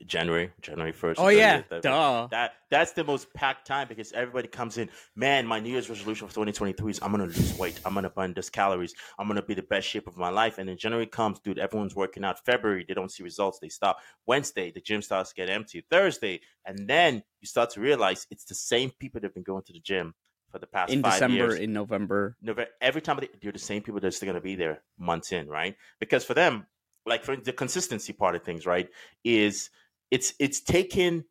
January, 0.07 0.51
January 0.61 0.93
first. 0.93 1.21
Oh 1.21 1.29
yeah, 1.29 1.63
duh. 1.83 2.27
That 2.31 2.55
that's 2.71 2.93
the 2.93 3.05
most 3.05 3.33
packed 3.35 3.67
time 3.67 3.89
because 3.89 4.13
everybody 4.13 4.49
comes 4.49 4.79
in. 4.79 4.89
Man, 5.15 5.47
my 5.47 5.61
New 5.61 5.71
Year's 5.71 5.89
resolution 5.89 6.27
for 6.27 6.35
2023 6.35 6.91
is 6.91 7.01
I'm 7.03 7.11
gonna 7.11 7.25
lose 7.25 7.57
weight. 7.59 7.81
I'm 7.85 7.95
gonna 7.95 8.11
burn 8.11 8.35
this 8.35 8.51
calories. 8.51 8.95
I'm 9.19 9.29
gonna 9.29 9.43
be 9.43 9.55
the 9.55 9.63
best 9.63 9.89
shape 9.89 10.07
of 10.07 10.17
my 10.17 10.31
life. 10.31 10.59
And 10.59 10.69
then 10.69 10.77
January 10.77 11.07
comes, 11.07 11.41
dude. 11.41 11.59
Everyone's 11.59 11.95
working 11.95 12.25
out. 12.25 12.45
February, 12.45 12.85
they 12.87 12.95
don't 12.95 13.11
see 13.11 13.23
results. 13.23 13.59
They 13.61 13.69
stop. 13.69 13.99
Wednesday, 14.27 14.73
the 14.73 14.81
gym 14.81 15.03
starts 15.03 15.31
to 15.31 15.37
get 15.37 15.51
empty. 15.51 15.85
Thursday, 15.91 16.41
and 16.65 16.89
then 16.89 17.23
you 17.41 17.47
start 17.47 17.71
to 17.71 17.81
realize 17.81 18.27
it's 18.31 18.45
the 18.45 18.55
same 18.55 18.91
people 18.99 19.21
that 19.21 19.27
have 19.27 19.35
been 19.35 19.43
going 19.43 19.63
to 19.65 19.73
the 19.73 19.81
gym 19.81 20.15
for 20.53 20.59
the 20.59 20.67
past 20.67 20.93
in 20.93 21.03
December, 21.03 21.37
years. 21.37 21.59
in 21.59 21.73
November. 21.73 22.37
November. 22.41 22.71
Every 22.81 23.01
time 23.01 23.19
they, 23.21 23.29
they're 23.41 23.53
the 23.53 23.59
same 23.59 23.83
people 23.83 24.01
that's 24.01 24.17
still 24.17 24.29
gonna 24.29 24.41
be 24.41 24.55
there 24.55 24.83
months 24.99 25.33
in, 25.33 25.49
right? 25.49 25.75
Because 25.99 26.25
for 26.25 26.35
them, 26.35 26.67
like 27.07 27.25
for 27.25 27.35
the 27.35 27.53
consistency 27.53 28.13
part 28.13 28.37
of 28.37 28.45
things, 28.45 28.67
right, 28.67 28.89
is 29.25 29.71
it's 30.13 30.35
it's 30.39 30.61
taken 30.61 31.25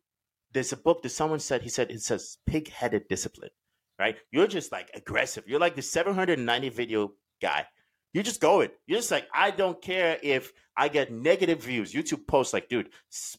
there's 0.52 0.72
a 0.72 0.76
book 0.76 1.02
that 1.02 1.10
someone 1.10 1.38
said 1.38 1.62
he 1.62 1.68
said 1.68 1.90
it 1.90 2.02
says 2.02 2.36
pig-headed 2.46 3.08
discipline 3.08 3.50
right 3.98 4.16
you're 4.30 4.46
just 4.46 4.72
like 4.72 4.90
aggressive 4.94 5.44
you're 5.46 5.60
like 5.60 5.76
the 5.76 5.82
790 5.82 6.68
video 6.68 7.12
guy 7.40 7.64
you're 8.12 8.22
just 8.22 8.40
going 8.40 8.68
you're 8.86 8.98
just 8.98 9.10
like 9.10 9.26
i 9.34 9.50
don't 9.50 9.80
care 9.82 10.18
if 10.22 10.52
i 10.76 10.88
get 10.88 11.12
negative 11.12 11.62
views 11.62 11.92
youtube 11.92 12.26
posts 12.26 12.52
like 12.52 12.68
dude 12.68 12.90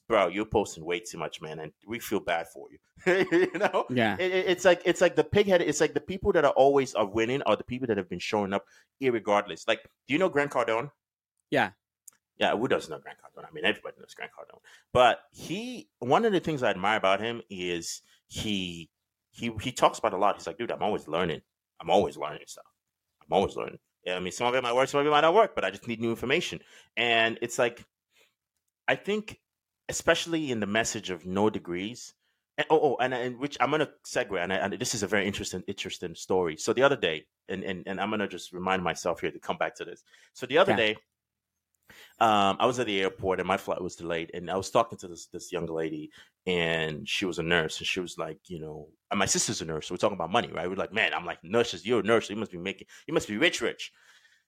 bro 0.07 0.27
you're 0.27 0.45
posting 0.45 0.85
way 0.85 0.99
too 0.99 1.17
much 1.17 1.41
man 1.41 1.59
and 1.59 1.71
we 1.87 1.99
feel 1.99 2.19
bad 2.19 2.47
for 2.47 2.67
you 2.71 2.77
you 3.31 3.59
know 3.59 3.85
yeah 3.89 4.15
it, 4.19 4.31
it's 4.31 4.65
like 4.65 4.81
it's 4.85 5.01
like 5.01 5.15
the 5.15 5.23
pig-headed 5.23 5.67
it's 5.67 5.81
like 5.81 5.93
the 5.93 6.01
people 6.01 6.31
that 6.31 6.45
are 6.45 6.51
always 6.51 6.93
are 6.95 7.05
winning 7.05 7.41
are 7.43 7.55
the 7.55 7.63
people 7.63 7.87
that 7.87 7.97
have 7.97 8.09
been 8.09 8.19
showing 8.19 8.53
up 8.53 8.65
irregardless 9.01 9.67
like 9.67 9.81
do 10.07 10.13
you 10.13 10.17
know 10.19 10.29
grant 10.29 10.51
cardone 10.51 10.89
yeah 11.49 11.71
yeah, 12.37 12.55
who 12.57 12.67
doesn't 12.67 12.89
know 12.89 12.99
Grant 12.99 13.19
Cardone? 13.19 13.47
I 13.47 13.53
mean, 13.53 13.63
everybody 13.63 13.95
knows 13.99 14.13
Grant 14.15 14.31
Cardone. 14.31 14.59
But 14.91 15.19
he, 15.31 15.87
one 15.99 16.25
of 16.25 16.33
the 16.33 16.39
things 16.39 16.63
I 16.63 16.71
admire 16.71 16.97
about 16.97 17.21
him 17.21 17.41
is 17.49 18.01
he, 18.27 18.89
he, 19.29 19.51
he 19.61 19.71
talks 19.71 19.99
about 19.99 20.13
a 20.13 20.17
lot. 20.17 20.35
He's 20.35 20.47
like, 20.47 20.57
dude, 20.57 20.71
I'm 20.71 20.81
always 20.81 21.07
learning. 21.07 21.41
I'm 21.79 21.89
always 21.89 22.17
learning 22.17 22.43
stuff. 22.47 22.65
I'm 23.21 23.33
always 23.35 23.55
learning. 23.55 23.79
I 24.07 24.19
mean, 24.19 24.31
some 24.31 24.47
of 24.47 24.55
it 24.55 24.63
might 24.63 24.75
work, 24.75 24.89
some 24.89 24.99
of 24.99 25.07
it 25.07 25.09
might 25.09 25.21
not 25.21 25.33
work, 25.33 25.55
but 25.55 25.63
I 25.63 25.71
just 25.71 25.87
need 25.87 26.01
new 26.01 26.09
information. 26.09 26.59
And 26.97 27.39
it's 27.41 27.57
like, 27.57 27.85
I 28.87 28.95
think, 28.95 29.39
especially 29.89 30.51
in 30.51 30.59
the 30.59 30.67
message 30.67 31.09
of 31.09 31.25
no 31.25 31.49
degrees. 31.49 32.13
And, 32.57 32.67
oh, 32.69 32.79
oh, 32.83 32.97
and, 32.99 33.13
and 33.13 33.39
which 33.39 33.57
I'm 33.59 33.71
gonna 33.71 33.89
segue, 34.05 34.39
and, 34.41 34.53
I, 34.53 34.57
and 34.57 34.73
this 34.73 34.93
is 34.93 35.01
a 35.01 35.07
very 35.07 35.25
interesting, 35.25 35.63
interesting 35.67 36.13
story. 36.13 36.55
So 36.55 36.71
the 36.71 36.83
other 36.83 36.95
day, 36.95 37.25
and 37.49 37.63
and, 37.63 37.83
and 37.87 37.99
I'm 37.99 38.11
gonna 38.11 38.27
just 38.27 38.53
remind 38.53 38.83
myself 38.83 39.21
here 39.21 39.31
to 39.31 39.39
come 39.39 39.57
back 39.57 39.75
to 39.77 39.85
this. 39.85 40.03
So 40.33 40.45
the 40.45 40.59
other 40.59 40.73
yeah. 40.73 40.77
day, 40.77 40.95
um, 42.19 42.57
I 42.59 42.65
was 42.65 42.79
at 42.79 42.87
the 42.87 43.01
airport 43.01 43.39
and 43.39 43.47
my 43.47 43.57
flight 43.57 43.81
was 43.81 43.95
delayed, 43.95 44.31
and 44.33 44.49
I 44.49 44.57
was 44.57 44.69
talking 44.69 44.97
to 44.99 45.07
this 45.07 45.27
this 45.27 45.51
young 45.51 45.65
lady, 45.65 46.11
and 46.45 47.07
she 47.07 47.25
was 47.25 47.39
a 47.39 47.43
nurse, 47.43 47.79
and 47.79 47.87
she 47.87 47.99
was 47.99 48.17
like, 48.17 48.39
you 48.47 48.59
know, 48.59 48.87
my 49.13 49.25
sister's 49.25 49.61
a 49.61 49.65
nurse, 49.65 49.87
so 49.87 49.93
we're 49.93 49.97
talking 49.97 50.17
about 50.17 50.31
money, 50.31 50.51
right? 50.51 50.69
We're 50.69 50.75
like, 50.75 50.93
man, 50.93 51.13
I'm 51.13 51.25
like, 51.25 51.43
nurses, 51.43 51.85
you're 51.85 52.01
a 52.01 52.03
nurse, 52.03 52.27
so 52.27 52.33
you 52.33 52.39
must 52.39 52.51
be 52.51 52.57
making, 52.57 52.87
you 53.07 53.13
must 53.13 53.27
be 53.27 53.37
rich, 53.37 53.61
rich. 53.61 53.91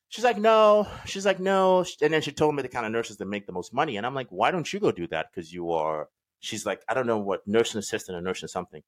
She's 0.10 0.24
like, 0.24 0.38
no. 0.38 0.88
She's 1.06 1.26
like, 1.26 1.40
no. 1.40 1.84
And 2.02 2.14
then 2.14 2.22
she 2.22 2.32
told 2.32 2.56
me 2.56 2.62
the 2.62 2.70
kind 2.70 2.86
of 2.86 2.92
nurses 2.92 3.18
that 3.18 3.26
make 3.26 3.48
the 3.48 3.54
most 3.54 3.74
money, 3.74 3.98
and 3.98 4.06
I'm 4.06 4.16
like, 4.16 4.28
why 4.30 4.52
don't 4.52 4.72
you 4.72 4.80
go 4.80 4.92
do 4.92 5.08
that? 5.08 5.28
Because 5.32 5.52
you 5.52 5.72
are. 5.72 6.10
She's 6.40 6.66
like, 6.66 6.82
I 6.88 6.94
don't 6.94 7.08
know 7.08 7.18
what 7.18 7.48
nursing 7.48 7.80
assistant 7.80 8.18
or 8.18 8.22
nursing 8.22 8.48
something. 8.48 8.84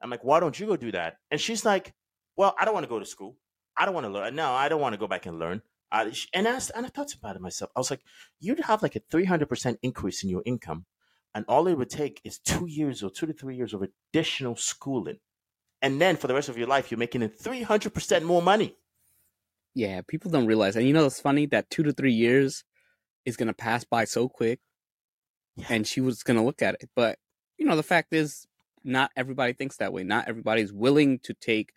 I'm 0.00 0.10
like, 0.10 0.22
why 0.22 0.40
don't 0.40 0.58
you 0.58 0.66
go 0.66 0.76
do 0.76 0.92
that? 0.92 1.16
And 1.30 1.40
she's 1.40 1.64
like, 1.64 1.94
well, 2.36 2.54
I 2.58 2.64
don't 2.64 2.74
want 2.74 2.84
to 2.84 2.88
go 2.88 2.98
to 2.98 3.06
school. 3.06 3.36
I 3.76 3.84
don't 3.84 3.94
want 3.94 4.06
to 4.06 4.12
learn. 4.12 4.34
No, 4.34 4.52
I 4.52 4.68
don't 4.68 4.80
want 4.80 4.92
to 4.92 4.98
go 4.98 5.08
back 5.08 5.26
and 5.26 5.38
learn. 5.38 5.62
I, 5.90 6.12
and 6.34 6.46
I, 6.46 6.60
and 6.74 6.86
I 6.86 6.88
thought 6.88 7.14
about 7.14 7.36
it 7.36 7.42
myself. 7.42 7.70
I 7.74 7.80
was 7.80 7.90
like, 7.90 8.02
you'd 8.40 8.60
have 8.60 8.82
like 8.82 8.96
a 8.96 9.00
300% 9.00 9.78
increase 9.82 10.22
in 10.22 10.30
your 10.30 10.42
income. 10.44 10.84
And 11.34 11.44
all 11.48 11.66
it 11.68 11.76
would 11.78 11.90
take 11.90 12.20
is 12.24 12.38
two 12.38 12.66
years 12.66 13.02
or 13.02 13.10
two 13.10 13.26
to 13.26 13.32
three 13.32 13.56
years 13.56 13.74
of 13.74 13.82
additional 13.82 14.56
schooling. 14.56 15.18
And 15.80 16.00
then 16.00 16.16
for 16.16 16.26
the 16.26 16.34
rest 16.34 16.48
of 16.48 16.58
your 16.58 16.66
life, 16.66 16.90
you're 16.90 16.98
making 16.98 17.22
it 17.22 17.38
300% 17.38 18.22
more 18.22 18.42
money. 18.42 18.76
Yeah, 19.74 20.00
people 20.06 20.30
don't 20.30 20.46
realize. 20.46 20.74
And 20.74 20.86
you 20.86 20.92
know, 20.92 21.06
it's 21.06 21.20
funny 21.20 21.46
that 21.46 21.70
two 21.70 21.84
to 21.84 21.92
three 21.92 22.12
years 22.12 22.64
is 23.24 23.36
going 23.36 23.46
to 23.46 23.54
pass 23.54 23.84
by 23.84 24.04
so 24.04 24.28
quick. 24.28 24.60
Yeah. 25.56 25.66
And 25.70 25.86
she 25.86 26.00
was 26.00 26.22
going 26.22 26.36
to 26.36 26.42
look 26.42 26.62
at 26.62 26.74
it. 26.74 26.90
But, 26.96 27.18
you 27.56 27.66
know, 27.66 27.76
the 27.76 27.82
fact 27.82 28.12
is, 28.12 28.46
not 28.84 29.10
everybody 29.16 29.52
thinks 29.52 29.76
that 29.76 29.92
way. 29.92 30.02
Not 30.02 30.28
everybody's 30.28 30.72
willing 30.72 31.18
to 31.20 31.34
take 31.34 31.72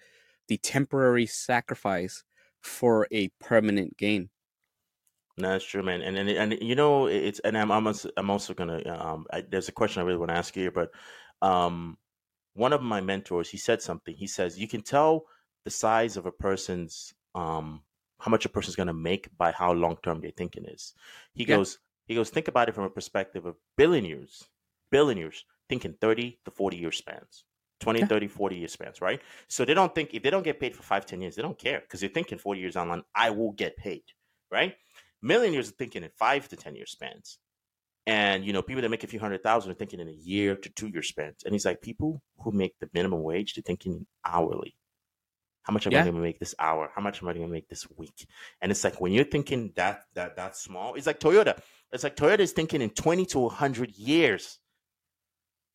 the 0.47 0.57
temporary 0.57 1.25
sacrifice 1.25 2.23
for 2.61 3.07
a 3.11 3.29
permanent 3.39 3.97
gain. 3.97 4.29
No, 5.37 5.49
that's 5.49 5.65
true, 5.65 5.83
man. 5.83 6.01
And 6.01 6.17
and 6.17 6.29
and 6.29 6.57
you 6.61 6.75
know, 6.75 7.07
it's 7.07 7.39
and 7.39 7.57
I'm 7.57 7.71
I'm 7.71 7.87
also, 7.87 8.09
I'm 8.17 8.29
also 8.29 8.53
gonna 8.53 8.81
um. 8.87 9.25
I, 9.31 9.41
there's 9.41 9.69
a 9.69 9.73
question 9.73 10.01
I 10.01 10.05
really 10.05 10.19
want 10.19 10.29
to 10.29 10.37
ask 10.37 10.55
you, 10.55 10.63
here, 10.63 10.71
but 10.71 10.91
um, 11.41 11.97
one 12.53 12.73
of 12.73 12.81
my 12.81 13.01
mentors 13.01 13.49
he 13.49 13.57
said 13.57 13.81
something. 13.81 14.15
He 14.15 14.27
says 14.27 14.59
you 14.59 14.67
can 14.67 14.81
tell 14.81 15.23
the 15.63 15.71
size 15.71 16.17
of 16.17 16.25
a 16.25 16.31
person's 16.31 17.13
um 17.33 17.81
how 18.19 18.29
much 18.29 18.45
a 18.45 18.49
person's 18.49 18.75
gonna 18.75 18.93
make 18.93 19.29
by 19.37 19.51
how 19.51 19.71
long 19.71 19.97
term 20.03 20.21
their 20.21 20.31
thinking 20.31 20.65
is. 20.65 20.93
He 21.33 21.43
yeah. 21.43 21.55
goes 21.55 21.79
he 22.05 22.15
goes 22.15 22.29
think 22.29 22.47
about 22.47 22.69
it 22.69 22.75
from 22.75 22.83
a 22.83 22.89
perspective 22.89 23.45
of 23.45 23.55
billionaires, 23.77 24.43
billionaires 24.91 25.45
thinking 25.69 25.95
thirty 26.01 26.39
to 26.45 26.51
forty 26.51 26.77
year 26.77 26.91
spans. 26.91 27.45
20, 27.81 28.05
30, 28.05 28.27
40 28.27 28.55
year 28.55 28.67
spans, 28.67 29.01
right? 29.01 29.21
So 29.47 29.65
they 29.65 29.73
don't 29.73 29.93
think 29.93 30.13
if 30.13 30.23
they 30.23 30.29
don't 30.29 30.43
get 30.43 30.59
paid 30.59 30.75
for 30.75 30.83
five, 30.83 31.05
10 31.05 31.21
years, 31.21 31.35
they 31.35 31.41
don't 31.41 31.57
care 31.57 31.81
because 31.81 31.99
they're 31.99 32.09
thinking 32.09 32.37
40 32.37 32.59
years 32.61 32.77
online, 32.77 33.03
I 33.13 33.31
will 33.31 33.51
get 33.51 33.75
paid, 33.75 34.03
right? 34.49 34.75
Millionaires 35.21 35.69
are 35.69 35.73
thinking 35.73 36.03
in 36.03 36.11
five 36.17 36.47
to 36.49 36.55
10 36.55 36.75
year 36.75 36.85
spans. 36.85 37.39
And, 38.07 38.43
you 38.43 38.53
know, 38.53 38.61
people 38.61 38.81
that 38.81 38.89
make 38.89 39.03
a 39.03 39.07
few 39.07 39.19
hundred 39.19 39.43
thousand 39.43 39.71
are 39.71 39.75
thinking 39.75 39.99
in 39.99 40.07
a 40.07 40.13
year 40.13 40.55
to 40.55 40.69
two 40.69 40.87
year 40.87 41.03
spans. 41.03 41.43
And 41.43 41.53
he's 41.53 41.65
like, 41.65 41.81
people 41.81 42.21
who 42.39 42.51
make 42.51 42.79
the 42.79 42.89
minimum 42.93 43.21
wage, 43.21 43.53
they're 43.53 43.61
thinking 43.61 44.07
hourly. 44.25 44.75
How 45.63 45.73
much 45.73 45.85
am 45.85 45.93
yeah. 45.93 45.99
I 45.99 46.03
going 46.03 46.15
to 46.15 46.21
make 46.21 46.39
this 46.39 46.55
hour? 46.57 46.91
How 46.95 47.01
much 47.01 47.21
am 47.21 47.27
I 47.27 47.33
going 47.33 47.45
to 47.45 47.51
make 47.51 47.69
this 47.69 47.87
week? 47.97 48.27
And 48.61 48.71
it's 48.71 48.83
like 48.83 48.99
when 48.99 49.11
you're 49.11 49.23
thinking 49.23 49.71
that 49.75 50.05
that 50.15 50.35
that 50.35 50.55
small, 50.57 50.95
it's 50.95 51.05
like 51.05 51.19
Toyota. 51.19 51.59
It's 51.91 52.03
like 52.03 52.15
Toyota 52.15 52.39
is 52.39 52.53
thinking 52.53 52.81
in 52.81 52.89
20 52.89 53.25
to 53.27 53.39
100 53.39 53.91
years 53.91 54.57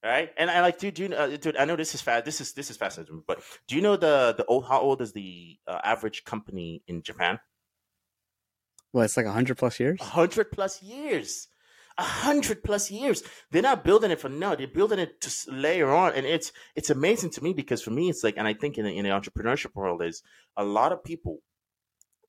right? 0.07 0.31
And 0.37 0.51
I 0.51 0.61
like, 0.61 0.79
dude, 0.79 0.95
dude, 0.95 1.12
uh, 1.12 1.37
dude, 1.37 1.57
I 1.57 1.64
know 1.64 1.77
this 1.77 1.95
is 1.95 2.01
fast. 2.01 2.25
This 2.25 2.40
is 2.40 2.53
this 2.53 2.71
is 2.71 2.77
fascinating, 2.77 3.23
but 3.27 3.40
do 3.66 3.77
you 3.77 3.83
know 3.83 3.97
the 3.97 4.35
the 4.37 4.45
old? 4.47 4.66
How 4.66 4.81
old 4.81 5.01
is 5.03 5.12
the 5.12 5.59
uh, 5.66 5.81
average 5.83 6.25
company 6.25 6.83
in 6.87 7.03
Japan? 7.03 7.40
Well, 8.92 9.05
it's 9.05 9.16
like 9.16 9.27
hundred 9.27 9.59
plus 9.59 9.79
years. 9.81 10.01
hundred 10.01 10.53
plus 10.53 10.83
years. 10.83 11.49
A 11.99 12.03
hundred 12.03 12.62
plus 12.62 12.90
years. 12.90 13.23
They're 13.51 13.62
not 13.62 13.83
building 13.83 14.11
it 14.11 14.21
for 14.21 14.29
now. 14.29 14.55
They're 14.55 14.66
building 14.66 14.99
it 14.99 15.21
to 15.23 15.51
layer 15.51 15.90
on, 15.90 16.12
and 16.12 16.27
it's 16.27 16.53
it's 16.75 16.90
amazing 16.90 17.31
to 17.31 17.42
me 17.42 17.53
because 17.55 17.83
for 17.83 17.90
me, 17.90 18.11
it's 18.11 18.23
like, 18.23 18.37
and 18.37 18.47
I 18.47 18.55
think 18.55 18.77
in 18.79 18.85
the, 18.85 18.97
in 18.97 19.05
the 19.05 19.11
entrepreneurship 19.11 19.75
world 19.75 20.03
is 20.03 20.23
a 20.57 20.64
lot 20.64 20.92
of 20.92 21.03
people 21.03 21.38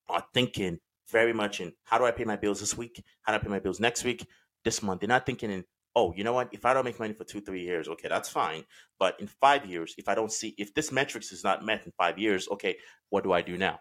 are 0.10 0.24
thinking 0.34 0.80
very 1.10 1.34
much 1.34 1.60
in 1.60 1.74
how 1.84 1.98
do 1.98 2.06
I 2.06 2.12
pay 2.12 2.24
my 2.24 2.38
bills 2.38 2.62
this 2.62 2.78
week? 2.78 3.04
How 3.24 3.34
do 3.34 3.40
I 3.40 3.42
pay 3.42 3.50
my 3.50 3.60
bills 3.60 3.80
next 3.80 4.04
week? 4.04 4.26
This 4.64 4.82
month. 4.82 5.02
They're 5.02 5.10
not 5.10 5.26
thinking 5.26 5.52
in 5.52 5.66
oh, 5.98 6.14
you 6.16 6.24
know 6.24 6.34
what? 6.34 6.50
If 6.52 6.64
I 6.64 6.76
don't 6.76 6.86
make 6.86 7.00
money 7.00 7.14
for 7.14 7.24
two, 7.24 7.42
three 7.42 7.64
years, 7.64 7.88
okay, 7.88 8.08
that's 8.08 8.30
fine. 8.30 8.64
But 9.00 9.20
in 9.20 9.26
five 9.26 9.66
years, 9.66 9.96
if 9.98 10.08
I 10.08 10.14
don't 10.14 10.32
see, 10.32 10.54
if 10.60 10.76
this 10.76 10.92
metrics 10.92 11.32
is 11.32 11.44
not 11.44 11.66
met 11.66 11.86
in 11.88 11.92
five 11.98 12.20
years, 12.20 12.48
okay, 12.52 12.78
what 13.10 13.24
do 13.24 13.34
I 13.34 13.42
do 13.42 13.58
now? 13.58 13.80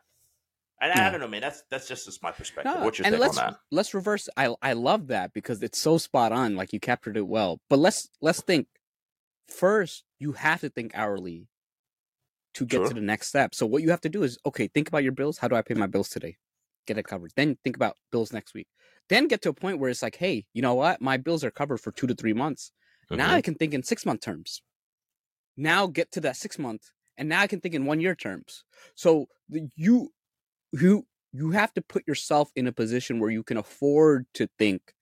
And 0.80 0.92
yeah. 0.96 1.06
I 1.06 1.10
don't 1.10 1.20
know, 1.20 1.28
man. 1.28 1.42
That's 1.42 1.62
that's 1.70 1.86
just, 1.86 2.06
just 2.06 2.22
my 2.22 2.32
perspective. 2.32 2.74
No, 2.74 2.84
What's 2.84 2.98
your 2.98 3.06
and 3.06 3.18
let's, 3.18 3.36
on 3.36 3.50
that? 3.50 3.58
Let's 3.70 3.92
reverse. 3.92 4.28
I 4.36 4.54
I 4.62 4.72
love 4.72 5.08
that 5.08 5.34
because 5.34 5.62
it's 5.62 5.78
so 5.78 5.98
spot 5.98 6.32
on. 6.32 6.56
Like 6.56 6.72
you 6.72 6.80
captured 6.80 7.18
it 7.18 7.26
well. 7.26 7.60
But 7.68 7.78
let's 7.78 8.08
let's 8.20 8.40
think. 8.40 8.66
First, 9.48 10.04
you 10.18 10.32
have 10.32 10.62
to 10.62 10.70
think 10.70 10.92
hourly 10.94 11.48
to 12.54 12.66
get 12.66 12.78
sure. 12.78 12.88
to 12.88 12.94
the 12.94 13.00
next 13.00 13.28
step. 13.28 13.54
So 13.54 13.64
what 13.64 13.82
you 13.82 13.90
have 13.90 14.00
to 14.02 14.08
do 14.08 14.22
is 14.22 14.38
okay. 14.44 14.68
Think 14.68 14.88
about 14.88 15.02
your 15.02 15.12
bills. 15.12 15.38
How 15.38 15.48
do 15.48 15.54
I 15.54 15.62
pay 15.62 15.74
my 15.74 15.86
bills 15.86 16.08
today? 16.08 16.36
Get 16.86 16.98
it 16.98 17.04
covered. 17.04 17.32
Then 17.36 17.56
think 17.64 17.76
about 17.76 17.96
bills 18.12 18.32
next 18.32 18.54
week. 18.54 18.68
Then 19.08 19.28
get 19.28 19.42
to 19.42 19.50
a 19.50 19.54
point 19.54 19.78
where 19.78 19.90
it's 19.90 20.02
like, 20.02 20.16
hey, 20.16 20.46
you 20.52 20.62
know 20.62 20.74
what? 20.74 21.00
My 21.00 21.16
bills 21.16 21.44
are 21.44 21.50
covered 21.50 21.78
for 21.78 21.92
two 21.92 22.06
to 22.06 22.14
three 22.14 22.32
months. 22.32 22.72
Mm-hmm. 23.10 23.18
Now 23.18 23.34
I 23.34 23.40
can 23.40 23.54
think 23.54 23.74
in 23.74 23.82
six 23.82 24.04
month 24.04 24.20
terms. 24.20 24.62
Now 25.56 25.86
get 25.86 26.10
to 26.12 26.20
that 26.22 26.36
six 26.36 26.58
month 26.58 26.90
and 27.16 27.28
now 27.28 27.40
I 27.40 27.46
can 27.46 27.60
think 27.60 27.74
in 27.74 27.86
one 27.86 28.00
year 28.00 28.14
terms. 28.14 28.64
So 28.94 29.26
the, 29.48 29.68
you 29.76 30.12
you 30.72 31.06
you 31.32 31.50
have 31.50 31.72
to 31.74 31.82
put 31.82 32.06
yourself 32.06 32.50
in 32.56 32.66
a 32.66 32.72
position 32.72 33.20
where 33.20 33.30
you 33.30 33.42
can 33.42 33.56
afford 33.56 34.26
to 34.34 34.48
think 34.58 34.94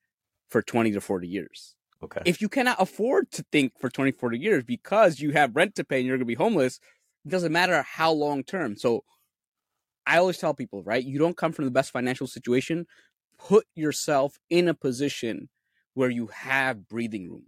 for 0.49 0.61
20 0.61 0.91
to 0.91 1.01
40 1.01 1.27
years. 1.27 1.75
Okay. 2.03 2.21
If 2.25 2.41
you 2.41 2.49
cannot 2.49 2.81
afford 2.81 3.31
to 3.31 3.45
think 3.51 3.73
for 3.79 3.89
20, 3.89 4.11
40 4.11 4.37
years 4.37 4.63
because 4.63 5.19
you 5.19 5.31
have 5.31 5.55
rent 5.55 5.75
to 5.75 5.83
pay 5.83 5.97
and 5.97 6.05
you're 6.05 6.17
going 6.17 6.25
to 6.25 6.25
be 6.25 6.35
homeless, 6.35 6.79
it 7.25 7.29
doesn't 7.29 7.53
matter 7.53 7.81
how 7.83 8.11
long 8.11 8.43
term. 8.43 8.75
So 8.75 9.03
I 10.07 10.17
always 10.17 10.37
tell 10.37 10.53
people, 10.53 10.83
right? 10.83 11.03
You 11.03 11.19
don't 11.19 11.37
come 11.37 11.51
from 11.51 11.65
the 11.65 11.71
best 11.71 11.91
financial 11.91 12.27
situation. 12.27 12.85
Put 13.37 13.65
yourself 13.75 14.37
in 14.49 14.67
a 14.67 14.73
position 14.73 15.49
where 15.93 16.09
you 16.09 16.27
have 16.27 16.87
breathing 16.87 17.29
room. 17.29 17.47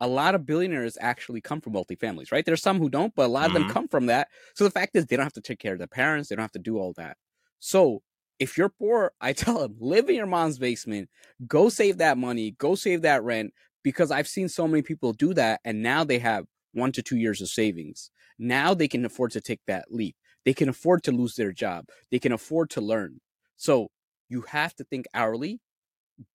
A 0.00 0.08
lot 0.08 0.34
of 0.36 0.46
billionaires 0.46 0.96
actually 1.00 1.40
come 1.40 1.60
from 1.60 1.72
wealthy 1.72 1.96
families, 1.96 2.30
right? 2.30 2.44
There's 2.46 2.62
some 2.62 2.78
who 2.78 2.88
don't, 2.88 3.14
but 3.16 3.26
a 3.26 3.28
lot 3.32 3.46
of 3.46 3.52
them 3.52 3.64
Mhm. 3.64 3.66
come 3.66 3.88
from 3.88 4.06
that. 4.06 4.28
So 4.54 4.64
the 4.64 4.70
fact 4.70 4.94
is, 4.96 5.06
they 5.06 5.16
don't 5.16 5.24
have 5.26 5.32
to 5.34 5.40
take 5.40 5.58
care 5.58 5.72
of 5.72 5.78
their 5.78 5.88
parents. 5.88 6.28
They 6.28 6.36
don't 6.36 6.42
have 6.44 6.52
to 6.52 6.58
do 6.60 6.78
all 6.78 6.92
that. 6.94 7.16
So 7.58 8.02
if 8.38 8.56
you're 8.56 8.68
poor, 8.68 9.12
I 9.20 9.32
tell 9.34 9.58
them, 9.60 9.76
live 9.80 10.08
in 10.08 10.14
your 10.16 10.26
mom's 10.26 10.58
basement, 10.58 11.10
go 11.46 11.68
save 11.68 11.98
that 11.98 12.16
money, 12.18 12.52
go 12.52 12.74
save 12.76 13.02
that 13.02 13.24
rent, 13.24 13.52
because 13.82 14.10
I've 14.10 14.28
seen 14.28 14.48
so 14.48 14.68
many 14.68 14.82
people 14.82 15.12
do 15.12 15.34
that. 15.34 15.60
And 15.64 15.82
now 15.82 16.04
they 16.04 16.18
have 16.20 16.46
one 16.72 16.92
to 16.92 17.02
two 17.02 17.16
years 17.16 17.40
of 17.40 17.48
savings. 17.48 18.10
Now 18.38 18.74
they 18.74 18.86
can 18.88 19.04
afford 19.04 19.32
to 19.32 19.40
take 19.40 19.60
that 19.66 19.86
leap. 19.92 20.16
They 20.44 20.54
can 20.54 20.68
afford 20.68 21.02
to 21.04 21.12
lose 21.12 21.34
their 21.34 21.52
job. 21.52 21.86
They 22.10 22.18
can 22.18 22.32
afford 22.32 22.70
to 22.70 22.80
learn. 22.80 23.20
So 23.56 23.88
you 24.28 24.42
have 24.42 24.74
to 24.76 24.84
think 24.84 25.06
hourly. 25.14 25.60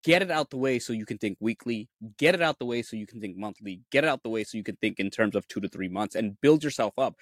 Get 0.04 0.22
it 0.22 0.32
out 0.32 0.50
the 0.50 0.58
way 0.58 0.80
so 0.80 0.94
you 0.94 1.06
can 1.06 1.18
think 1.18 1.38
weekly. 1.42 1.90
Get 2.18 2.36
it 2.36 2.42
out 2.42 2.58
the 2.60 2.66
way 2.66 2.82
so 2.84 2.96
you 2.96 3.06
can 3.06 3.20
think 3.20 3.36
monthly. 3.38 3.82
Get 3.92 4.04
it 4.06 4.08
out 4.08 4.24
the 4.24 4.30
way 4.30 4.44
so 4.44 4.58
you 4.58 4.64
can 4.64 4.78
think 4.78 5.00
in 5.00 5.10
terms 5.10 5.36
of 5.36 5.48
two 5.48 5.60
to 5.60 5.68
three 5.68 5.90
months 5.90 6.16
and 6.16 6.40
build 6.40 6.64
yourself 6.64 6.94
up. 6.98 7.16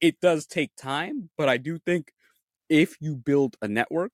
It 0.00 0.20
does 0.20 0.46
take 0.46 0.74
time, 0.76 1.30
but 1.36 1.48
I 1.48 1.56
do 1.58 1.78
think 1.78 2.12
if 2.68 2.96
you 3.00 3.16
build 3.16 3.56
a 3.60 3.68
network 3.68 4.12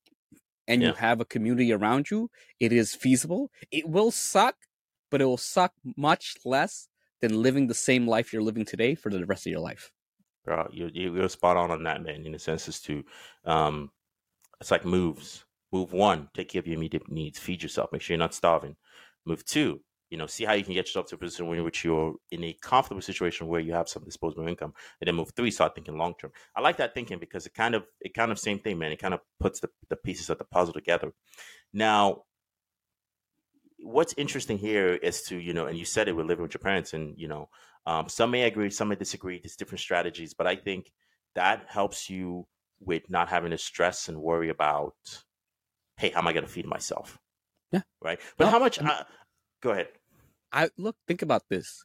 and 0.67 0.83
Yeah. 0.83 0.89
you 0.89 0.95
have 0.95 1.21
a 1.21 1.25
community 1.25 1.73
around 1.73 2.11
you, 2.11 2.31
it 2.59 2.73
is 2.73 2.95
feasible. 2.95 3.51
It 3.71 3.89
will 3.89 4.11
suck, 4.11 4.57
but 5.11 5.21
it 5.21 5.27
will 5.27 5.37
suck 5.37 5.73
much 5.97 6.37
less 6.45 6.89
than 7.21 7.41
living 7.41 7.69
the 7.69 7.75
same 7.75 8.07
life 8.07 8.33
you're 8.33 8.43
living 8.43 8.65
today 8.65 8.95
for 8.95 9.11
the 9.11 9.25
rest 9.27 9.47
of 9.47 9.51
your 9.51 9.61
life. 9.61 9.93
Bro, 10.45 10.69
you 10.73 10.91
you- 10.93 11.15
you're 11.15 11.29
spot 11.29 11.57
on 11.57 11.71
on 11.71 11.85
that, 11.85 12.03
man. 12.03 12.27
In 12.27 12.35
a 12.35 12.39
sense 12.39 12.69
as 12.69 12.81
to, 12.83 13.05
um, 13.45 13.91
it's 14.61 14.71
like 14.71 14.85
moves. 14.85 15.45
Move 15.73 15.93
one, 15.93 16.29
take 16.35 16.51
care 16.51 16.61
of 16.61 16.67
your 16.67 16.77
immediate 16.77 17.11
needs, 17.11 17.39
feed 17.39 17.63
yourself, 17.63 17.91
make 17.93 18.03
sure 18.03 18.15
you're 18.15 18.19
not 18.19 18.35
starving. 18.35 18.77
Move 19.25 19.45
two, 19.45 19.81
you 20.11 20.19
know, 20.19 20.27
see 20.27 20.45
how 20.45 20.53
you 20.53 20.65
can 20.65 20.75
get 20.75 20.87
yourself 20.87 21.07
to 21.07 21.15
a 21.15 21.19
position 21.19 21.47
in 21.55 21.65
which 21.65 21.85
you're 21.85 22.15
in 22.31 22.45
a 22.45 22.53
comfortable 22.63 23.01
situation 23.03 23.47
where 23.49 23.61
you 23.61 23.73
have 23.73 23.89
some 23.89 24.05
disposable 24.05 24.47
income. 24.49 24.75
And 25.01 25.09
then 25.09 25.15
move 25.17 25.33
three, 25.35 25.51
start 25.51 25.75
thinking 25.75 25.97
long 25.99 26.15
term. 26.21 26.33
I 26.57 26.61
like 26.61 26.77
that 26.79 26.95
thinking 26.95 27.19
because 27.19 27.47
it 27.47 27.55
kind 27.55 27.75
of 27.75 27.85
it 28.01 28.15
kind 28.15 28.31
of 28.33 28.39
same 28.39 28.59
thing, 28.59 28.79
man. 28.79 28.93
It 28.93 28.99
kind 28.99 29.15
of 29.15 29.21
puts 29.41 29.61
the, 29.61 29.71
the 29.89 29.97
pieces 29.97 30.31
of 30.31 30.39
the 30.39 30.45
puzzle 30.45 30.75
together. 30.75 31.13
Now, 31.73 32.25
what's 33.83 34.15
interesting 34.17 34.59
here 34.59 34.95
is 34.95 35.23
to 35.23 35.37
you 35.37 35.53
know 35.53 35.67
and 35.67 35.77
you 35.79 35.85
said 35.85 36.09
it 36.09 36.15
we're 36.17 36.23
living 36.25 36.43
with 36.43 36.55
your 36.55 36.61
parents 36.61 36.95
and 36.95 37.15
you 37.19 37.29
know 37.29 37.49
um, 37.87 38.09
some 38.09 38.31
may 38.31 38.45
agree 38.45 38.71
some 38.71 38.89
may 38.89 38.95
disagree 38.95 39.39
there's 39.43 39.57
different 39.57 39.81
strategies 39.81 40.35
but 40.35 40.47
i 40.47 40.55
think 40.55 40.93
that 41.35 41.65
helps 41.69 42.09
you 42.09 42.47
with 42.81 43.03
not 43.11 43.29
having 43.29 43.51
to 43.51 43.59
stress 43.59 44.09
and 44.09 44.17
worry 44.21 44.49
about 44.51 44.95
hey 45.97 46.11
how 46.11 46.21
am 46.21 46.29
i 46.29 46.33
going 46.33 46.47
to 46.47 46.51
feed 46.53 46.67
myself 46.67 47.19
Yeah. 47.73 47.83
right 48.01 48.21
but 48.37 48.45
No, 48.45 48.51
how 48.51 48.59
much 48.61 48.79
and- 48.79 48.89
uh, 48.89 49.05
go 49.63 49.71
ahead 49.71 49.89
I 50.55 50.69
look, 50.77 50.97
think 51.09 51.23
about 51.23 51.45
this. 51.49 51.83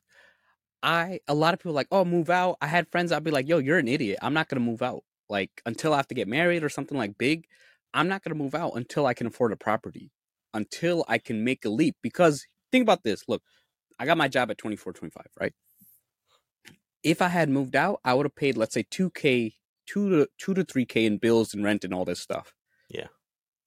I 0.84 1.22
a 1.28 1.34
lot 1.34 1.54
of 1.54 1.60
people 1.62 1.72
are 1.72 1.76
like, 1.76 1.88
oh, 1.89 2.04
move 2.04 2.30
out. 2.30 2.58
I 2.62 2.68
had 2.68 2.89
friends. 2.89 3.14
I'd 3.14 3.24
be 3.24 3.32
like, 3.32 3.48
yo, 3.48 3.60
you're 3.60 3.78
an 3.80 3.88
idiot. 3.88 4.20
I'm 4.22 4.34
not 4.34 4.50
gonna 4.50 4.60
move 4.60 4.82
out. 4.82 5.04
Like 5.30 5.62
until 5.66 5.93
I 5.93 5.95
have 5.98 6.08
to 6.10 6.16
get 6.16 6.28
married 6.28 6.64
or 6.66 6.70
something 6.70 6.98
like 6.98 7.18
big. 7.18 7.48
I'm 7.93 8.10
not 8.10 8.24
gonna 8.24 8.36
move 8.36 8.56
out 8.56 8.74
until 8.76 9.06
I 9.06 9.14
can 9.14 9.26
afford 9.26 9.54
a 9.54 9.56
property, 9.56 10.12
until 10.54 11.06
I 11.08 11.18
can 11.18 11.43
make 11.43 11.66
a 11.66 11.70
leap. 11.70 11.95
Because 12.02 12.45
think 12.72 12.84
about 12.84 13.04
this. 13.04 13.24
Look, 13.28 13.41
I 14.00 14.06
got 14.06 14.18
my 14.18 14.28
job 14.28 14.52
at 14.52 14.58
24, 14.58 14.93
25, 14.93 15.26
right? 15.39 15.54
If 17.04 17.22
I 17.22 17.28
had 17.30 17.50
moved 17.50 17.76
out, 17.76 18.00
I 18.04 18.14
would 18.14 18.26
have 18.26 18.36
paid, 18.36 18.58
let's 18.58 18.74
say, 18.74 18.86
two 18.89 19.12
k, 19.12 19.56
two 19.86 20.10
to 20.10 20.28
two 20.38 20.54
to 20.54 20.64
three 20.64 20.86
k 20.86 21.06
in 21.06 21.18
bills 21.18 21.54
and 21.54 21.64
rent 21.64 21.84
and 21.84 21.93
all 21.93 22.06
this 22.06 22.20
stuff. 22.20 22.54
Yeah. 22.89 23.08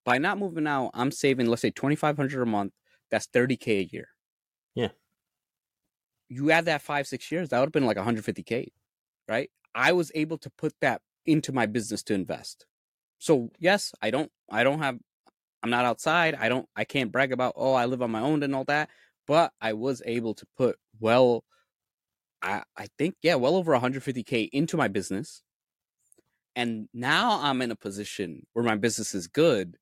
By 0.04 0.18
not 0.18 0.38
moving 0.38 0.66
out, 0.66 0.90
I'm 0.94 1.10
saving, 1.10 1.46
let's 1.46 1.62
say, 1.62 1.70
2,500 1.70 2.42
a 2.42 2.46
month. 2.46 2.72
That's 3.10 3.26
30k 3.26 3.80
a 3.80 3.88
year 3.92 4.08
Yeah. 4.74 4.90
you 6.28 6.50
add 6.50 6.66
that 6.66 6.82
five 6.82 7.06
six 7.06 7.30
years 7.30 7.48
that 7.48 7.58
would 7.58 7.66
have 7.66 7.72
been 7.72 7.86
like 7.86 7.96
150k 7.96 8.68
right 9.28 9.50
i 9.74 9.92
was 9.92 10.12
able 10.14 10.38
to 10.38 10.50
put 10.50 10.72
that 10.80 11.02
into 11.26 11.52
my 11.52 11.66
business 11.66 12.02
to 12.04 12.14
invest 12.14 12.66
so 13.18 13.50
yes 13.58 13.92
i 14.00 14.10
don't 14.10 14.30
i 14.50 14.62
don't 14.62 14.78
have 14.78 14.98
i'm 15.62 15.70
not 15.70 15.84
outside 15.84 16.34
i 16.34 16.48
don't 16.48 16.68
i 16.76 16.84
can't 16.84 17.12
brag 17.12 17.32
about 17.32 17.54
oh 17.56 17.74
i 17.74 17.86
live 17.86 18.02
on 18.02 18.10
my 18.10 18.20
own 18.20 18.42
and 18.42 18.54
all 18.54 18.64
that 18.64 18.88
but 19.26 19.52
i 19.60 19.72
was 19.72 20.02
able 20.06 20.34
to 20.34 20.46
put 20.56 20.76
well 20.98 21.44
i 22.42 22.62
i 22.76 22.86
think 22.98 23.14
yeah 23.22 23.34
well 23.34 23.56
over 23.56 23.72
150k 23.72 24.48
into 24.52 24.76
my 24.76 24.88
business 24.88 25.42
and 26.56 26.88
now 26.92 27.40
i'm 27.42 27.62
in 27.62 27.70
a 27.70 27.76
position 27.76 28.46
where 28.52 28.64
my 28.64 28.76
business 28.76 29.14
is 29.14 29.26
good 29.26 29.76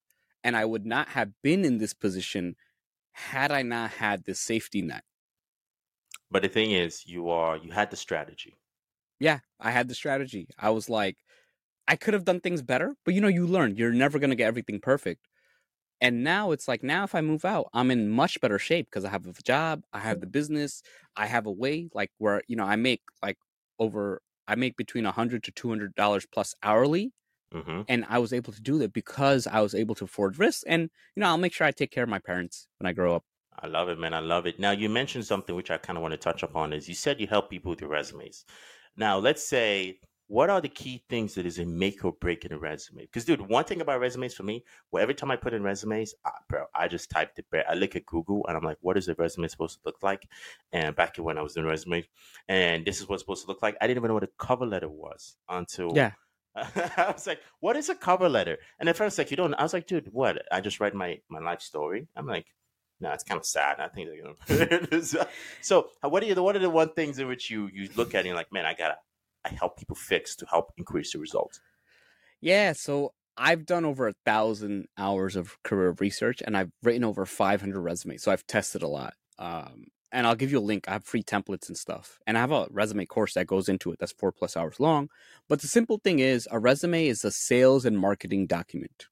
and 0.45 0.57
i 0.57 0.65
would 0.65 0.87
not 0.87 1.09
have 1.09 1.31
been 1.43 1.65
in 1.65 1.79
this 1.79 1.95
position 1.95 2.55
had 3.13 3.51
i 3.51 3.63
not 3.63 3.91
had 3.91 4.25
this 4.25 4.41
safety 4.41 4.83
net 4.83 5.03
but 6.31 6.43
the 6.43 6.49
thing 6.49 6.73
is 6.73 7.07
you 7.07 7.31
are 7.31 7.57
you 7.57 7.71
had 7.71 7.91
the 7.91 7.97
strategy 7.97 8.59
yeah, 9.21 9.41
I 9.61 9.71
had 9.71 9.89
the 9.89 9.95
strategy. 9.95 10.49
I 10.59 10.71
was 10.71 10.89
like, 10.89 11.17
I 11.87 11.97
could 11.97 12.15
have 12.15 12.25
done 12.25 12.41
things 12.41 12.63
better, 12.63 12.95
but 13.05 13.15
you 13.15 13.21
know, 13.21 13.29
you 13.29 13.47
learn. 13.47 13.77
You're 13.77 13.93
never 13.93 14.19
going 14.19 14.31
to 14.31 14.37
get 14.37 14.47
everything 14.47 14.81
perfect. 14.81 15.28
And 16.01 16.23
now 16.25 16.53
it's 16.53 16.69
like, 16.69 16.83
now 16.83 17.05
if 17.05 17.15
I 17.15 17.21
move 17.21 17.45
out, 17.45 17.69
I'm 17.75 17.91
in 17.91 18.09
much 18.09 18.41
better 18.41 18.59
shape 18.59 18.87
because 18.87 19.05
I 19.05 19.11
have 19.11 19.27
a 19.27 19.33
job, 19.43 19.85
I 19.93 20.01
have 20.01 20.21
the 20.21 20.27
business, 20.27 20.83
I 21.17 21.27
have 21.27 21.47
a 21.47 21.53
way 21.53 21.89
like 21.95 22.11
where, 22.19 22.43
you 22.49 22.57
know, 22.57 22.65
I 22.65 22.77
make 22.77 23.03
like 23.23 23.39
over, 23.79 24.23
I 24.47 24.55
make 24.55 24.77
between 24.77 25.07
a 25.07 25.13
hundred 25.13 25.43
to 25.45 25.53
two 25.53 25.69
hundred 25.69 25.95
dollars 25.97 26.27
plus 26.27 26.55
hourly. 26.63 27.13
hmm 27.53 27.81
And 27.89 28.05
I 28.09 28.19
was 28.19 28.33
able 28.33 28.53
to 28.53 28.63
do 28.63 28.79
that 28.81 28.93
because 28.93 29.47
I 29.47 29.61
was 29.61 29.75
able 29.75 29.95
to 29.97 30.05
afford 30.05 30.39
risks. 30.39 30.65
And, 30.65 30.91
you 31.17 31.21
know, 31.21 31.27
I'll 31.29 31.39
make 31.39 31.53
sure 31.55 31.67
I 31.67 31.73
take 31.73 31.91
care 31.93 32.05
of 32.05 32.11
my 32.11 32.21
parents 32.21 32.69
when 32.79 32.89
I 32.89 32.93
grow 32.93 33.17
up. 33.17 33.25
I 33.59 33.67
love 33.67 33.89
it, 33.89 33.99
man. 33.99 34.15
I 34.15 34.21
love 34.21 34.47
it. 34.47 34.59
Now 34.59 34.71
you 34.71 34.89
mentioned 34.89 35.27
something 35.27 35.55
which 35.55 35.71
I 35.71 35.79
kind 35.79 35.97
of 35.99 36.03
want 36.03 36.13
to 36.13 36.19
touch 36.19 36.43
upon 36.43 36.73
is 36.73 36.89
you 36.89 36.95
said 36.95 37.21
you 37.21 37.27
help 37.27 37.51
people 37.51 37.71
with 37.71 37.81
your 37.81 37.91
resumes. 37.91 38.45
Now 38.97 39.19
let's 39.19 39.47
say 39.47 40.01
what 40.29 40.51
are 40.51 40.61
the 40.61 40.69
key 40.69 41.03
things 41.09 41.35
that 41.35 41.47
is 41.47 41.59
a 41.59 41.65
make 41.65 42.05
or 42.05 42.13
break 42.13 42.45
in 42.45 42.53
a 42.53 42.59
resume? 42.59 43.03
Because 43.03 43.25
dude, 43.25 43.41
one 43.41 43.65
thing 43.65 43.81
about 43.81 43.99
resumes 44.01 44.35
for 44.35 44.43
me, 44.43 44.63
well, 44.93 45.03
every 45.03 45.15
time 45.15 45.31
I 45.31 45.37
put 45.37 45.55
in 45.55 45.63
resumes, 45.63 46.15
I, 46.25 46.31
bro, 46.49 46.67
I 46.75 46.87
just 46.87 47.11
typed 47.11 47.39
it. 47.39 47.47
Bro. 47.51 47.63
I 47.69 47.75
look 47.75 47.97
at 47.97 48.07
Google 48.07 48.45
and 48.47 48.57
I'm 48.57 48.63
like, 48.63 48.77
what 48.83 48.99
is 48.99 49.09
a 49.09 49.15
resume 49.15 49.49
supposed 49.49 49.77
to 49.77 49.81
look 49.87 50.03
like? 50.03 50.29
And 50.73 50.95
back 50.95 51.17
when 51.17 51.39
I 51.39 51.43
was 51.43 51.55
doing 51.55 51.67
resumes, 51.67 52.05
and 52.47 52.85
this 52.85 53.01
is 53.01 53.09
what's 53.09 53.23
supposed 53.23 53.43
to 53.45 53.49
look 53.49 53.63
like. 53.63 53.77
I 53.81 53.87
didn't 53.87 54.03
even 54.03 54.09
know 54.09 54.15
what 54.15 54.23
a 54.23 54.31
cover 54.39 54.67
letter 54.67 54.89
was 54.89 55.37
until 55.49 55.97
Yeah. 55.97 56.13
I 56.55 57.13
was 57.13 57.27
like, 57.27 57.41
what 57.61 57.77
is 57.77 57.89
a 57.89 57.95
cover 57.95 58.29
letter? 58.29 58.59
And 58.79 58.89
at 58.89 58.97
first, 58.97 59.17
like, 59.17 59.31
you 59.31 59.37
don't. 59.37 59.55
I 59.55 59.63
was 59.63 59.73
like, 59.73 59.87
dude, 59.87 60.13
what? 60.13 60.43
I 60.51 60.61
just 60.61 60.81
write 60.81 60.95
my 60.95 61.21
my 61.29 61.39
life 61.39 61.61
story. 61.61 62.09
I'm 62.17 62.27
like, 62.27 62.47
no, 63.01 63.13
it's 63.13 63.25
kind 63.25 63.39
of 63.39 63.47
sad. 63.47 63.79
I 63.79 63.89
think 63.89 64.09
they're 64.09 64.67
gonna. 64.87 65.03
so, 65.03 65.27
so, 65.61 65.89
what 66.03 66.23
are 66.23 66.27
you? 66.27 66.35
What 66.43 66.57
are 66.57 66.61
the 66.61 66.71
one 66.71 66.93
things 66.95 67.19
in 67.19 67.29
which 67.29 67.51
you 67.51 67.69
you 67.73 67.89
look 67.97 68.15
at 68.15 68.19
and 68.19 68.27
you're 68.27 68.37
like, 68.37 68.53
man, 68.53 68.67
I 68.67 68.75
gotta, 68.75 68.97
I 69.49 69.55
help 69.55 69.79
people 69.79 69.97
fix 69.97 70.37
to 70.37 70.47
help 70.47 70.73
increase 70.77 71.13
the 71.13 71.19
results. 71.19 71.61
Yeah, 72.41 72.73
so 72.73 73.13
I've 73.37 73.67
done 73.67 73.85
over 73.85 74.09
a 74.09 74.15
thousand 74.25 74.87
hours 74.97 75.37
of 75.37 75.57
career 75.63 75.95
research, 75.99 76.43
and 76.45 76.57
I've 76.57 76.71
written 76.83 77.05
over 77.05 77.25
500 77.25 77.81
resumes. 77.81 78.23
So 78.23 78.33
I've 78.33 78.47
tested 78.47 78.83
a 78.83 78.89
lot. 78.89 79.15
Um, 79.39 79.87
and 80.11 80.27
I'll 80.27 80.35
give 80.35 80.51
you 80.51 80.59
a 80.59 80.61
link. 80.61 80.89
I 80.89 80.93
have 80.93 81.05
free 81.05 81.23
templates 81.23 81.69
and 81.69 81.77
stuff, 81.77 82.19
and 82.27 82.37
I 82.37 82.41
have 82.41 82.53
a 82.53 82.67
resume 82.71 83.05
course 83.07 83.35
that 83.35 83.47
goes 83.47 83.69
into 83.69 83.93
it. 83.93 83.99
That's 83.99 84.13
four 84.13 84.33
plus 84.33 84.57
hours 84.57 84.81
long. 84.81 85.09
But 85.49 85.61
the 85.61 85.69
simple 85.69 85.99
thing 85.99 86.19
is, 86.19 86.49
a 86.51 86.59
resume 86.59 87.07
is 87.07 87.25
a 87.25 87.31
sales 87.31 87.85
and 87.85 87.99
marketing 87.99 88.47
document. 88.47 89.07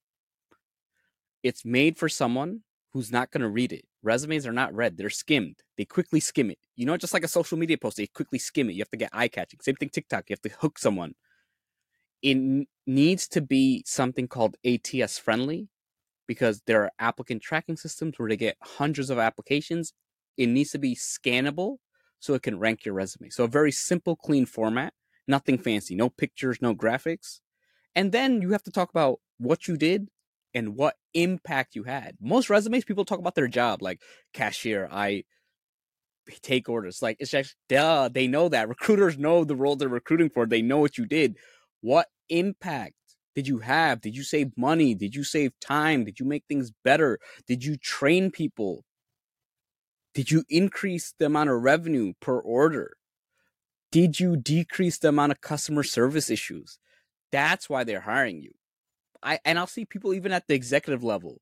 It's 1.43 1.65
made 1.65 1.99
for 1.99 2.09
someone 2.09 2.63
who's 2.97 3.13
not 3.13 3.31
going 3.31 3.43
to 3.43 3.49
read 3.49 3.73
it. 3.73 3.85
Resumes 4.03 4.47
are 4.47 4.53
not 4.53 4.75
read; 4.75 4.97
they're 4.97 5.11
skimmed. 5.11 5.57
They 5.77 5.85
quickly 5.85 6.21
skim 6.21 6.51
it. 6.51 6.59
You 6.75 6.87
know, 6.87 6.97
just 6.97 7.15
like 7.15 7.25
a 7.25 7.29
social 7.29 7.59
media 7.59 7.79
post, 7.79 7.97
they 7.97 8.07
quickly 8.07 8.39
skim 8.39 8.71
it. 8.71 8.73
You 8.73 8.81
have 8.81 8.91
to 8.91 8.97
get 8.97 9.11
eye 9.13 9.29
catching. 9.29 9.61
Same 9.61 9.77
thing, 9.77 9.91
TikTok. 9.91 10.29
You 10.29 10.35
have 10.35 10.51
to 10.51 10.59
hook 10.61 10.79
someone 10.79 11.15
it 12.23 12.67
needs 12.87 13.29
to 13.29 13.41
be 13.41 13.83
something 13.87 14.29
called 14.29 14.57
ATS 14.65 15.19
friendly 15.19 15.69
because 16.27 16.63
there 16.67 16.83
are 16.83 16.91
applicant 16.99 17.43
tracking 17.43 17.77
systems 17.77 18.19
where 18.19 18.29
they 18.29 18.37
get 18.37 18.57
hundreds 18.63 19.11
of 19.11 19.19
applications. 19.19 19.93
It 20.37 20.49
needs 20.49 20.71
to 20.73 20.79
be 20.79 20.97
scannable 20.97 21.77
so 22.19 22.35
it 22.35 22.43
can 22.43 22.59
rank 22.59 22.85
your 22.85 22.95
resume. 22.95 23.31
So 23.31 23.45
a 23.45 23.49
very 23.49 23.71
simple, 23.71 24.17
clean 24.17 24.47
format, 24.47 24.93
nothing 25.29 25.59
fancy, 25.59 25.95
no 25.95 26.09
pictures, 26.09 26.59
no 26.61 26.75
graphics. 26.75 27.41
And 27.95 28.13
then 28.13 28.43
you 28.43 28.51
have 28.51 28.65
to 28.65 28.73
talk 28.73 28.91
about 28.91 29.21
what 29.39 29.69
you 29.69 29.77
did 29.77 30.09
and 30.57 30.75
what 30.75 30.97
impact 31.13 31.77
you 31.77 31.85
had. 31.85 32.17
Most 32.19 32.49
resumes, 32.49 32.87
people 32.87 33.05
talk 33.05 33.19
about 33.19 33.35
their 33.35 33.47
job, 33.47 33.83
like 33.83 34.01
cashier. 34.33 34.89
I 34.91 35.25
take 36.43 36.69
orders. 36.69 37.03
Like 37.03 37.19
it's 37.21 37.31
just 37.31 37.55
duh, 37.69 38.09
they 38.09 38.27
know 38.27 38.49
that. 38.49 38.69
Recruiters 38.77 39.19
know 39.19 39.45
the 39.45 39.55
role 39.55 39.77
they're 39.77 39.89
recruiting 39.89 40.31
for. 40.31 40.47
They 40.47 40.63
know 40.63 40.79
what 40.79 40.97
you 40.97 41.05
did. 41.05 41.37
What 41.83 42.07
impact 42.31 42.95
did 43.35 43.47
you 43.47 43.59
have? 43.59 44.01
Did 44.01 44.17
you 44.17 44.23
save 44.23 44.57
money? 44.57 44.95
Did 44.95 45.15
you 45.15 45.25
save 45.25 45.53
time? 45.61 46.05
Did 46.05 46.19
you 46.19 46.25
make 46.25 46.45
things 46.49 46.73
better? 46.83 47.19
Did 47.47 47.63
you 47.63 47.77
train 47.77 48.31
people? 48.31 48.83
Did 50.15 50.31
you 50.31 50.43
increase 50.49 51.13
the 51.19 51.27
amount 51.27 51.51
of 51.51 51.63
revenue 51.63 52.15
per 52.19 52.41
order? 52.41 52.97
Did 53.93 54.19
you 54.19 54.39
decrease 54.39 54.99
the 54.99 55.11
amount 55.11 55.33
of 55.33 55.43
customer 55.43 55.83
service 55.83 56.31
issues? 56.31 56.79
That's 57.31 57.69
why 57.69 57.85
they're 57.85 58.01
hiring 58.01 58.41
you. 58.41 58.53
I 59.23 59.39
and 59.45 59.59
I'll 59.59 59.67
see 59.67 59.85
people 59.85 60.15
even 60.15 60.33
at 60.33 60.47
the 60.49 60.55
executive 60.55 61.05
level, 61.05 61.41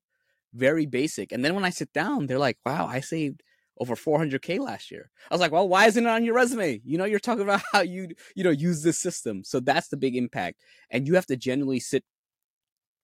very 0.55 0.87
basic. 0.87 1.33
And 1.33 1.45
then 1.45 1.55
when 1.55 1.65
I 1.65 1.71
sit 1.71 1.93
down, 1.93 2.27
they're 2.27 2.39
like, 2.39 2.59
"Wow, 2.67 2.87
I 2.87 3.01
saved 3.01 3.43
over 3.79 3.97
400k 3.97 4.59
last 4.59 4.91
year." 4.91 5.11
I 5.31 5.35
was 5.35 5.41
like, 5.41 5.53
"Well, 5.53 5.69
why 5.69 5.87
isn't 5.87 6.05
it 6.07 6.09
on 6.09 6.25
your 6.25 6.35
resume? 6.35 6.81
You 6.85 6.99
know, 6.99 7.05
you're 7.05 7.21
talking 7.21 7.43
about 7.49 7.63
how 7.73 7.83
you 7.83 8.09
you 8.37 8.45
know 8.45 8.51
use 8.51 8.83
this 8.83 8.99
system." 9.01 9.45
So 9.45 9.61
that's 9.61 9.89
the 9.89 9.97
big 9.97 10.17
impact, 10.17 10.61
and 10.91 11.07
you 11.07 11.15
have 11.15 11.27
to 11.27 11.37
genuinely 11.37 11.81
sit 11.81 12.05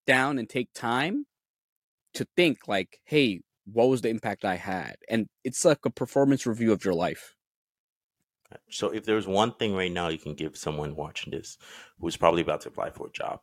down 0.07 0.39
and 0.39 0.49
take 0.49 0.73
time 0.75 1.27
to 2.15 2.27
think 2.37 2.69
like, 2.69 3.01
"Hey, 3.05 3.41
what 3.67 3.89
was 3.89 4.03
the 4.03 4.11
impact 4.11 4.45
I 4.45 4.57
had?" 4.57 4.97
And 5.09 5.29
it's 5.45 5.65
like 5.65 5.85
a 5.85 5.91
performance 5.91 6.47
review 6.47 6.73
of 6.73 6.85
your 6.85 6.95
life. 6.95 7.35
So 8.71 8.91
if 8.91 9.05
there's 9.05 9.27
one 9.27 9.55
thing 9.55 9.75
right 9.75 9.93
now 9.93 10.09
you 10.09 10.19
can 10.19 10.35
give 10.35 10.57
someone 10.57 10.97
watching 10.97 11.31
this 11.31 11.57
who's 12.01 12.17
probably 12.17 12.43
about 12.43 12.63
to 12.63 12.69
apply 12.69 12.91
for 12.91 13.07
a 13.07 13.13
job, 13.13 13.41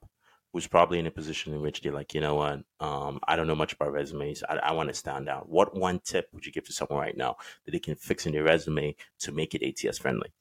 who's 0.58 0.68
probably 0.68 0.98
in 1.00 1.08
a 1.08 1.12
position 1.12 1.54
in 1.54 1.62
which 1.62 1.82
they're 1.82 1.94
like, 1.94 2.14
you 2.14 2.22
know 2.22 2.36
what, 2.36 2.64
um, 2.80 3.20
I 3.28 3.36
don't 3.36 3.48
know 3.48 3.56
much 3.56 3.74
about 3.74 3.92
resumes. 3.92 4.44
I, 4.50 4.56
I 4.56 4.72
want 4.74 4.90
to 4.90 4.96
stand 4.96 5.30
out. 5.30 5.48
What 5.50 5.76
one 5.76 6.00
tip 6.00 6.30
would 6.34 6.46
you 6.46 6.52
give 6.52 6.66
to 6.66 6.74
someone 6.74 7.00
right 7.00 7.16
now 7.16 7.36
that 7.66 7.72
they 7.72 7.80
can 7.80 7.96
fix 7.96 8.26
in 8.26 8.32
their 8.32 8.44
resume 8.44 8.96
to 9.20 9.32
make 9.32 9.54
it 9.54 9.64
ATS 9.64 10.00
friendly? 10.00 10.34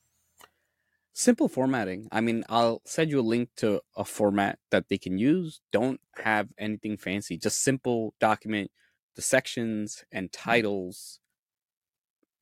Simple 1.12 1.48
formatting. 1.48 2.08
I 2.10 2.20
mean, 2.20 2.44
I'll 2.48 2.82
send 2.84 3.10
you 3.10 3.20
a 3.20 3.22
link 3.22 3.50
to 3.56 3.80
a 3.96 4.04
format 4.04 4.58
that 4.70 4.88
they 4.88 4.98
can 4.98 5.18
use. 5.18 5.60
Don't 5.70 6.00
have 6.22 6.48
anything 6.58 6.96
fancy. 6.96 7.36
Just 7.36 7.62
simple 7.62 8.14
document 8.20 8.70
the 9.14 9.22
sections 9.22 10.04
and 10.12 10.30
titles 10.30 11.20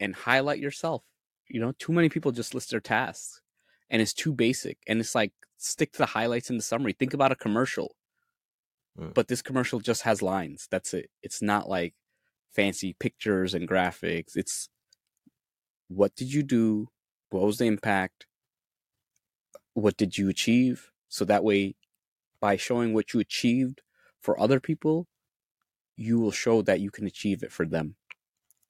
and 0.01 0.13
highlight 0.13 0.59
yourself 0.59 1.05
you 1.49 1.61
know, 1.61 1.73
too 1.79 1.93
many 1.93 2.09
people 2.09 2.33
just 2.33 2.55
list 2.55 2.71
their 2.71 2.81
tasks 2.81 3.43
and 3.91 4.01
it's 4.01 4.13
too 4.15 4.33
basic. 4.33 4.79
And 4.87 5.01
it's 5.01 5.15
like 5.15 5.33
stick 5.65 5.93
to 5.93 5.99
the 5.99 6.07
highlights 6.07 6.51
in 6.51 6.57
the 6.57 6.63
summary. 6.63 6.93
Think 6.93 7.15
about 7.15 7.33
a 7.33 7.37
commercial. 7.37 7.97
Mm. 8.99 9.15
But 9.15 9.29
this 9.29 9.43
commercial 9.43 9.81
just 9.81 10.03
has 10.03 10.23
lines. 10.23 10.69
That's 10.71 10.95
it. 10.95 11.11
It's 11.23 11.43
not 11.43 11.69
like 11.69 11.95
fancy 12.53 12.95
pictures 12.99 13.55
and 13.55 13.69
graphics. 13.69 14.37
It's 14.37 14.69
what 15.89 16.15
did 16.15 16.33
you 16.33 16.43
do? 16.43 16.89
What 17.31 17.43
was 17.43 17.59
the 17.59 17.67
impact? 17.67 18.27
What 19.75 19.97
did 19.97 20.17
you 20.17 20.29
achieve? 20.29 20.91
So 21.09 21.25
that 21.25 21.45
way, 21.45 21.75
by 22.41 22.57
showing 22.57 22.95
what 22.95 23.13
you 23.13 23.21
achieved 23.21 23.83
for 24.21 24.39
other 24.39 24.61
people, 24.61 25.07
you 25.97 26.19
will 26.19 26.31
show 26.31 26.63
that 26.63 26.81
you 26.81 26.91
can 26.91 27.07
achieve 27.07 27.43
it 27.43 27.53
for 27.53 27.67
them. 27.67 27.97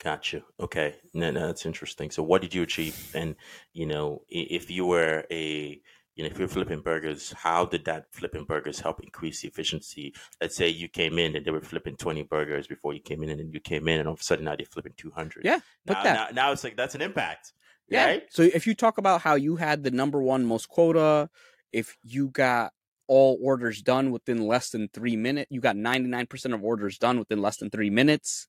Gotcha. 0.02 0.42
Okay. 0.60 0.96
No, 1.14 1.30
no, 1.30 1.46
that's 1.46 1.64
interesting. 1.64 2.10
So, 2.10 2.22
what 2.22 2.42
did 2.42 2.52
you 2.52 2.62
achieve? 2.62 3.10
And 3.14 3.36
you 3.72 3.86
know, 3.86 4.22
if 4.28 4.70
you 4.70 4.84
were 4.84 5.24
a 5.30 5.80
you 6.14 6.22
know, 6.22 6.30
if 6.30 6.38
you're 6.38 6.48
flipping 6.48 6.80
burgers, 6.80 7.32
how 7.32 7.64
did 7.64 7.84
that 7.86 8.06
flipping 8.12 8.44
burgers 8.44 8.80
help 8.80 9.02
increase 9.02 9.42
the 9.42 9.48
efficiency? 9.48 10.14
Let's 10.40 10.56
say 10.56 10.68
you 10.68 10.88
came 10.88 11.18
in 11.18 11.34
and 11.34 11.44
they 11.44 11.50
were 11.50 11.60
flipping 11.60 11.96
20 11.96 12.22
burgers 12.24 12.66
before 12.66 12.94
you 12.94 13.00
came 13.00 13.22
in, 13.22 13.30
and 13.30 13.40
then 13.40 13.50
you 13.52 13.60
came 13.60 13.88
in 13.88 13.98
and 13.98 14.08
all 14.08 14.14
of 14.14 14.20
a 14.20 14.22
sudden 14.22 14.44
now 14.44 14.54
they're 14.56 14.66
flipping 14.66 14.92
200. 14.96 15.44
Yeah. 15.44 15.60
Now, 15.86 16.02
now, 16.02 16.28
now, 16.32 16.52
it's 16.52 16.62
like 16.62 16.76
that's 16.76 16.94
an 16.94 17.02
impact. 17.02 17.52
Yeah. 17.88 18.06
Right? 18.06 18.22
So 18.30 18.42
if 18.42 18.66
you 18.66 18.74
talk 18.74 18.98
about 18.98 19.22
how 19.22 19.34
you 19.34 19.56
had 19.56 19.82
the 19.82 19.90
number 19.90 20.22
one 20.22 20.46
most 20.46 20.68
quota, 20.68 21.30
if 21.72 21.96
you 22.02 22.28
got 22.28 22.72
all 23.08 23.38
orders 23.42 23.82
done 23.82 24.10
within 24.12 24.46
less 24.46 24.70
than 24.70 24.88
three 24.88 25.16
minutes, 25.16 25.50
you 25.50 25.60
got 25.60 25.76
99% 25.76 26.54
of 26.54 26.62
orders 26.62 26.96
done 26.96 27.18
within 27.18 27.42
less 27.42 27.56
than 27.56 27.70
three 27.70 27.90
minutes 27.90 28.46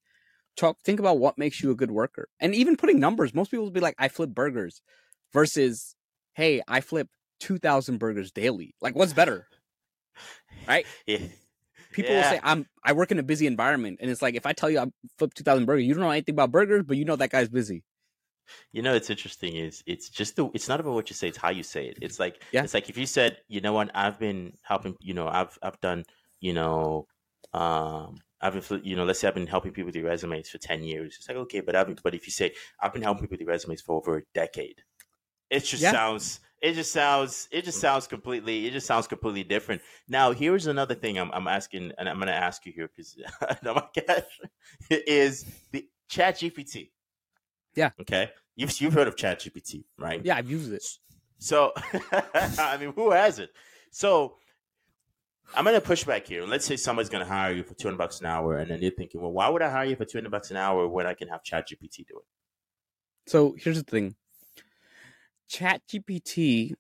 talk 0.56 0.80
think 0.82 1.00
about 1.00 1.20
what 1.20 1.38
makes 1.38 1.62
you 1.62 1.72
a 1.72 1.76
good 1.76 1.92
worker 1.92 2.30
and 2.40 2.56
even 2.56 2.78
putting 2.78 3.00
numbers 3.00 3.34
most 3.34 3.52
people 3.52 3.66
will 3.66 3.72
be 3.72 3.80
like 3.80 3.96
i 4.00 4.08
flip 4.08 4.30
burgers 4.30 4.82
versus 5.34 5.96
hey 6.34 6.62
i 6.68 6.80
flip 6.80 7.10
2000 7.40 7.98
burgers 7.98 8.32
daily 8.32 8.76
like 8.82 8.96
what's 8.96 9.14
better 9.14 9.48
right 10.68 10.86
yeah. 11.06 11.18
people 11.92 12.12
yeah. 12.12 12.18
will 12.18 12.30
say 12.30 12.40
i'm 12.44 12.66
i 12.84 12.94
work 12.94 13.12
in 13.12 13.20
a 13.20 13.24
busy 13.24 13.48
environment 13.48 14.00
and 14.02 14.10
it's 14.10 14.22
like 14.22 14.36
if 14.36 14.46
i 14.46 14.54
tell 14.54 14.70
you 14.70 14.80
i 14.80 14.86
flip 15.18 15.34
2000 15.34 15.66
burgers 15.66 15.86
you 15.86 15.94
don't 15.94 16.04
know 16.04 16.10
anything 16.10 16.34
about 16.34 16.52
burgers 16.52 16.84
but 16.86 16.98
you 16.98 17.06
know 17.06 17.16
that 17.16 17.30
guy's 17.30 17.50
busy 17.50 17.84
you 18.72 18.82
know 18.82 18.94
it's 18.94 19.10
interesting 19.10 19.56
is 19.56 19.84
it's 19.88 20.10
just 20.10 20.36
the 20.36 20.50
it's 20.54 20.70
not 20.70 20.80
about 20.80 20.94
what 20.94 21.10
you 21.10 21.16
say 21.16 21.28
it's 21.28 21.38
how 21.38 21.50
you 21.50 21.64
say 21.64 21.88
it 21.88 21.98
it's 22.02 22.20
like 22.20 22.42
yeah. 22.52 22.64
it's 22.64 22.74
like 22.74 22.90
if 22.90 22.98
you 22.98 23.06
said 23.06 23.38
you 23.48 23.60
know 23.60 23.74
what 23.74 23.90
i've 23.96 24.20
been 24.20 24.54
helping 24.62 24.96
you 25.00 25.14
know 25.14 25.28
i've 25.28 25.58
i've 25.64 25.80
done 25.82 26.04
you 26.40 26.54
know 26.54 27.08
um 27.54 28.18
I've 28.46 28.70
been, 28.70 28.82
you 28.84 28.96
know, 28.96 29.06
let's 29.06 29.20
say 29.20 29.28
I've 29.28 29.34
been 29.34 29.48
helping 29.48 29.72
people 29.72 29.88
with 29.88 29.96
their 29.96 30.04
resumes 30.04 30.50
for 30.50 30.58
10 30.58 30.84
years. 30.84 31.16
It's 31.18 31.28
like, 31.28 31.38
okay, 31.38 31.62
but 31.62 31.76
I've 31.76 31.88
been, 31.88 31.98
but 32.04 32.14
if 32.14 32.28
you 32.28 32.32
say 32.32 32.54
I've 32.80 32.94
been 32.94 33.02
helping 33.02 33.24
people 33.24 33.34
with 33.34 33.40
their 33.40 33.48
resumes 33.48 33.82
for 33.82 33.96
over 33.96 34.18
a 34.18 34.22
decade, 34.34 34.84
it 35.50 35.62
just 35.62 35.82
yeah. 35.82 35.92
sounds, 35.92 36.42
it 36.66 36.74
just 36.74 36.92
sounds, 36.92 37.48
it 37.52 37.64
just 37.64 37.80
sounds 37.80 38.08
completely, 38.08 38.66
it 38.66 38.72
just 38.72 38.88
sounds 38.88 39.06
completely 39.06 39.44
different. 39.44 39.84
Now, 40.08 40.32
here's 40.32 40.66
another 40.66 40.96
thing 40.96 41.20
I'm, 41.20 41.32
I'm 41.32 41.48
asking, 41.48 41.92
and 42.00 42.10
I'm 42.10 42.16
going 42.16 42.28
to 42.28 42.34
ask 42.34 42.66
you 42.66 42.74
here 42.74 42.88
because, 42.88 43.16
oh 43.66 43.74
my 43.76 43.84
gosh, 44.08 44.24
is 44.90 45.46
the 45.72 45.88
Chat 46.10 46.38
GPT. 46.38 46.90
Yeah. 47.76 47.92
Okay. 48.02 48.32
You've, 48.56 48.82
you've 48.82 48.94
heard 48.94 49.08
of 49.08 49.16
Chat 49.16 49.42
GPT, 49.42 49.84
right? 50.00 50.22
Yeah, 50.26 50.38
I've 50.38 50.50
used 50.50 50.74
it. 50.74 50.84
So, 51.38 51.72
I 52.12 52.78
mean, 52.80 52.94
who 52.96 53.12
has 53.12 53.38
it? 53.38 53.52
So, 53.92 54.38
I'm 55.54 55.66
gonna 55.66 55.80
push 55.80 56.04
back 56.04 56.26
here. 56.26 56.44
Let's 56.48 56.66
say 56.66 56.78
somebody's 56.78 57.10
gonna 57.10 57.26
hire 57.26 57.54
you 57.54 57.62
for 57.62 57.76
200 57.76 57.96
bucks 57.96 58.22
an 58.22 58.26
hour, 58.26 58.58
and 58.58 58.72
then 58.72 58.80
they're 58.82 58.90
thinking, 58.90 59.22
well, 59.22 59.32
why 59.32 59.48
would 59.50 59.62
I 59.62 59.70
hire 59.70 59.86
you 59.86 59.96
for 59.96 60.06
200 60.06 60.32
bucks 60.32 60.50
an 60.50 60.58
hour 60.58 60.88
when 60.88 61.06
I 61.06 61.14
can 61.14 61.28
have 61.28 61.44
Chat 61.44 61.68
GPT 61.70 62.08
do 62.08 62.18
it? 62.18 62.26
So 63.28 63.56
here's 63.60 63.78
the 63.78 63.84
thing: 63.84 64.16
ChatGPT 65.52 66.74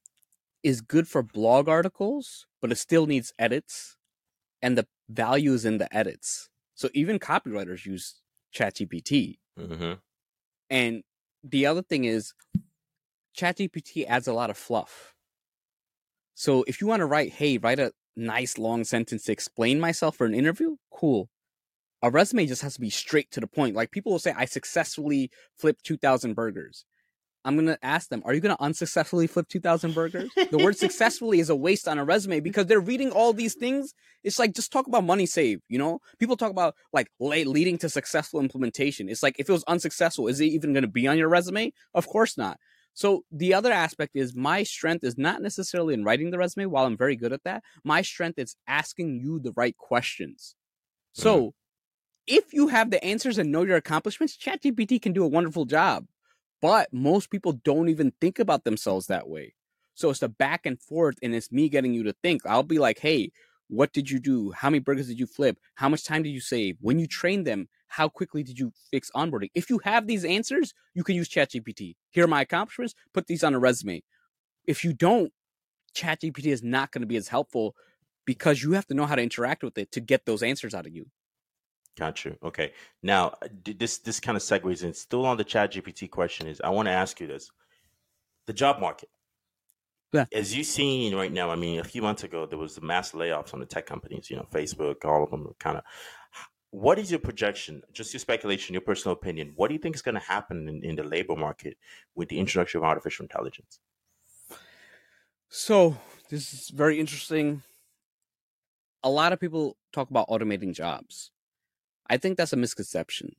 is 0.63 0.81
good 0.81 1.07
for 1.07 1.21
blog 1.21 1.67
articles, 1.69 2.47
but 2.61 2.71
it 2.71 2.77
still 2.77 3.05
needs 3.05 3.33
edits, 3.37 3.97
and 4.61 4.77
the 4.77 4.87
value 5.09 5.53
is 5.53 5.65
in 5.65 5.77
the 5.77 5.95
edits. 5.95 6.49
So 6.73 6.89
even 6.93 7.19
copywriters 7.19 7.85
use 7.85 8.15
ChatGPT. 8.53 9.37
Mm-hmm. 9.59 9.93
And 10.69 11.03
the 11.43 11.65
other 11.67 11.81
thing 11.81 12.05
is, 12.05 12.33
ChatGPT 13.37 14.05
adds 14.07 14.27
a 14.27 14.33
lot 14.33 14.49
of 14.49 14.57
fluff. 14.57 15.13
So 16.33 16.63
if 16.67 16.81
you 16.81 16.87
want 16.87 17.01
to 17.01 17.05
write, 17.05 17.33
hey, 17.33 17.57
write 17.57 17.79
a 17.79 17.91
nice 18.15 18.57
long 18.57 18.83
sentence 18.83 19.25
to 19.25 19.31
explain 19.31 19.79
myself 19.79 20.15
for 20.15 20.25
an 20.25 20.33
interview, 20.33 20.77
cool. 20.91 21.29
A 22.01 22.09
resume 22.09 22.45
just 22.45 22.61
has 22.61 22.75
to 22.75 22.81
be 22.81 22.89
straight 22.89 23.31
to 23.31 23.39
the 23.39 23.47
point. 23.47 23.75
Like 23.75 23.91
people 23.91 24.11
will 24.11 24.19
say, 24.19 24.33
I 24.35 24.45
successfully 24.45 25.31
flipped 25.57 25.85
2,000 25.85 26.33
burgers. 26.33 26.85
I'm 27.45 27.55
going 27.55 27.67
to 27.67 27.85
ask 27.85 28.09
them, 28.09 28.23
are 28.25 28.33
you 28.33 28.41
going 28.41 28.55
to 28.55 28.61
unsuccessfully 28.61 29.27
flip 29.27 29.47
2,000 29.47 29.93
burgers? 29.93 30.31
the 30.35 30.57
word 30.57 30.75
successfully 30.77 31.39
is 31.39 31.49
a 31.49 31.55
waste 31.55 31.87
on 31.87 31.99
a 31.99 32.03
resume 32.03 32.39
because 32.39 32.65
they're 32.65 32.79
reading 32.79 33.11
all 33.11 33.33
these 33.33 33.53
things. 33.53 33.93
It's 34.23 34.39
like, 34.39 34.53
just 34.53 34.71
talk 34.71 34.87
about 34.87 35.03
money 35.03 35.27
save, 35.27 35.61
you 35.69 35.77
know? 35.77 35.99
People 36.19 36.37
talk 36.37 36.49
about 36.49 36.75
like 36.91 37.07
leading 37.19 37.77
to 37.77 37.89
successful 37.89 38.39
implementation. 38.39 39.07
It's 39.07 39.21
like, 39.21 39.35
if 39.39 39.47
it 39.47 39.51
was 39.51 39.63
unsuccessful, 39.65 40.27
is 40.27 40.41
it 40.41 40.45
even 40.45 40.73
going 40.73 40.81
to 40.81 40.89
be 40.89 41.07
on 41.07 41.17
your 41.17 41.29
resume? 41.29 41.71
Of 41.93 42.07
course 42.07 42.35
not. 42.35 42.57
So 42.95 43.25
the 43.29 43.53
other 43.53 43.71
aspect 43.71 44.15
is 44.15 44.35
my 44.35 44.63
strength 44.63 45.03
is 45.03 45.17
not 45.17 45.41
necessarily 45.41 45.93
in 45.93 46.03
writing 46.03 46.31
the 46.31 46.37
resume, 46.37 46.65
while 46.65 46.85
I'm 46.85 46.97
very 46.97 47.15
good 47.15 47.33
at 47.33 47.43
that. 47.43 47.61
My 47.83 48.01
strength 48.01 48.39
is 48.39 48.55
asking 48.67 49.19
you 49.19 49.39
the 49.39 49.53
right 49.55 49.77
questions. 49.77 50.55
So 51.13 51.37
mm-hmm. 51.37 51.49
if 52.27 52.53
you 52.53 52.69
have 52.69 52.89
the 52.89 53.03
answers 53.03 53.37
and 53.37 53.51
know 53.51 53.63
your 53.63 53.75
accomplishments, 53.75 54.37
ChatGPT 54.37 55.01
can 55.01 55.13
do 55.13 55.23
a 55.23 55.27
wonderful 55.27 55.65
job. 55.65 56.05
But 56.61 56.91
most 56.91 57.29
people 57.29 57.53
don't 57.53 57.89
even 57.89 58.11
think 58.19 58.39
about 58.39 58.63
themselves 58.63 59.07
that 59.07 59.27
way. 59.27 59.53
So 59.93 60.09
it's 60.09 60.19
the 60.19 60.29
back 60.29 60.65
and 60.65 60.81
forth, 60.81 61.15
and 61.21 61.33
it's 61.33 61.51
me 61.51 61.69
getting 61.69 61.93
you 61.93 62.03
to 62.03 62.13
think. 62.21 62.41
I'll 62.45 62.63
be 62.63 62.79
like, 62.79 62.99
hey, 62.99 63.31
what 63.67 63.93
did 63.93 64.09
you 64.09 64.19
do? 64.19 64.51
How 64.51 64.69
many 64.69 64.79
burgers 64.79 65.07
did 65.07 65.19
you 65.19 65.25
flip? 65.25 65.57
How 65.75 65.89
much 65.89 66.03
time 66.03 66.23
did 66.23 66.29
you 66.29 66.41
save? 66.41 66.77
When 66.81 66.99
you 66.99 67.07
trained 67.07 67.47
them, 67.47 67.67
how 67.87 68.09
quickly 68.09 68.43
did 68.43 68.59
you 68.59 68.71
fix 68.91 69.09
onboarding? 69.15 69.51
If 69.53 69.69
you 69.69 69.79
have 69.83 70.05
these 70.05 70.25
answers, 70.25 70.73
you 70.93 71.03
can 71.03 71.15
use 71.15 71.29
ChatGPT. 71.29 71.95
Here 72.11 72.25
are 72.25 72.27
my 72.27 72.41
accomplishments, 72.41 72.93
put 73.13 73.27
these 73.27 73.43
on 73.43 73.53
a 73.53 73.59
resume. 73.59 74.03
If 74.65 74.83
you 74.83 74.93
don't, 74.93 75.31
ChatGPT 75.95 76.47
is 76.47 76.61
not 76.61 76.91
going 76.91 77.01
to 77.01 77.07
be 77.07 77.15
as 77.15 77.29
helpful 77.29 77.75
because 78.25 78.61
you 78.61 78.73
have 78.73 78.87
to 78.87 78.93
know 78.93 79.05
how 79.05 79.15
to 79.15 79.21
interact 79.21 79.63
with 79.63 79.77
it 79.77 79.91
to 79.93 80.01
get 80.01 80.25
those 80.25 80.43
answers 80.43 80.73
out 80.73 80.85
of 80.85 80.93
you. 80.93 81.05
Got 81.97 82.25
you. 82.25 82.37
Okay. 82.43 82.73
Now, 83.01 83.35
uh, 83.41 83.47
this 83.63 83.99
this 83.99 84.19
kind 84.19 84.35
of 84.35 84.43
segues 84.43 84.83
in. 84.83 84.93
Still 84.93 85.25
on 85.25 85.37
the 85.37 85.45
ChatGPT 85.45 86.09
question 86.09 86.47
is, 86.47 86.59
I 86.61 86.69
want 86.69 86.87
to 86.87 86.91
ask 86.91 87.19
you 87.19 87.27
this: 87.27 87.49
the 88.47 88.53
job 88.53 88.79
market. 88.79 89.09
Yeah. 90.11 90.25
As 90.33 90.55
you've 90.55 90.67
seen 90.67 91.15
right 91.15 91.31
now, 91.31 91.49
I 91.49 91.55
mean, 91.55 91.79
a 91.79 91.83
few 91.83 92.01
months 92.01 92.23
ago 92.23 92.45
there 92.45 92.57
was 92.57 92.75
the 92.75 92.81
mass 92.81 93.11
layoffs 93.11 93.53
on 93.53 93.59
the 93.59 93.65
tech 93.65 93.85
companies. 93.85 94.29
You 94.29 94.37
know, 94.37 94.47
Facebook, 94.51 95.05
all 95.05 95.23
of 95.23 95.31
them 95.31 95.53
kind 95.59 95.77
of. 95.77 95.83
what 96.71 96.99
is 96.99 97.09
your 97.09 97.19
projection? 97.19 97.81
Just 97.93 98.13
your 98.13 98.19
speculation, 98.19 98.73
your 98.73 98.81
personal 98.81 99.13
opinion. 99.13 99.53
What 99.55 99.69
do 99.69 99.73
you 99.73 99.79
think 99.79 99.95
is 99.95 100.01
going 100.01 100.15
to 100.15 100.21
happen 100.21 100.67
in, 100.67 100.83
in 100.83 100.95
the 100.95 101.03
labor 101.03 101.35
market 101.35 101.77
with 102.15 102.27
the 102.29 102.39
introduction 102.39 102.79
of 102.79 102.83
artificial 102.83 103.23
intelligence? 103.23 103.79
So 105.47 105.97
this 106.29 106.53
is 106.53 106.69
very 106.69 106.99
interesting. 106.99 107.63
A 109.03 109.09
lot 109.09 109.31
of 109.31 109.39
people 109.39 109.77
talk 109.93 110.09
about 110.09 110.27
automating 110.27 110.73
jobs. 110.73 111.31
I 112.09 112.17
think 112.17 112.37
that's 112.37 112.53
a 112.53 112.57
misconception. 112.57 113.35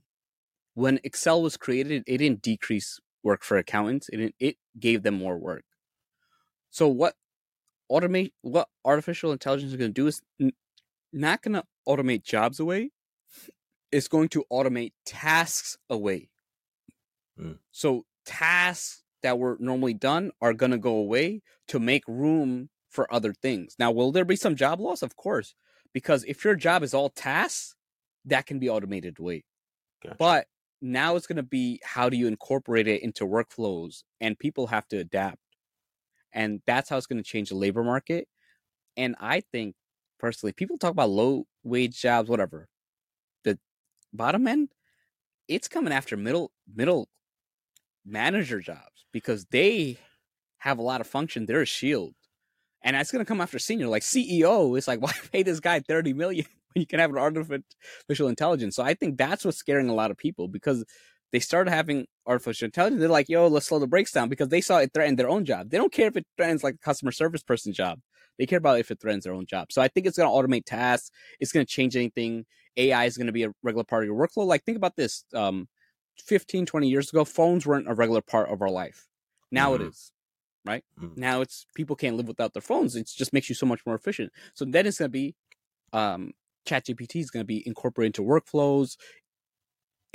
When 0.74 1.00
Excel 1.04 1.42
was 1.42 1.56
created, 1.56 2.04
it 2.06 2.18
didn't 2.18 2.42
decrease 2.42 3.00
work 3.22 3.42
for 3.42 3.56
accountants. 3.56 4.08
It 4.12 4.34
it 4.38 4.56
gave 4.78 5.02
them 5.02 5.14
more 5.14 5.38
work. 5.38 5.64
So 6.70 6.88
what 6.88 7.14
automate 7.90 8.32
what 8.42 8.68
artificial 8.84 9.32
intelligence 9.32 9.72
is 9.72 9.78
going 9.78 9.90
to 9.90 10.00
do 10.00 10.06
is 10.06 10.22
n- 10.40 10.52
not 11.12 11.42
going 11.42 11.54
to 11.54 11.64
automate 11.88 12.24
jobs 12.24 12.60
away. 12.60 12.90
It's 13.92 14.08
going 14.08 14.28
to 14.30 14.44
automate 14.52 14.92
tasks 15.04 15.78
away. 15.88 16.28
Mm. 17.40 17.58
So 17.70 18.04
tasks 18.24 19.02
that 19.22 19.38
were 19.38 19.56
normally 19.60 19.94
done 19.94 20.32
are 20.40 20.52
going 20.52 20.72
to 20.72 20.78
go 20.78 20.96
away 20.96 21.42
to 21.68 21.78
make 21.78 22.02
room 22.06 22.68
for 22.90 23.12
other 23.12 23.32
things. 23.32 23.76
Now, 23.78 23.90
will 23.90 24.12
there 24.12 24.24
be 24.24 24.36
some 24.36 24.56
job 24.56 24.80
loss? 24.80 25.02
Of 25.02 25.16
course, 25.16 25.54
because 25.92 26.24
if 26.24 26.44
your 26.44 26.56
job 26.56 26.82
is 26.82 26.94
all 26.94 27.08
tasks, 27.08 27.75
that 28.26 28.46
can 28.46 28.58
be 28.58 28.68
automated 28.68 29.18
away. 29.18 29.44
Gotcha. 30.02 30.16
But 30.18 30.46
now 30.82 31.16
it's 31.16 31.26
going 31.26 31.36
to 31.36 31.42
be 31.42 31.80
how 31.84 32.08
do 32.08 32.16
you 32.16 32.26
incorporate 32.26 32.88
it 32.88 33.02
into 33.02 33.24
workflows 33.24 34.02
and 34.20 34.38
people 34.38 34.66
have 34.66 34.86
to 34.88 34.98
adapt. 34.98 35.38
And 36.32 36.60
that's 36.66 36.90
how 36.90 36.98
it's 36.98 37.06
going 37.06 37.22
to 37.22 37.28
change 37.28 37.48
the 37.48 37.56
labor 37.56 37.82
market. 37.82 38.28
And 38.96 39.16
I 39.20 39.40
think 39.40 39.74
personally, 40.18 40.52
people 40.52 40.76
talk 40.76 40.90
about 40.90 41.10
low 41.10 41.46
wage 41.62 42.00
jobs, 42.00 42.28
whatever. 42.28 42.68
The 43.44 43.58
bottom 44.12 44.46
end, 44.46 44.68
it's 45.48 45.68
coming 45.68 45.92
after 45.92 46.16
middle 46.16 46.52
middle 46.72 47.08
manager 48.04 48.60
jobs 48.60 49.06
because 49.12 49.46
they 49.46 49.98
have 50.58 50.78
a 50.78 50.82
lot 50.82 51.00
of 51.00 51.06
function. 51.06 51.46
They're 51.46 51.62
a 51.62 51.66
shield. 51.66 52.14
And 52.82 52.96
that's 52.96 53.10
gonna 53.10 53.24
come 53.24 53.40
after 53.40 53.58
senior. 53.58 53.88
Like 53.88 54.02
CEO, 54.02 54.76
it's 54.76 54.88
like, 54.88 55.00
why 55.02 55.12
pay 55.32 55.42
this 55.42 55.60
guy 55.60 55.80
30 55.80 56.12
million 56.12 56.46
you 56.80 56.86
can 56.86 57.00
have 57.00 57.10
an 57.10 57.18
artificial 57.18 58.28
intelligence? 58.28 58.76
So 58.76 58.82
I 58.82 58.94
think 58.94 59.18
that's 59.18 59.44
what's 59.44 59.56
scaring 59.58 59.88
a 59.88 59.94
lot 59.94 60.10
of 60.10 60.16
people 60.18 60.48
because 60.48 60.84
they 61.32 61.40
started 61.40 61.70
having 61.70 62.06
artificial 62.26 62.66
intelligence. 62.66 63.00
They're 63.00 63.08
like, 63.08 63.28
yo, 63.28 63.48
let's 63.48 63.66
slow 63.66 63.78
the 63.78 63.86
brakes 63.86 64.12
down 64.12 64.28
because 64.28 64.48
they 64.48 64.60
saw 64.60 64.78
it 64.78 64.92
threaten 64.94 65.16
their 65.16 65.28
own 65.28 65.44
job. 65.44 65.70
They 65.70 65.78
don't 65.78 65.92
care 65.92 66.06
if 66.08 66.16
it 66.16 66.26
threatens 66.36 66.62
like 66.62 66.74
a 66.76 66.78
customer 66.78 67.12
service 67.12 67.42
person's 67.42 67.76
job. 67.76 68.00
They 68.38 68.46
care 68.46 68.58
about 68.58 68.78
if 68.78 68.90
it 68.90 69.00
threatens 69.00 69.24
their 69.24 69.32
own 69.34 69.46
job. 69.46 69.72
So 69.72 69.82
I 69.82 69.88
think 69.88 70.06
it's 70.06 70.18
going 70.18 70.28
to 70.28 70.32
automate 70.34 70.64
tasks. 70.66 71.10
It's 71.40 71.52
going 71.52 71.66
to 71.66 71.72
change 71.72 71.96
anything. 71.96 72.46
AI 72.76 73.06
is 73.06 73.16
going 73.16 73.26
to 73.26 73.32
be 73.32 73.44
a 73.44 73.52
regular 73.62 73.84
part 73.84 74.04
of 74.04 74.06
your 74.08 74.16
workflow. 74.16 74.46
Like 74.46 74.64
think 74.64 74.76
about 74.76 74.96
this. 74.96 75.24
Um, 75.34 75.68
15, 76.18 76.66
20 76.66 76.88
years 76.88 77.10
ago, 77.10 77.24
phones 77.24 77.66
weren't 77.66 77.88
a 77.90 77.94
regular 77.94 78.22
part 78.22 78.48
of 78.50 78.62
our 78.62 78.70
life. 78.70 79.08
Now 79.50 79.72
Mhm. 79.72 79.76
it 79.76 79.82
is, 79.88 80.12
right? 80.66 80.84
Mhm. 80.98 81.16
Now 81.16 81.40
it's 81.40 81.66
people 81.74 81.96
can't 81.96 82.16
live 82.16 82.28
without 82.28 82.52
their 82.54 82.62
phones. 82.62 82.96
It 82.96 83.06
just 83.06 83.32
makes 83.32 83.48
you 83.48 83.54
so 83.54 83.66
much 83.66 83.84
more 83.86 83.94
efficient. 83.94 84.32
So 84.54 84.64
then 84.64 84.86
it's 84.86 84.98
going 84.98 85.08
to 85.08 85.12
be, 85.12 85.34
um, 85.92 86.32
ChatGPT 86.66 87.16
is 87.20 87.30
going 87.30 87.42
to 87.42 87.46
be 87.48 87.66
incorporated 87.66 88.18
into 88.18 88.30
workflows. 88.30 88.96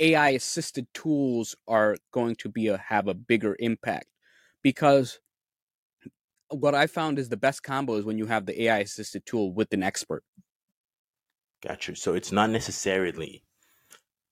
AI 0.00 0.30
assisted 0.30 0.86
tools 0.94 1.56
are 1.68 1.96
going 2.12 2.36
to 2.36 2.48
be 2.50 2.68
a 2.68 2.78
have 2.78 3.08
a 3.08 3.14
bigger 3.14 3.56
impact 3.60 4.06
because 4.62 5.20
what 6.50 6.74
I 6.74 6.86
found 6.86 7.18
is 7.18 7.28
the 7.28 7.36
best 7.36 7.62
combo 7.62 7.96
is 7.96 8.04
when 8.04 8.18
you 8.18 8.26
have 8.26 8.46
the 8.46 8.64
AI 8.64 8.80
assisted 8.80 9.26
tool 9.26 9.52
with 9.52 9.72
an 9.74 9.82
expert. 9.82 10.24
Got 11.62 11.88
you. 11.88 11.94
So 11.96 12.14
it's 12.14 12.32
not 12.32 12.50
necessarily 12.50 13.44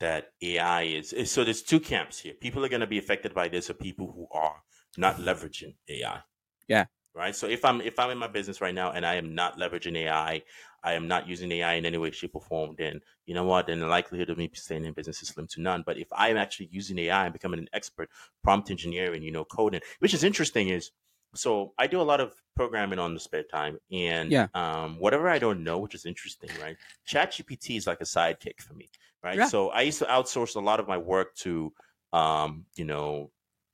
that 0.01 0.33
AI 0.43 0.85
is, 0.85 1.13
is- 1.15 1.31
so 1.33 1.45
there's 1.45 1.63
two 1.63 1.81
camps 1.81 2.21
here. 2.21 2.35
People 2.35 2.65
are 2.65 2.71
going 2.71 2.81
to 2.83 2.89
be 2.89 2.99
affected 2.99 3.35
by 3.35 3.49
this, 3.49 3.71
or 3.71 3.75
people 3.75 4.13
who 4.13 4.29
are 4.39 4.63
not 4.99 5.17
leveraging 5.19 5.77
AI. 5.89 6.21
Yeah. 6.69 6.87
Right. 7.13 7.35
So 7.35 7.49
if 7.49 7.65
I'm 7.65 7.81
if 7.81 7.99
I'm 7.99 8.11
in 8.11 8.19
my 8.19 8.29
business 8.29 8.61
right 8.61 8.75
now 8.75 8.93
and 8.93 9.05
I 9.05 9.17
am 9.17 9.35
not 9.35 9.59
leveraging 9.59 9.97
AI, 9.97 10.43
I 10.85 10.93
am 10.93 11.09
not 11.09 11.27
using 11.27 11.51
AI 11.51 11.75
in 11.75 11.85
any 11.85 11.99
way, 11.99 12.13
shape, 12.13 12.37
or 12.37 12.41
form, 12.41 12.77
then 12.79 13.01
you 13.27 13.35
know 13.35 13.43
what? 13.43 13.67
Then 13.67 13.81
the 13.81 13.89
likelihood 13.89 14.31
of 14.31 14.39
me 14.39 14.49
staying 14.55 14.85
in 14.85 14.93
business 14.93 15.21
is 15.21 15.29
slim 15.29 15.49
to 15.49 15.61
none. 15.61 15.83
But 15.85 15.99
if 15.99 16.07
I 16.13 16.29
am 16.29 16.37
actually 16.37 16.67
using 16.71 16.99
AI 17.01 17.25
and 17.25 17.33
becoming 17.33 17.59
an 17.59 17.69
expert, 17.73 18.11
prompt 18.45 18.71
engineering, 18.71 19.25
you 19.25 19.33
know, 19.33 19.45
coding, 19.45 19.81
which 19.99 20.15
is 20.15 20.23
interesting 20.23 20.69
is 20.69 20.93
so 21.35 21.75
I 21.79 21.89
do 21.89 22.01
a 22.01 22.03
lot 22.03 22.21
of 22.21 22.41
programming 22.55 23.01
on 23.01 23.15
the 23.15 23.21
spare 23.21 23.43
time, 23.43 23.79
and 23.91 24.31
Yeah. 24.33 24.47
um, 24.55 24.99
whatever 25.01 25.29
I 25.29 25.41
don't 25.41 25.65
know, 25.65 25.79
which 25.79 25.97
is 25.97 26.07
interesting, 26.07 26.51
right? 26.55 26.77
ChatGPT 27.09 27.77
is 27.77 27.89
like 27.89 28.01
a 28.01 28.05
sidekick 28.05 28.61
for 28.61 28.75
me, 28.75 28.89
right? 29.23 29.39
Yeah. 29.39 29.45
So 29.45 29.71
I 29.71 29.83
used 29.83 29.99
to 29.99 30.07
outsource 30.07 30.55
a 30.55 30.61
lot 30.61 30.79
of 30.79 30.87
my 30.87 30.97
work 30.97 31.35
to, 31.37 31.73
um, 32.13 32.67
you 32.77 32.85
know, 32.85 33.31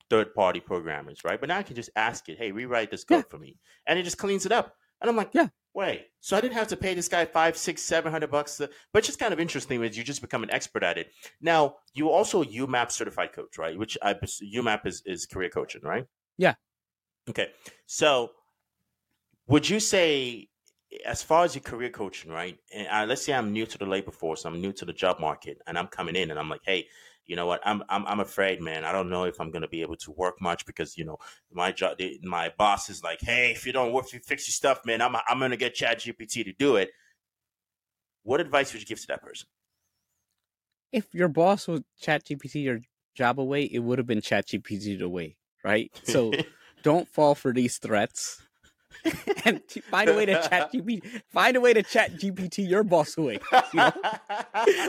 third 0.09 0.33
party 0.33 0.59
programmers, 0.59 1.23
right? 1.23 1.39
But 1.39 1.49
now 1.49 1.57
I 1.57 1.63
can 1.63 1.75
just 1.75 1.89
ask 1.95 2.27
it, 2.29 2.37
hey, 2.37 2.51
rewrite 2.51 2.91
this 2.91 3.03
code 3.03 3.25
Yeah. 3.25 3.29
for 3.29 3.37
me, 3.37 3.57
and 3.85 3.97
it 3.99 4.03
just 4.03 4.17
cleans 4.17 4.45
it 4.45 4.51
up. 4.51 4.75
And 5.01 5.09
I'm 5.09 5.15
like, 5.15 5.29
Yeah. 5.33 5.49
wait, 5.73 6.07
so 6.21 6.35
I 6.35 6.41
didn't 6.41 6.55
have 6.55 6.67
to 6.69 6.77
pay 6.77 6.93
this 6.95 7.07
guy 7.07 7.25
five, 7.25 7.55
six, 7.57 7.83
seven 7.83 8.11
hundred 8.11 8.31
bucks. 8.31 8.57
To, 8.57 8.69
but 8.91 8.99
it's 8.99 9.07
just 9.07 9.19
kind 9.19 9.33
of 9.33 9.39
interesting 9.39 9.83
is 9.83 9.97
you 9.97 10.03
just 10.03 10.21
become 10.21 10.43
an 10.43 10.51
expert 10.51 10.83
at 10.83 10.97
it. 10.97 11.11
Now 11.41 11.75
you 11.93 12.09
also 12.09 12.43
YouMap 12.43 12.91
certified 12.91 13.33
coach, 13.33 13.57
right? 13.57 13.77
Which 13.77 13.97
I 14.01 14.13
YouMap 14.15 14.85
is 14.87 15.03
is 15.05 15.25
career 15.25 15.49
coaching, 15.49 15.81
right? 15.83 16.05
Yeah. 16.37 16.55
Okay, 17.29 17.49
so 17.85 18.31
would 19.47 19.67
you 19.69 19.79
say 19.79 20.49
as 21.05 21.21
far 21.21 21.43
as 21.43 21.53
your 21.53 21.61
career 21.61 21.89
coaching, 21.89 22.31
right? 22.31 22.57
And 22.73 22.87
uh, 22.87 23.05
let's 23.07 23.21
say 23.23 23.33
I'm 23.33 23.51
new 23.51 23.65
to 23.65 23.77
the 23.77 23.85
labor 23.85 24.11
force, 24.11 24.45
I'm 24.45 24.61
new 24.61 24.71
to 24.73 24.85
the 24.85 24.93
job 24.93 25.19
market, 25.19 25.61
and 25.67 25.77
I'm 25.77 25.87
coming 25.87 26.15
in, 26.15 26.31
and 26.31 26.39
I'm 26.39 26.49
like, 26.49 26.61
hey, 26.65 26.87
you 27.27 27.35
know 27.35 27.45
what? 27.45 27.61
I'm 27.65 27.83
I'm 27.89 28.05
I'm 28.07 28.19
afraid, 28.19 28.61
man. 28.61 28.85
I 28.85 28.91
don't 28.91 29.09
know 29.09 29.25
if 29.25 29.39
I'm 29.39 29.51
gonna 29.51 29.67
be 29.67 29.81
able 29.81 29.97
to 29.97 30.11
work 30.11 30.41
much 30.41 30.65
because 30.65 30.97
you 30.97 31.05
know 31.05 31.17
my 31.51 31.71
job, 31.71 31.97
my 32.23 32.51
boss 32.57 32.89
is 32.89 33.03
like, 33.03 33.19
hey, 33.21 33.51
if 33.51 33.65
you 33.65 33.73
don't 33.73 33.91
work, 33.91 34.05
if 34.07 34.13
you 34.13 34.19
fix 34.19 34.47
your 34.47 34.53
stuff, 34.53 34.85
man, 34.85 35.01
I'm 35.01 35.15
I'm 35.27 35.39
gonna 35.39 35.57
get 35.57 35.75
Chat 35.75 35.99
GPT 35.99 36.45
to 36.45 36.53
do 36.53 36.77
it. 36.77 36.89
What 38.23 38.41
advice 38.41 38.73
would 38.73 38.81
you 38.81 38.87
give 38.87 38.99
to 39.01 39.07
that 39.07 39.21
person? 39.21 39.47
If 40.91 41.13
your 41.13 41.27
boss 41.27 41.67
would 41.67 41.83
chat 41.99 42.25
GPT 42.25 42.63
your 42.63 42.79
job 43.15 43.39
away, 43.39 43.63
it 43.63 43.79
would 43.79 43.97
have 43.97 44.07
been 44.07 44.21
chat 44.21 44.47
GPT 44.47 45.01
away, 45.01 45.35
right? 45.63 45.91
So 46.03 46.33
don't 46.83 47.07
fall 47.07 47.35
for 47.35 47.53
these 47.53 47.77
threats. 47.77 48.41
and 49.45 49.61
t- 49.67 49.81
find 49.81 50.09
a 50.09 50.13
way 50.13 50.25
to 50.25 50.33
chat 50.49 50.71
GPT 50.73 51.21
find 51.31 51.55
a 51.57 51.61
way 51.61 51.73
to 51.73 51.83
chat 51.83 52.13
GPT 52.13 52.67
your 52.67 52.83
boss 52.83 53.17
away. 53.17 53.39
You 53.73 53.79
know? 53.79 53.91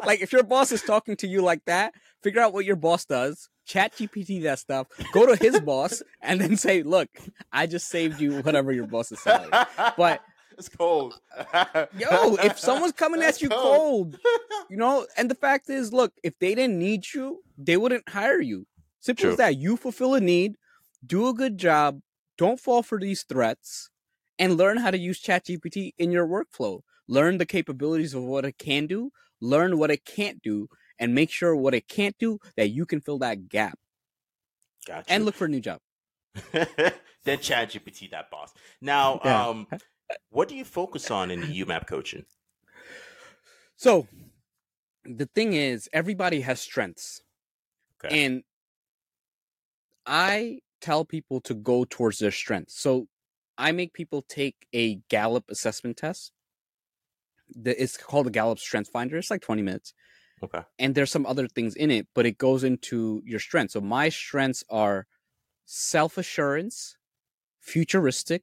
Like 0.04 0.20
if 0.20 0.32
your 0.32 0.42
boss 0.42 0.72
is 0.72 0.82
talking 0.82 1.16
to 1.16 1.26
you 1.26 1.42
like 1.42 1.64
that, 1.66 1.94
figure 2.22 2.40
out 2.40 2.52
what 2.52 2.64
your 2.64 2.76
boss 2.76 3.04
does, 3.04 3.48
chat 3.66 3.92
GPT 3.94 4.42
that 4.44 4.58
stuff, 4.58 4.86
go 5.12 5.26
to 5.26 5.36
his 5.36 5.60
boss, 5.60 6.02
and 6.22 6.40
then 6.40 6.56
say, 6.56 6.82
Look, 6.82 7.08
I 7.52 7.66
just 7.66 7.88
saved 7.88 8.20
you 8.20 8.40
whatever 8.40 8.72
your 8.72 8.86
boss 8.86 9.12
is 9.12 9.20
salary. 9.20 9.50
But 9.96 10.22
it's 10.56 10.68
cold. 10.68 11.20
yo, 11.96 12.34
if 12.36 12.58
someone's 12.58 12.92
coming 12.92 13.22
at 13.22 13.40
you 13.40 13.48
cold, 13.48 14.18
you 14.68 14.76
know, 14.76 15.06
and 15.16 15.30
the 15.30 15.34
fact 15.34 15.70
is, 15.70 15.92
look, 15.92 16.12
if 16.22 16.38
they 16.38 16.54
didn't 16.54 16.78
need 16.78 17.04
you, 17.14 17.42
they 17.56 17.76
wouldn't 17.76 18.08
hire 18.08 18.40
you. 18.40 18.66
Simple 19.00 19.22
True. 19.22 19.30
as 19.32 19.36
that. 19.36 19.56
You 19.56 19.76
fulfill 19.76 20.14
a 20.14 20.20
need, 20.20 20.56
do 21.06 21.28
a 21.28 21.34
good 21.34 21.58
job, 21.58 22.00
don't 22.38 22.60
fall 22.60 22.82
for 22.82 22.98
these 22.98 23.24
threats, 23.24 23.90
and 24.38 24.56
learn 24.56 24.78
how 24.78 24.90
to 24.90 24.98
use 24.98 25.22
ChatGPT 25.22 25.92
in 25.98 26.10
your 26.12 26.26
workflow. 26.26 26.80
Learn 27.08 27.38
the 27.38 27.46
capabilities 27.46 28.14
of 28.14 28.22
what 28.22 28.44
it 28.44 28.58
can 28.58 28.86
do, 28.86 29.10
learn 29.40 29.78
what 29.78 29.90
it 29.90 30.04
can't 30.04 30.40
do, 30.42 30.68
and 30.98 31.14
make 31.14 31.30
sure 31.30 31.54
what 31.56 31.74
it 31.74 31.88
can't 31.88 32.16
do 32.18 32.38
that 32.56 32.70
you 32.70 32.86
can 32.86 33.00
fill 33.00 33.18
that 33.18 33.48
gap 33.48 33.78
Gotcha. 34.86 35.12
and 35.12 35.24
look 35.24 35.34
for 35.34 35.46
a 35.46 35.48
new 35.48 35.60
job. 35.60 35.80
then 36.52 37.38
Chat 37.40 37.70
GPT 37.70 38.10
that 38.10 38.30
boss. 38.30 38.54
Now, 38.80 39.20
Yeah. 39.24 39.48
um, 39.48 39.66
what 40.30 40.48
do 40.48 40.56
you 40.56 40.64
focus 40.64 41.10
on 41.10 41.30
in 41.30 41.40
the 41.40 41.46
YouMap 41.64 41.86
coaching? 41.86 42.24
So 43.76 44.06
the 45.04 45.26
thing 45.34 45.52
is, 45.52 45.88
everybody 45.92 46.40
has 46.42 46.60
strengths. 46.60 47.22
Okay. 48.04 48.24
And 48.24 48.42
I 50.06 50.60
tell 50.80 51.04
people 51.04 51.40
to 51.42 51.54
go 51.54 51.84
towards 51.84 52.18
their 52.18 52.30
strengths. 52.30 52.80
So 52.80 53.08
I 53.56 53.72
make 53.72 53.92
people 53.92 54.22
take 54.22 54.66
a 54.72 54.96
Gallup 55.08 55.44
assessment 55.50 55.96
test. 55.96 56.32
It's 57.64 57.96
called 57.96 58.26
the 58.26 58.30
Gallup 58.30 58.58
Strength 58.58 58.90
Finder. 58.90 59.16
It's 59.16 59.30
like 59.30 59.40
20 59.40 59.62
minutes. 59.62 59.94
Okay. 60.42 60.60
And 60.78 60.94
there's 60.94 61.10
some 61.10 61.26
other 61.26 61.48
things 61.48 61.74
in 61.74 61.90
it, 61.90 62.06
but 62.14 62.26
it 62.26 62.38
goes 62.38 62.62
into 62.62 63.22
your 63.24 63.40
strengths. 63.40 63.72
So 63.72 63.80
my 63.80 64.08
strengths 64.08 64.62
are 64.70 65.06
self 65.64 66.16
assurance, 66.16 66.96
futuristic, 67.60 68.42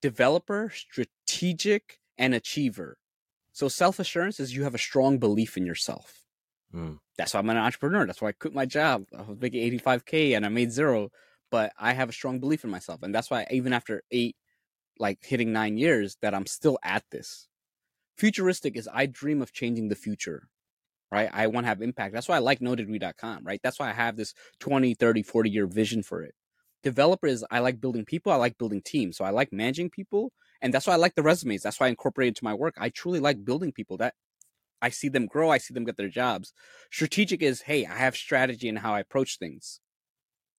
developer, 0.00 0.70
strategic, 0.72 1.98
and 2.16 2.34
achiever. 2.34 2.98
So 3.52 3.68
self 3.68 3.98
assurance 3.98 4.38
is 4.38 4.54
you 4.54 4.64
have 4.64 4.74
a 4.74 4.78
strong 4.78 5.18
belief 5.18 5.56
in 5.56 5.66
yourself. 5.66 6.25
Mm. 6.74 6.98
That's 7.18 7.34
why 7.34 7.40
I'm 7.40 7.50
an 7.50 7.56
entrepreneur. 7.56 8.06
That's 8.06 8.20
why 8.20 8.28
I 8.28 8.32
quit 8.32 8.54
my 8.54 8.66
job. 8.66 9.04
I 9.16 9.22
was 9.22 9.38
making 9.40 9.62
85k 9.80 10.36
and 10.36 10.44
I 10.46 10.48
made 10.50 10.72
zero, 10.72 11.10
but 11.50 11.72
I 11.78 11.92
have 11.94 12.08
a 12.10 12.12
strong 12.12 12.40
belief 12.40 12.64
in 12.64 12.70
myself, 12.70 13.02
and 13.02 13.14
that's 13.14 13.30
why 13.30 13.46
even 13.50 13.72
after 13.72 14.02
eight, 14.10 14.36
like 14.98 15.18
hitting 15.22 15.52
nine 15.52 15.78
years, 15.78 16.16
that 16.22 16.34
I'm 16.34 16.46
still 16.46 16.78
at 16.82 17.04
this. 17.10 17.48
Futuristic 18.18 18.76
is 18.76 18.88
I 18.92 19.06
dream 19.06 19.42
of 19.42 19.52
changing 19.52 19.88
the 19.88 19.96
future. 19.96 20.48
right? 21.12 21.30
I 21.32 21.46
want 21.48 21.64
to 21.64 21.68
have 21.68 21.82
impact. 21.82 22.14
That's 22.14 22.28
why 22.28 22.36
I 22.36 22.40
like 22.40 22.60
nodegree.com, 22.60 23.44
right? 23.44 23.60
That's 23.62 23.78
why 23.78 23.90
I 23.90 23.94
have 23.94 24.16
this 24.16 24.34
20, 24.60 24.94
30, 24.94 25.22
40 25.22 25.50
year 25.50 25.66
vision 25.66 26.02
for 26.02 26.22
it. 26.22 26.34
Developers, 26.82 27.44
I 27.50 27.60
like 27.60 27.80
building 27.80 28.04
people. 28.04 28.32
I 28.32 28.36
like 28.36 28.58
building 28.58 28.82
teams. 28.84 29.16
So 29.16 29.24
I 29.24 29.30
like 29.30 29.52
managing 29.52 29.90
people. 29.90 30.32
And 30.62 30.72
that's 30.74 30.86
why 30.86 30.94
I 30.94 30.98
like 30.98 31.14
the 31.14 31.22
resumes. 31.22 31.62
That's 31.62 31.80
why 31.80 31.86
I 31.86 31.90
incorporate 31.90 32.28
into 32.28 32.44
my 32.44 32.54
work. 32.54 32.74
I 32.78 32.90
truly 32.90 33.20
like 33.20 33.44
building 33.44 33.72
people 33.72 33.96
that 33.98 34.14
I 34.82 34.90
see 34.90 35.08
them 35.08 35.26
grow. 35.26 35.50
I 35.50 35.58
see 35.58 35.74
them 35.74 35.84
get 35.84 35.96
their 35.96 36.08
jobs. 36.08 36.52
Strategic 36.92 37.42
is, 37.42 37.62
hey, 37.62 37.86
I 37.86 37.96
have 37.96 38.16
strategy 38.16 38.68
in 38.68 38.76
how 38.76 38.94
I 38.94 39.00
approach 39.00 39.38
things. 39.38 39.80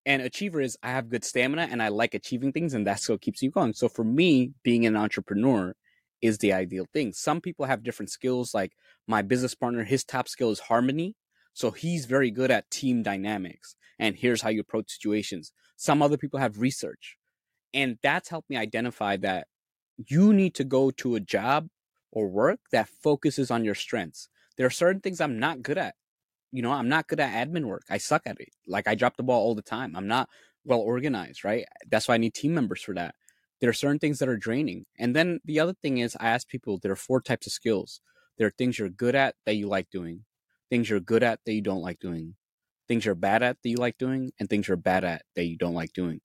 And 0.05 0.21
achiever 0.21 0.61
is, 0.61 0.77
I 0.81 0.91
have 0.91 1.09
good 1.09 1.25
stamina 1.25 1.67
and 1.69 1.83
I 1.83 1.89
like 1.89 2.13
achieving 2.13 2.51
things. 2.51 2.73
And 2.73 2.87
that's 2.87 3.07
what 3.09 3.21
keeps 3.21 3.41
you 3.41 3.51
going. 3.51 3.73
So 3.73 3.89
for 3.89 4.03
me, 4.03 4.53
being 4.63 4.85
an 4.85 4.95
entrepreneur, 4.95 5.73
is 6.21 6.37
the 6.39 6.53
ideal 6.53 6.85
thing. 6.93 7.13
Some 7.13 7.41
people 7.41 7.65
have 7.65 7.83
different 7.83 8.09
skills. 8.09 8.53
Like 8.53 8.73
my 9.07 9.21
business 9.21 9.55
partner, 9.55 9.83
his 9.83 10.03
top 10.03 10.27
skill 10.27 10.51
is 10.51 10.59
harmony. 10.59 11.15
So 11.53 11.71
he's 11.71 12.05
very 12.05 12.31
good 12.31 12.51
at 12.51 12.69
team 12.69 13.03
dynamics. 13.03 13.75
And 13.99 14.15
here's 14.15 14.41
how 14.41 14.49
you 14.49 14.61
approach 14.61 14.91
situations. 14.91 15.51
Some 15.75 16.01
other 16.01 16.17
people 16.17 16.39
have 16.39 16.59
research. 16.59 17.17
And 17.73 17.97
that's 18.03 18.29
helped 18.29 18.49
me 18.49 18.57
identify 18.57 19.17
that 19.17 19.47
you 19.97 20.33
need 20.33 20.55
to 20.55 20.63
go 20.63 20.91
to 20.91 21.15
a 21.15 21.19
job 21.19 21.67
or 22.11 22.27
work 22.27 22.59
that 22.71 22.89
focuses 23.03 23.51
on 23.51 23.63
your 23.63 23.75
strengths. 23.75 24.29
There 24.57 24.65
are 24.65 24.71
certain 24.71 25.01
things 25.01 25.21
I'm 25.21 25.39
not 25.39 25.61
good 25.61 25.77
at. 25.77 25.95
You 26.51 26.61
know, 26.61 26.71
I'm 26.71 26.89
not 26.89 27.07
good 27.07 27.19
at 27.19 27.47
admin 27.47 27.65
work. 27.65 27.83
I 27.89 27.97
suck 27.97 28.23
at 28.25 28.39
it. 28.39 28.49
Like 28.67 28.87
I 28.87 28.95
drop 28.95 29.17
the 29.17 29.23
ball 29.23 29.41
all 29.41 29.55
the 29.55 29.61
time. 29.61 29.95
I'm 29.95 30.07
not 30.07 30.29
well 30.63 30.79
organized, 30.79 31.43
right? 31.43 31.65
That's 31.89 32.07
why 32.07 32.15
I 32.15 32.17
need 32.17 32.33
team 32.33 32.53
members 32.53 32.81
for 32.81 32.95
that 32.95 33.15
there 33.59 33.69
are 33.69 33.73
certain 33.73 33.99
things 33.99 34.19
that 34.19 34.29
are 34.29 34.37
draining. 34.37 34.85
And 34.99 35.15
then 35.15 35.39
the 35.45 35.59
other 35.59 35.73
thing 35.73 35.97
is, 35.97 36.15
I 36.19 36.27
ask 36.27 36.47
people 36.47 36.77
there 36.77 36.91
are 36.91 36.95
four 36.95 37.21
types 37.21 37.47
of 37.47 37.53
skills. 37.53 38.01
There 38.37 38.47
are 38.47 38.53
things 38.57 38.77
you're 38.77 38.89
good 38.89 39.15
at 39.15 39.35
that 39.45 39.55
you 39.55 39.67
like 39.67 39.89
doing, 39.89 40.25
things 40.69 40.89
you're 40.89 40.99
good 40.99 41.23
at 41.23 41.39
that 41.45 41.53
you 41.53 41.61
don't 41.61 41.81
like 41.81 41.99
doing, 41.99 42.35
things 42.87 43.05
you're 43.05 43.15
bad 43.15 43.41
at 43.41 43.57
that 43.63 43.69
you 43.69 43.77
like 43.77 43.97
doing, 43.97 44.31
and 44.39 44.49
things 44.49 44.67
you're 44.67 44.77
bad 44.77 45.03
at 45.03 45.23
that 45.35 45.45
you 45.45 45.57
don't 45.57 45.73
like 45.73 45.93
doing. 45.93 46.21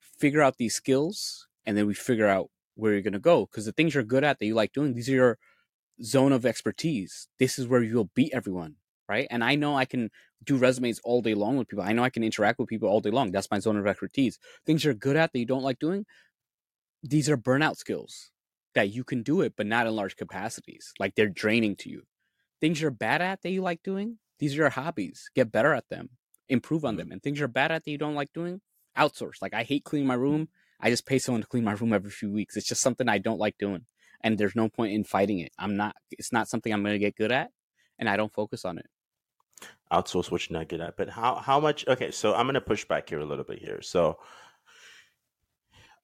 Figure 0.00 0.42
out 0.42 0.58
these 0.58 0.74
skills, 0.74 1.48
and 1.64 1.76
then 1.76 1.86
we 1.86 1.94
figure 1.94 2.28
out 2.28 2.50
where 2.76 2.92
you're 2.92 3.02
going 3.02 3.12
to 3.12 3.18
go. 3.18 3.46
Because 3.46 3.66
the 3.66 3.72
things 3.72 3.94
you're 3.94 4.04
good 4.04 4.24
at 4.24 4.38
that 4.38 4.46
you 4.46 4.54
like 4.54 4.72
doing, 4.72 4.94
these 4.94 5.08
are 5.08 5.14
your 5.14 5.38
zone 6.02 6.32
of 6.32 6.46
expertise. 6.46 7.28
This 7.38 7.58
is 7.58 7.66
where 7.66 7.82
you'll 7.82 8.10
beat 8.14 8.32
everyone, 8.32 8.76
right? 9.08 9.26
And 9.30 9.42
I 9.42 9.56
know 9.56 9.76
I 9.76 9.84
can 9.84 10.10
do 10.44 10.56
resumes 10.56 11.00
all 11.02 11.22
day 11.22 11.34
long 11.34 11.56
with 11.56 11.68
people. 11.68 11.84
I 11.84 11.92
know 11.92 12.04
I 12.04 12.10
can 12.10 12.22
interact 12.22 12.58
with 12.58 12.68
people 12.68 12.88
all 12.88 13.00
day 13.00 13.10
long. 13.10 13.32
That's 13.32 13.50
my 13.50 13.58
zone 13.58 13.76
of 13.76 13.86
expertise. 13.86 14.38
Things 14.64 14.84
you're 14.84 14.94
good 14.94 15.16
at 15.16 15.32
that 15.32 15.38
you 15.38 15.46
don't 15.46 15.62
like 15.62 15.78
doing, 15.78 16.06
these 17.02 17.28
are 17.28 17.36
burnout 17.36 17.76
skills 17.76 18.30
that 18.74 18.90
you 18.90 19.04
can 19.04 19.22
do 19.22 19.40
it, 19.40 19.54
but 19.56 19.66
not 19.66 19.86
in 19.86 19.96
large 19.96 20.16
capacities. 20.16 20.92
Like 20.98 21.14
they're 21.14 21.28
draining 21.28 21.76
to 21.76 21.88
you. 21.88 22.02
Things 22.60 22.80
you're 22.80 22.90
bad 22.90 23.22
at 23.22 23.42
that 23.42 23.50
you 23.50 23.62
like 23.62 23.82
doing, 23.82 24.18
these 24.38 24.52
are 24.54 24.56
your 24.56 24.70
hobbies. 24.70 25.30
Get 25.34 25.52
better 25.52 25.72
at 25.72 25.88
them, 25.88 26.10
improve 26.48 26.84
on 26.84 26.92
mm-hmm. 26.92 26.98
them. 26.98 27.12
And 27.12 27.22
things 27.22 27.38
you're 27.38 27.48
bad 27.48 27.72
at 27.72 27.84
that 27.84 27.90
you 27.90 27.98
don't 27.98 28.14
like 28.14 28.32
doing, 28.32 28.60
outsource. 28.96 29.40
Like 29.40 29.54
I 29.54 29.62
hate 29.62 29.84
cleaning 29.84 30.06
my 30.06 30.14
mm-hmm. 30.14 30.22
room. 30.22 30.48
I 30.80 30.90
just 30.90 31.06
pay 31.06 31.18
someone 31.18 31.42
to 31.42 31.46
clean 31.46 31.64
my 31.64 31.72
room 31.72 31.92
every 31.92 32.10
few 32.10 32.30
weeks. 32.32 32.56
It's 32.56 32.66
just 32.66 32.82
something 32.82 33.08
I 33.08 33.18
don't 33.18 33.38
like 33.38 33.56
doing. 33.58 33.86
And 34.22 34.38
there's 34.38 34.56
no 34.56 34.68
point 34.68 34.92
in 34.92 35.04
fighting 35.04 35.40
it. 35.40 35.52
I'm 35.58 35.76
not, 35.76 35.94
it's 36.10 36.32
not 36.32 36.48
something 36.48 36.72
I'm 36.72 36.82
going 36.82 36.94
to 36.94 36.98
get 36.98 37.16
good 37.16 37.32
at. 37.32 37.50
And 37.98 38.08
I 38.08 38.16
don't 38.16 38.32
focus 38.32 38.64
on 38.64 38.78
it. 38.78 38.86
Outsource 39.92 40.30
what 40.30 40.48
you're 40.48 40.58
not 40.58 40.68
good 40.68 40.80
at. 40.80 40.96
But 40.96 41.08
how, 41.08 41.36
how 41.36 41.60
much, 41.60 41.86
okay, 41.86 42.10
so 42.10 42.34
I'm 42.34 42.46
going 42.46 42.54
to 42.54 42.60
push 42.60 42.84
back 42.84 43.08
here 43.08 43.20
a 43.20 43.24
little 43.24 43.44
bit 43.44 43.58
here. 43.58 43.80
So 43.82 44.18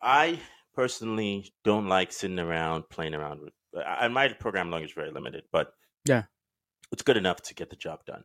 I 0.00 0.38
personally 0.74 1.52
don't 1.64 1.88
like 1.88 2.12
sitting 2.12 2.38
around 2.38 2.88
playing 2.88 3.14
around 3.14 3.40
with. 3.40 3.52
And 3.74 4.12
my 4.12 4.28
program 4.28 4.70
language 4.70 4.90
is 4.90 4.94
very 4.94 5.10
limited, 5.10 5.44
but 5.50 5.72
yeah, 6.04 6.24
it's 6.90 7.02
good 7.02 7.16
enough 7.16 7.40
to 7.42 7.54
get 7.54 7.70
the 7.70 7.76
job 7.76 8.04
done. 8.04 8.24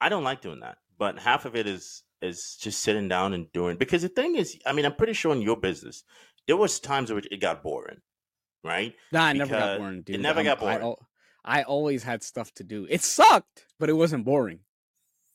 I 0.00 0.08
don't 0.08 0.24
like 0.24 0.42
doing 0.42 0.60
that, 0.60 0.78
but 0.98 1.18
half 1.18 1.44
of 1.44 1.56
it 1.56 1.66
is 1.66 2.02
is 2.22 2.56
just 2.60 2.80
sitting 2.80 3.08
down 3.08 3.34
and 3.34 3.50
doing. 3.52 3.76
Because 3.76 4.02
the 4.02 4.08
thing 4.08 4.36
is, 4.36 4.58
I 4.66 4.72
mean, 4.72 4.84
I'm 4.84 4.94
pretty 4.94 5.12
sure 5.12 5.32
in 5.32 5.42
your 5.42 5.56
business, 5.56 6.04
there 6.46 6.56
was 6.56 6.80
times 6.80 7.10
where 7.10 7.22
it 7.30 7.40
got 7.40 7.62
boring, 7.62 8.00
right? 8.64 8.94
Nah, 9.12 9.24
I 9.24 9.32
never 9.32 9.50
got 9.50 9.78
boring. 9.78 10.02
Dude. 10.02 10.16
It 10.16 10.20
never 10.20 10.40
I'm, 10.40 10.46
got 10.46 10.60
boring. 10.60 10.94
I, 11.44 11.60
I 11.60 11.62
always 11.64 12.02
had 12.02 12.22
stuff 12.22 12.52
to 12.54 12.64
do. 12.64 12.86
It 12.88 13.02
sucked, 13.02 13.66
but 13.78 13.88
it 13.88 13.94
wasn't 13.94 14.24
boring. 14.24 14.60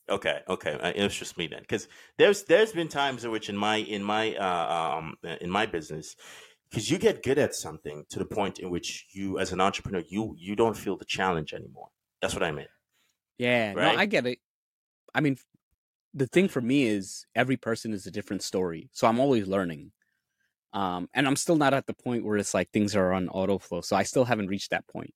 Okay, 0.09 0.39
okay, 0.47 0.71
uh, 0.81 0.93
it 0.95 1.03
was 1.03 1.15
just 1.15 1.37
me 1.37 1.47
then, 1.47 1.59
because 1.59 1.89
there's 2.17 2.43
there's 2.43 2.71
been 2.71 2.87
times 2.87 3.25
in 3.25 3.31
which 3.31 3.49
in 3.49 3.57
my 3.57 3.75
in 3.75 4.01
my 4.01 4.35
uh, 4.35 4.99
um 4.99 5.15
in 5.41 5.49
my 5.49 5.65
business, 5.65 6.15
because 6.69 6.89
you 6.89 6.97
get 6.97 7.23
good 7.23 7.37
at 7.37 7.55
something 7.55 8.05
to 8.09 8.19
the 8.19 8.25
point 8.25 8.59
in 8.59 8.69
which 8.69 9.07
you 9.11 9.39
as 9.39 9.51
an 9.51 9.61
entrepreneur 9.61 10.03
you 10.07 10.35
you 10.37 10.55
don't 10.55 10.77
feel 10.77 10.97
the 10.97 11.05
challenge 11.05 11.53
anymore 11.53 11.89
that's 12.21 12.33
what 12.33 12.43
i 12.43 12.51
meant 12.51 12.69
yeah 13.37 13.73
right? 13.73 13.95
no 13.95 14.01
i 14.01 14.05
get 14.05 14.25
it 14.25 14.39
i 15.13 15.21
mean 15.21 15.37
the 16.17 16.27
thing 16.27 16.47
for 16.47 16.61
me 16.61 16.85
is 16.85 17.25
every 17.35 17.57
person 17.57 17.93
is 17.93 18.05
a 18.05 18.11
different 18.11 18.41
story 18.41 18.89
so 18.91 19.07
i'm 19.07 19.19
always 19.19 19.47
learning 19.47 19.91
um 20.73 21.07
and 21.13 21.27
i'm 21.27 21.35
still 21.35 21.55
not 21.55 21.73
at 21.73 21.85
the 21.85 21.93
point 21.93 22.25
where 22.25 22.37
it's 22.37 22.53
like 22.53 22.69
things 22.71 22.95
are 22.95 23.13
on 23.13 23.29
auto 23.29 23.57
flow 23.57 23.81
so 23.81 23.95
i 23.95 24.03
still 24.03 24.25
haven't 24.25 24.47
reached 24.47 24.71
that 24.71 24.87
point 24.87 25.13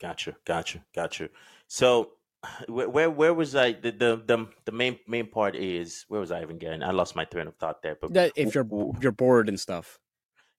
gotcha 0.00 0.34
gotcha 0.44 0.82
gotcha 0.94 1.28
so 1.68 2.10
where 2.68 2.88
where, 2.88 3.10
where 3.10 3.34
was 3.34 3.54
i 3.54 3.72
the, 3.72 3.92
the 3.92 4.22
the 4.26 4.46
the 4.64 4.72
main 4.72 4.98
main 5.06 5.26
part 5.26 5.54
is 5.54 6.04
where 6.08 6.20
was 6.20 6.32
i 6.32 6.42
even 6.42 6.58
getting 6.58 6.82
i 6.82 6.90
lost 6.90 7.14
my 7.16 7.24
train 7.24 7.46
of 7.46 7.56
thought 7.56 7.82
there 7.82 7.96
but 8.00 8.12
that 8.12 8.32
if 8.36 8.54
you're 8.54 8.66
you're 9.00 9.12
bored 9.12 9.48
and 9.48 9.58
stuff 9.58 9.98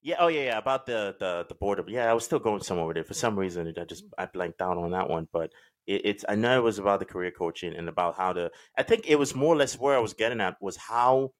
yeah. 0.06 0.16
Oh, 0.20 0.28
yeah. 0.28 0.44
Yeah. 0.44 0.58
About 0.58 0.86
the 0.86 1.16
the 1.18 1.46
the 1.48 1.56
boredom. 1.56 1.86
Yeah, 1.88 2.08
I 2.08 2.14
was 2.14 2.24
still 2.24 2.38
going 2.38 2.62
somewhere 2.62 2.86
with 2.86 2.96
it. 2.96 3.08
For 3.08 3.14
some 3.14 3.36
reason, 3.36 3.74
I 3.76 3.84
just 3.84 4.04
I 4.16 4.26
blanked 4.26 4.62
out 4.62 4.78
on 4.78 4.92
that 4.92 5.10
one. 5.10 5.26
But 5.32 5.52
it, 5.86 6.02
it's 6.04 6.24
I 6.28 6.34
know 6.34 6.58
it 6.58 6.62
was 6.62 6.78
about 6.78 7.00
the 7.00 7.06
career 7.06 7.30
coaching 7.30 7.74
and 7.74 7.88
about 7.88 8.16
how 8.16 8.32
to. 8.32 8.50
I 8.76 8.82
think 8.82 9.08
it 9.08 9.16
was 9.16 9.34
more 9.34 9.54
or 9.54 9.56
less 9.56 9.78
where 9.78 9.96
I 9.96 10.00
was 10.00 10.14
getting 10.14 10.40
at 10.40 10.56
was 10.60 10.76
how 10.76 11.32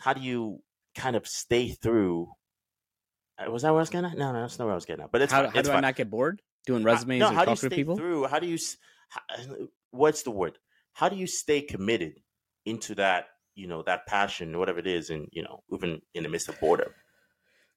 how 0.00 0.12
do 0.12 0.20
you 0.20 0.62
kind 0.94 1.16
of 1.16 1.26
stay 1.26 1.70
through. 1.70 2.28
Uh, 3.38 3.50
was 3.50 3.62
that 3.62 3.70
where 3.70 3.78
I 3.78 3.82
was 3.82 3.90
getting 3.90 4.10
at? 4.10 4.18
No, 4.18 4.32
no, 4.32 4.40
that's 4.42 4.58
not 4.58 4.66
where 4.66 4.72
I 4.72 4.76
was 4.76 4.84
getting 4.84 5.04
at. 5.04 5.12
But 5.12 5.22
it's 5.22 5.32
how, 5.32 5.44
fine. 5.44 5.52
how 5.52 5.58
it's 5.58 5.68
do 5.68 5.72
fine. 5.72 5.84
I 5.84 5.88
not 5.88 5.96
get 5.96 6.10
bored 6.10 6.42
doing 6.66 6.82
resumes 6.82 7.22
how, 7.22 7.30
no, 7.30 7.38
and 7.38 7.46
talking 7.46 7.70
to 7.70 7.76
people? 7.76 7.96
Through 7.96 8.26
how 8.26 8.38
do 8.38 8.46
you? 8.46 8.58
How, 9.10 9.20
what's 9.90 10.22
the 10.22 10.30
word? 10.30 10.58
How 10.92 11.08
do 11.08 11.16
you 11.16 11.26
stay 11.26 11.62
committed 11.62 12.20
into 12.66 12.94
that? 12.96 13.26
You 13.54 13.66
know 13.66 13.82
that 13.82 14.06
passion, 14.06 14.56
whatever 14.58 14.78
it 14.78 14.86
is, 14.86 15.10
and 15.10 15.28
you 15.32 15.42
know 15.42 15.62
even 15.72 16.00
in 16.14 16.22
the 16.22 16.28
midst 16.28 16.48
of 16.48 16.60
boredom. 16.60 16.90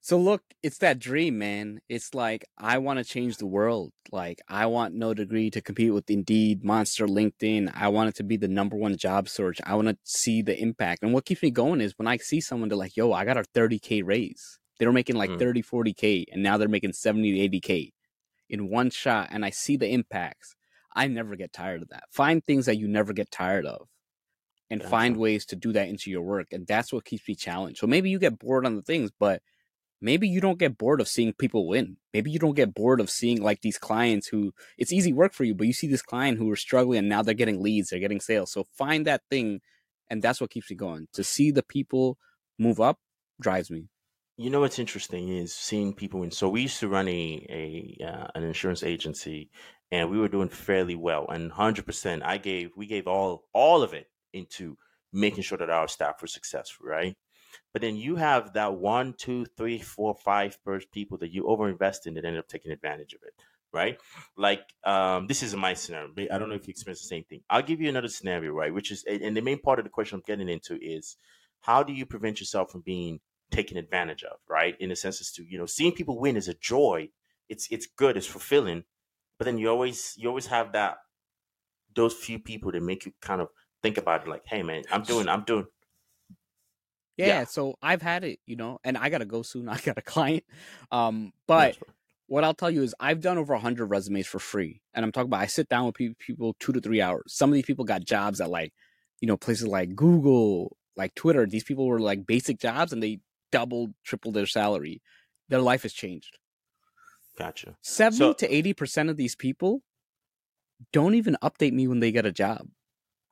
So 0.04 0.18
look, 0.18 0.42
it's 0.64 0.80
that 0.80 0.98
dream, 0.98 1.38
man. 1.38 1.80
It's 1.88 2.16
like 2.16 2.44
I 2.58 2.80
want 2.80 2.98
to 2.98 3.06
change 3.06 3.38
the 3.38 3.46
world. 3.46 3.94
Like 4.12 4.42
I 4.50 4.66
want 4.66 4.96
No 4.96 5.14
Degree 5.14 5.52
to 5.52 5.62
compete 5.62 5.94
with 5.94 6.10
Indeed, 6.10 6.64
Monster, 6.64 7.06
LinkedIn. 7.06 7.72
I 7.76 7.88
want 7.90 8.10
it 8.10 8.16
to 8.16 8.24
be 8.24 8.36
the 8.36 8.48
number 8.48 8.76
one 8.76 8.98
job 8.98 9.30
search. 9.30 9.62
I 9.64 9.76
want 9.76 9.90
to 9.90 9.98
see 10.04 10.42
the 10.42 10.60
impact. 10.60 11.04
And 11.04 11.14
what 11.14 11.26
keeps 11.26 11.44
me 11.44 11.52
going 11.52 11.82
is 11.82 11.94
when 11.98 12.08
I 12.08 12.18
see 12.18 12.42
someone 12.42 12.68
they're 12.68 12.78
like, 12.80 12.98
"Yo, 12.98 13.12
I 13.12 13.26
got 13.26 13.38
a 13.38 13.44
30k 13.44 14.02
raise." 14.04 14.58
They 14.80 14.88
were 14.88 14.92
making 14.92 15.18
like 15.18 15.30
mm. 15.30 15.38
30, 15.38 15.62
40k, 15.62 16.26
and 16.32 16.42
now 16.42 16.58
they're 16.58 16.68
making 16.68 16.94
70 16.94 17.34
to 17.34 17.60
80k 17.60 17.92
in 18.50 18.72
one 18.72 18.90
shot. 18.90 19.28
And 19.32 19.46
I 19.46 19.52
see 19.52 19.78
the 19.78 19.88
impacts. 19.88 20.56
I 20.96 21.08
never 21.08 21.36
get 21.36 21.54
tired 21.54 21.84
of 21.84 21.90
that. 21.90 22.06
Find 22.12 22.44
things 22.44 22.66
that 22.66 22.78
you 22.78 22.88
never 22.88 23.14
get 23.14 23.30
tired 23.30 23.68
of 23.68 23.88
and 24.72 24.82
find 24.82 25.18
ways 25.18 25.46
to 25.46 25.56
do 25.56 25.72
that 25.74 25.90
into 25.90 26.10
your 26.10 26.22
work. 26.24 26.48
And 26.52 26.66
that's 26.66 26.92
what 26.92 27.06
keeps 27.06 27.28
me 27.28 27.36
challenged. 27.36 27.80
So 27.80 27.88
maybe 27.88 28.10
you 28.10 28.18
get 28.18 28.40
bored 28.40 28.66
on 28.66 28.76
the 28.76 28.82
things, 28.82 29.12
but 29.20 29.44
maybe 30.02 30.28
you 30.28 30.42
don't 30.42 30.60
get 30.60 30.78
bored 30.78 31.00
of 31.00 31.08
seeing 31.08 31.34
people 31.34 31.68
win. 31.68 31.98
Maybe 32.14 32.32
you 32.32 32.40
don't 32.40 32.56
get 32.56 32.74
bored 32.74 33.00
of 33.00 33.10
seeing 33.10 33.42
like 33.42 33.62
these 33.62 33.78
clients 33.78 34.28
who 34.28 34.54
it's 34.78 34.92
easy 34.92 35.14
work 35.14 35.34
for 35.34 35.44
you, 35.44 35.54
but 35.54 35.68
you 35.68 35.74
see 35.74 35.88
this 35.88 36.02
client 36.02 36.38
who 36.38 36.50
are 36.52 36.56
struggling 36.56 37.00
and 37.00 37.10
now 37.10 37.22
they're 37.22 37.34
getting 37.34 37.62
leads, 37.62 37.90
they're 37.90 38.00
getting 38.00 38.20
sales. 38.20 38.52
So 38.52 38.66
find 38.78 39.06
that 39.06 39.22
thing 39.30 39.62
and 40.10 40.22
that's 40.22 40.42
what 40.42 40.50
keeps 40.50 40.70
me 40.70 40.76
going. 40.76 41.08
To 41.14 41.24
see 41.24 41.52
the 41.52 41.64
people 41.64 42.18
move 42.60 42.82
up 42.82 42.98
drives 43.40 43.70
me. 43.70 43.88
You 44.38 44.50
know 44.50 44.62
what's 44.62 44.80
interesting 44.80 45.30
is 45.30 45.54
seeing 45.54 45.94
people 45.94 46.22
win. 46.22 46.32
So 46.32 46.50
we 46.50 46.62
used 46.62 46.80
to 46.80 46.88
run 46.88 47.08
a, 47.08 47.46
a 48.02 48.06
uh, 48.06 48.28
an 48.34 48.44
insurance 48.44 48.82
agency 48.84 49.52
and 49.92 50.10
we 50.10 50.18
were 50.18 50.28
doing 50.28 50.50
fairly 50.50 50.96
well 50.96 51.28
and 51.30 51.52
100% 51.52 52.22
I 52.24 52.38
gave 52.38 52.72
we 52.76 52.88
gave 52.88 53.08
all 53.08 53.46
all 53.54 53.84
of 53.84 53.94
it 53.94 54.08
into 54.34 54.78
making 55.14 55.44
sure 55.44 55.58
that 55.58 55.70
our 55.70 55.88
staff 55.88 56.22
were 56.22 56.28
successful, 56.28 56.88
right? 56.88 57.16
But 57.74 57.82
then 57.82 57.96
you 57.96 58.16
have 58.16 58.54
that 58.54 58.76
one, 58.76 59.14
two, 59.18 59.46
three, 59.46 59.80
four, 59.80 60.16
five 60.16 60.58
first 60.64 60.92
people 60.92 61.18
that 61.20 61.32
you 61.32 61.44
overinvest 61.44 62.06
in 62.06 62.14
that 62.16 62.26
end 62.26 62.38
up 62.38 62.48
taking 62.48 62.72
advantage 62.72 63.14
of 63.14 63.22
it, 63.24 63.34
right? 63.74 63.98
Like 64.38 64.62
um, 64.84 65.28
this 65.28 65.44
is 65.44 65.56
my 65.56 65.74
scenario. 65.74 66.10
I 66.32 66.38
don't 66.38 66.50
know 66.50 66.56
if 66.56 66.68
you 66.68 66.72
experience 66.72 67.02
the 67.02 67.08
same 67.08 67.24
thing. 67.24 67.42
I'll 67.50 67.62
give 67.62 67.82
you 67.82 67.90
another 67.90 68.08
scenario, 68.08 68.52
right? 68.52 68.74
Which 68.74 68.92
is, 68.92 69.04
and 69.04 69.36
the 69.36 69.42
main 69.42 69.60
part 69.60 69.80
of 69.80 69.86
the 69.86 69.92
question 69.92 70.16
I'm 70.18 70.24
getting 70.26 70.50
into 70.50 70.78
is 70.82 71.18
how 71.62 71.84
do 71.84 71.94
you 71.94 72.06
prevent 72.06 72.40
yourself 72.40 72.72
from 72.72 72.82
being 72.82 73.20
taken 73.52 73.78
advantage 73.78 74.24
of, 74.24 74.38
right? 74.50 74.76
In 74.80 74.92
a 74.92 74.96
sense, 74.96 75.22
as 75.22 75.32
to 75.34 75.44
you 75.44 75.58
know, 75.58 75.66
seeing 75.66 75.92
people 75.92 76.20
win 76.20 76.38
is 76.38 76.48
a 76.48 76.54
joy. 76.54 77.10
It's 77.50 77.68
it's 77.70 77.86
good. 77.86 78.18
It's 78.18 78.28
fulfilling. 78.28 78.84
But 79.38 79.46
then 79.46 79.58
you 79.58 79.70
always 79.70 80.16
you 80.18 80.30
always 80.30 80.48
have 80.48 80.72
that 80.74 80.98
those 81.96 82.14
few 82.14 82.40
people 82.40 82.72
that 82.72 82.82
make 82.82 83.06
you 83.06 83.12
kind 83.22 83.42
of 83.42 83.50
think 83.84 83.98
about 83.98 84.22
it, 84.22 84.30
like, 84.30 84.44
hey 84.46 84.64
man, 84.64 84.84
I'm 84.92 85.04
doing 85.04 85.28
I'm 85.28 85.44
doing 85.44 85.66
yeah, 87.18 87.28
yeah, 87.28 87.44
so 87.46 87.76
I've 87.82 88.02
had 88.02 88.24
it, 88.24 88.40
you 88.46 88.56
know, 88.56 88.80
and 88.84 88.98
I 88.98 89.10
gotta 89.10 89.26
go 89.26 89.42
soon. 89.42 89.70
I 89.70 89.80
got 89.80 89.98
a 89.98 90.02
client. 90.02 90.44
Um, 90.92 91.34
but 91.48 91.78
what 92.32 92.46
I'll 92.46 92.54
tell 92.54 92.72
you 92.72 92.82
is 92.82 92.96
I've 92.98 93.20
done 93.20 93.38
over 93.38 93.54
100 93.54 93.88
resumes 93.88 94.26
for 94.26 94.40
free. 94.40 94.82
And 94.94 95.04
I'm 95.04 95.12
talking 95.12 95.28
about 95.28 95.42
I 95.42 95.48
sit 95.48 95.68
down 95.68 95.86
with 95.86 95.96
people 95.96 96.56
two 96.62 96.72
to 96.72 96.80
three 96.80 97.02
hours. 97.02 97.34
Some 97.34 97.50
of 97.50 97.56
these 97.56 97.66
people 97.66 97.84
got 97.84 98.06
jobs 98.06 98.40
at 98.40 98.50
like, 98.50 98.72
you 99.20 99.28
know, 99.28 99.36
places 99.36 99.68
like 99.68 99.98
Google, 99.98 100.78
like 100.96 101.14
Twitter. 101.14 101.46
These 101.46 101.66
people 101.66 101.88
were 101.88 102.00
like 102.00 102.26
basic 102.26 102.58
jobs 102.58 102.94
and 102.94 103.04
they 103.04 103.20
doubled, 103.52 103.94
tripled 104.06 104.36
their 104.36 104.46
salary. 104.46 105.02
Their 105.50 105.60
life 105.60 105.84
has 105.84 105.92
changed. 105.92 106.38
Gotcha. 107.38 107.76
70 107.82 108.18
so, 108.18 108.34
to 108.34 108.48
80% 108.48 109.10
of 109.10 109.18
these 109.18 109.36
people 109.36 109.82
don't 110.94 111.16
even 111.16 111.36
update 111.44 111.74
me 111.74 111.86
when 111.90 112.00
they 112.00 112.14
get 112.14 112.26
a 112.26 112.32
job. 112.32 112.66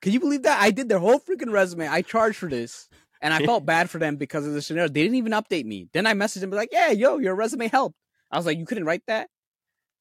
Can 0.01 0.11
you 0.11 0.19
believe 0.19 0.43
that? 0.43 0.61
I 0.61 0.71
did 0.71 0.89
their 0.89 0.99
whole 0.99 1.19
freaking 1.19 1.53
resume. 1.53 1.88
I 1.88 2.01
charged 2.01 2.38
for 2.38 2.49
this. 2.49 2.89
And 3.22 3.34
I 3.34 3.45
felt 3.45 3.65
bad 3.67 3.89
for 3.89 3.99
them 3.99 4.15
because 4.15 4.45
of 4.45 4.53
the 4.53 4.61
scenario. 4.61 4.88
They 4.89 5.01
didn't 5.01 5.15
even 5.15 5.34
update 5.34 5.65
me. 5.65 5.89
Then 5.93 6.05
I 6.05 6.13
messaged 6.13 6.41
them 6.41 6.51
like, 6.51 6.70
yeah, 6.72 6.91
yo, 6.91 7.17
your 7.17 7.36
resume 7.36 7.67
helped. 7.67 7.97
I 8.32 8.38
was 8.38 8.45
like, 8.45 8.57
you 8.57 8.65
couldn't 8.65 8.86
write 8.86 9.03
that? 9.07 9.30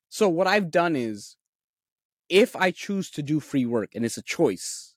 So 0.09 0.29
what 0.29 0.47
I've 0.47 0.71
done 0.71 0.97
is 0.97 1.37
if 2.29 2.55
I 2.57 2.71
choose 2.71 3.11
to 3.13 3.23
do 3.23 3.41
free 3.41 3.67
work 3.67 3.95
and 3.95 4.05
it's 4.05 4.17
a 4.17 4.23
choice, 4.23 4.95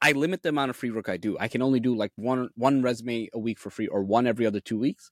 I 0.00 0.12
limit 0.12 0.42
the 0.42 0.50
amount 0.50 0.70
of 0.70 0.76
free 0.76 0.90
work 0.90 1.08
I 1.08 1.16
do. 1.16 1.36
I 1.38 1.48
can 1.48 1.62
only 1.62 1.80
do 1.80 1.96
like 1.96 2.12
one 2.16 2.50
one 2.56 2.82
resume 2.82 3.28
a 3.32 3.38
week 3.38 3.58
for 3.58 3.70
free 3.70 3.86
or 3.86 4.02
one 4.02 4.26
every 4.26 4.46
other 4.46 4.60
2 4.60 4.78
weeks. 4.78 5.10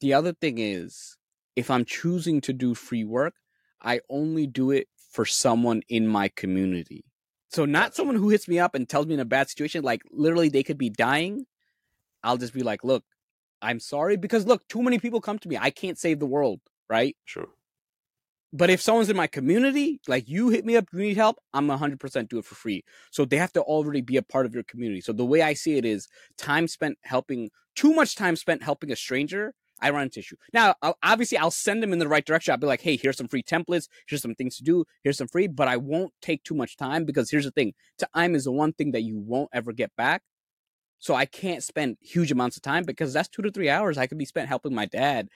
The 0.00 0.14
other 0.14 0.32
thing 0.32 0.58
is 0.58 1.16
if 1.56 1.70
I'm 1.70 1.84
choosing 1.84 2.40
to 2.42 2.52
do 2.52 2.74
free 2.74 3.04
work, 3.04 3.34
I 3.82 4.00
only 4.08 4.46
do 4.46 4.70
it 4.70 4.88
for 5.12 5.24
someone 5.24 5.82
in 5.88 6.06
my 6.06 6.28
community. 6.28 7.04
So 7.50 7.64
not 7.64 7.94
someone 7.94 8.16
who 8.16 8.28
hits 8.28 8.48
me 8.48 8.58
up 8.58 8.74
and 8.74 8.88
tells 8.88 9.06
me 9.06 9.14
in 9.14 9.20
a 9.20 9.24
bad 9.24 9.48
situation 9.48 9.82
like 9.82 10.02
literally 10.10 10.48
they 10.48 10.62
could 10.62 10.78
be 10.78 10.90
dying. 10.90 11.46
I'll 12.24 12.36
just 12.38 12.54
be 12.54 12.62
like, 12.62 12.84
"Look, 12.84 13.04
I'm 13.62 13.80
sorry 13.80 14.16
because 14.16 14.46
look, 14.46 14.66
too 14.68 14.82
many 14.82 14.98
people 14.98 15.20
come 15.20 15.38
to 15.40 15.48
me. 15.48 15.56
I 15.58 15.70
can't 15.70 15.98
save 15.98 16.18
the 16.20 16.26
world 16.26 16.60
right? 16.90 17.16
Sure. 17.24 17.48
But 18.52 18.68
if 18.68 18.80
someone's 18.82 19.08
in 19.08 19.16
my 19.16 19.28
community, 19.28 20.00
like 20.08 20.28
you 20.28 20.48
hit 20.48 20.66
me 20.66 20.76
up, 20.76 20.86
you 20.92 20.98
need 20.98 21.16
help, 21.16 21.36
I'm 21.54 21.68
100% 21.68 22.28
do 22.28 22.38
it 22.38 22.44
for 22.44 22.56
free. 22.56 22.82
So 23.12 23.24
they 23.24 23.36
have 23.36 23.52
to 23.52 23.62
already 23.62 24.00
be 24.00 24.16
a 24.16 24.22
part 24.22 24.44
of 24.44 24.54
your 24.54 24.64
community. 24.64 25.00
So 25.00 25.12
the 25.12 25.24
way 25.24 25.40
I 25.40 25.54
see 25.54 25.76
it 25.76 25.84
is 25.84 26.08
time 26.36 26.66
spent 26.66 26.98
helping, 27.04 27.50
too 27.76 27.94
much 27.94 28.16
time 28.16 28.34
spent 28.34 28.64
helping 28.64 28.90
a 28.90 28.96
stranger, 28.96 29.54
I 29.80 29.90
run 29.90 30.02
into 30.02 30.18
issue. 30.18 30.36
Now, 30.52 30.74
obviously, 31.02 31.38
I'll 31.38 31.52
send 31.52 31.82
them 31.82 31.92
in 31.92 32.00
the 32.00 32.08
right 32.08 32.26
direction. 32.26 32.50
I'll 32.52 32.58
be 32.58 32.66
like, 32.66 32.82
hey, 32.82 32.96
here's 32.96 33.16
some 33.16 33.28
free 33.28 33.42
templates. 33.42 33.88
Here's 34.06 34.20
some 34.20 34.34
things 34.34 34.56
to 34.56 34.64
do. 34.64 34.84
Here's 35.04 35.16
some 35.16 35.28
free, 35.28 35.46
but 35.46 35.68
I 35.68 35.76
won't 35.78 36.12
take 36.20 36.42
too 36.42 36.54
much 36.54 36.76
time 36.76 37.04
because 37.04 37.30
here's 37.30 37.44
the 37.44 37.50
thing 37.52 37.72
time 38.14 38.34
is 38.34 38.44
the 38.44 38.52
one 38.52 38.72
thing 38.72 38.90
that 38.90 39.02
you 39.02 39.16
won't 39.16 39.48
ever 39.54 39.72
get 39.72 39.94
back. 39.96 40.22
So 41.00 41.14
I 41.14 41.24
can't 41.24 41.62
spend 41.62 41.96
huge 42.00 42.30
amounts 42.30 42.56
of 42.56 42.62
time 42.62 42.84
because 42.84 43.12
that's 43.12 43.28
two 43.28 43.42
to 43.42 43.50
three 43.50 43.70
hours 43.70 43.98
I 43.98 44.06
could 44.06 44.18
be 44.18 44.26
spent 44.26 44.48
helping 44.48 44.74
my 44.74 44.84
dad, 44.86 45.28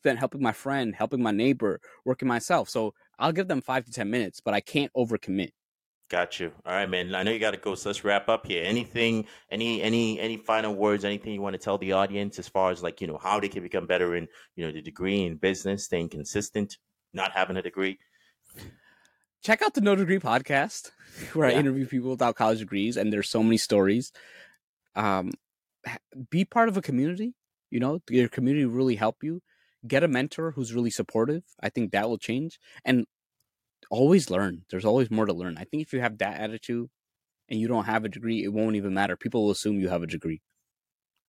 spent 0.00 0.18
helping 0.18 0.42
my 0.42 0.52
friend, 0.52 0.94
helping 0.94 1.22
my 1.22 1.30
neighbor, 1.30 1.80
working 2.04 2.28
myself. 2.28 2.68
So 2.68 2.94
I'll 3.18 3.32
give 3.32 3.48
them 3.48 3.62
five 3.62 3.86
to 3.86 3.90
10 3.90 4.08
minutes, 4.10 4.40
but 4.40 4.54
I 4.54 4.60
can't 4.60 4.92
overcommit. 4.94 5.52
Got 6.10 6.40
you. 6.40 6.52
All 6.64 6.72
right, 6.72 6.88
man. 6.88 7.14
I 7.14 7.22
know 7.22 7.30
you 7.30 7.38
got 7.38 7.50
to 7.50 7.58
go, 7.58 7.74
so 7.74 7.88
let's 7.88 8.04
wrap 8.04 8.28
up 8.28 8.46
here. 8.46 8.64
Anything, 8.64 9.26
any, 9.50 9.82
any, 9.82 10.18
any 10.18 10.38
final 10.38 10.74
words? 10.74 11.04
Anything 11.04 11.34
you 11.34 11.42
want 11.42 11.54
to 11.54 11.58
tell 11.58 11.76
the 11.76 11.92
audience 11.92 12.38
as 12.38 12.48
far 12.48 12.70
as 12.70 12.82
like 12.82 13.02
you 13.02 13.06
know 13.06 13.18
how 13.18 13.40
they 13.40 13.48
can 13.48 13.62
become 13.62 13.86
better 13.86 14.16
in 14.16 14.26
you 14.56 14.64
know 14.64 14.72
the 14.72 14.80
degree 14.80 15.24
in 15.24 15.36
business, 15.36 15.84
staying 15.84 16.08
consistent, 16.08 16.78
not 17.12 17.32
having 17.32 17.58
a 17.58 17.62
degree. 17.62 17.98
Check 19.42 19.60
out 19.60 19.74
the 19.74 19.82
No 19.82 19.94
Degree 19.96 20.18
podcast, 20.18 20.90
where 21.34 21.50
yeah. 21.50 21.56
I 21.56 21.60
interview 21.60 21.86
people 21.86 22.10
without 22.10 22.36
college 22.36 22.58
degrees, 22.58 22.96
and 22.96 23.12
there's 23.12 23.28
so 23.28 23.42
many 23.42 23.58
stories. 23.58 24.10
Um, 24.96 25.32
be 26.30 26.44
part 26.44 26.68
of 26.68 26.76
a 26.76 26.82
community. 26.82 27.34
You 27.70 27.80
know, 27.80 28.00
your 28.10 28.28
community 28.28 28.64
really 28.64 28.96
help 28.96 29.16
you 29.22 29.40
get 29.86 30.02
a 30.02 30.08
mentor 30.08 30.52
who's 30.52 30.74
really 30.74 30.90
supportive. 30.90 31.42
I 31.62 31.68
think 31.68 31.92
that 31.92 32.08
will 32.08 32.18
change. 32.18 32.58
And 32.84 33.06
always 33.90 34.30
learn. 34.30 34.64
There's 34.70 34.84
always 34.84 35.10
more 35.10 35.26
to 35.26 35.32
learn. 35.32 35.56
I 35.58 35.64
think 35.64 35.82
if 35.82 35.92
you 35.92 36.00
have 36.00 36.18
that 36.18 36.40
attitude 36.40 36.88
and 37.48 37.60
you 37.60 37.68
don't 37.68 37.84
have 37.86 38.04
a 38.04 38.08
degree, 38.08 38.44
it 38.44 38.52
won't 38.52 38.76
even 38.76 38.94
matter. 38.94 39.16
People 39.16 39.44
will 39.44 39.52
assume 39.52 39.80
you 39.80 39.88
have 39.88 40.02
a 40.02 40.06
degree. 40.06 40.40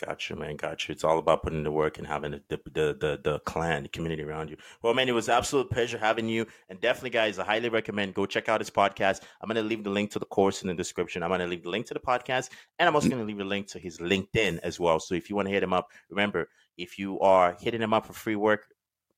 Gotcha, 0.05 0.33
man. 0.35 0.55
Gotcha. 0.55 0.93
It's 0.93 1.03
all 1.03 1.19
about 1.19 1.43
putting 1.43 1.63
the 1.63 1.71
work 1.71 1.97
and 1.97 2.07
having 2.07 2.31
the, 2.31 2.41
the 2.47 2.97
the 2.97 3.19
the 3.21 3.39
clan, 3.39 3.83
the 3.83 3.89
community 3.89 4.23
around 4.23 4.49
you. 4.49 4.55
Well, 4.81 4.93
man, 4.93 5.09
it 5.09 5.11
was 5.11 5.27
absolute 5.27 5.69
pleasure 5.69 5.97
having 5.97 6.29
you. 6.29 6.45
And 6.69 6.79
definitely, 6.79 7.09
guys, 7.09 7.37
I 7.37 7.43
highly 7.43 7.67
recommend 7.67 8.13
go 8.13 8.25
check 8.25 8.47
out 8.47 8.61
his 8.61 8.69
podcast. 8.69 9.21
I'm 9.41 9.49
gonna 9.49 9.61
leave 9.61 9.83
the 9.83 9.89
link 9.89 10.11
to 10.11 10.19
the 10.19 10.25
course 10.25 10.61
in 10.61 10.69
the 10.69 10.73
description. 10.73 11.21
I'm 11.21 11.29
gonna 11.29 11.47
leave 11.47 11.63
the 11.63 11.69
link 11.69 11.85
to 11.87 11.93
the 11.93 11.99
podcast, 11.99 12.49
and 12.77 12.87
I'm 12.87 12.95
also 12.95 13.07
mm. 13.07 13.11
gonna 13.11 13.25
leave 13.25 13.41
a 13.41 13.43
link 13.43 13.67
to 13.69 13.79
his 13.79 13.97
LinkedIn 13.97 14.59
as 14.63 14.79
well. 14.79 15.01
So 15.01 15.15
if 15.15 15.29
you 15.29 15.35
want 15.35 15.49
to 15.49 15.53
hit 15.53 15.63
him 15.63 15.73
up, 15.73 15.91
remember 16.09 16.47
if 16.77 16.97
you 16.97 17.19
are 17.19 17.57
hitting 17.59 17.81
him 17.81 17.93
up 17.93 18.05
for 18.05 18.13
free 18.13 18.37
work, 18.37 18.67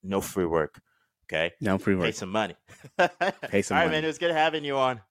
no 0.02 0.20
free 0.20 0.46
work. 0.46 0.82
Okay. 1.32 1.54
No 1.62 1.78
free 1.78 1.96
work. 1.96 2.06
Pay 2.06 2.12
some 2.12 2.30
money. 2.30 2.56
Pay 2.98 3.08
some 3.08 3.20
money. 3.20 3.40
All 3.40 3.48
right, 3.52 3.70
money. 3.70 3.90
man. 3.92 4.04
It 4.04 4.08
was 4.08 4.18
good 4.18 4.32
having 4.32 4.66
you 4.66 4.78
on. 4.78 5.02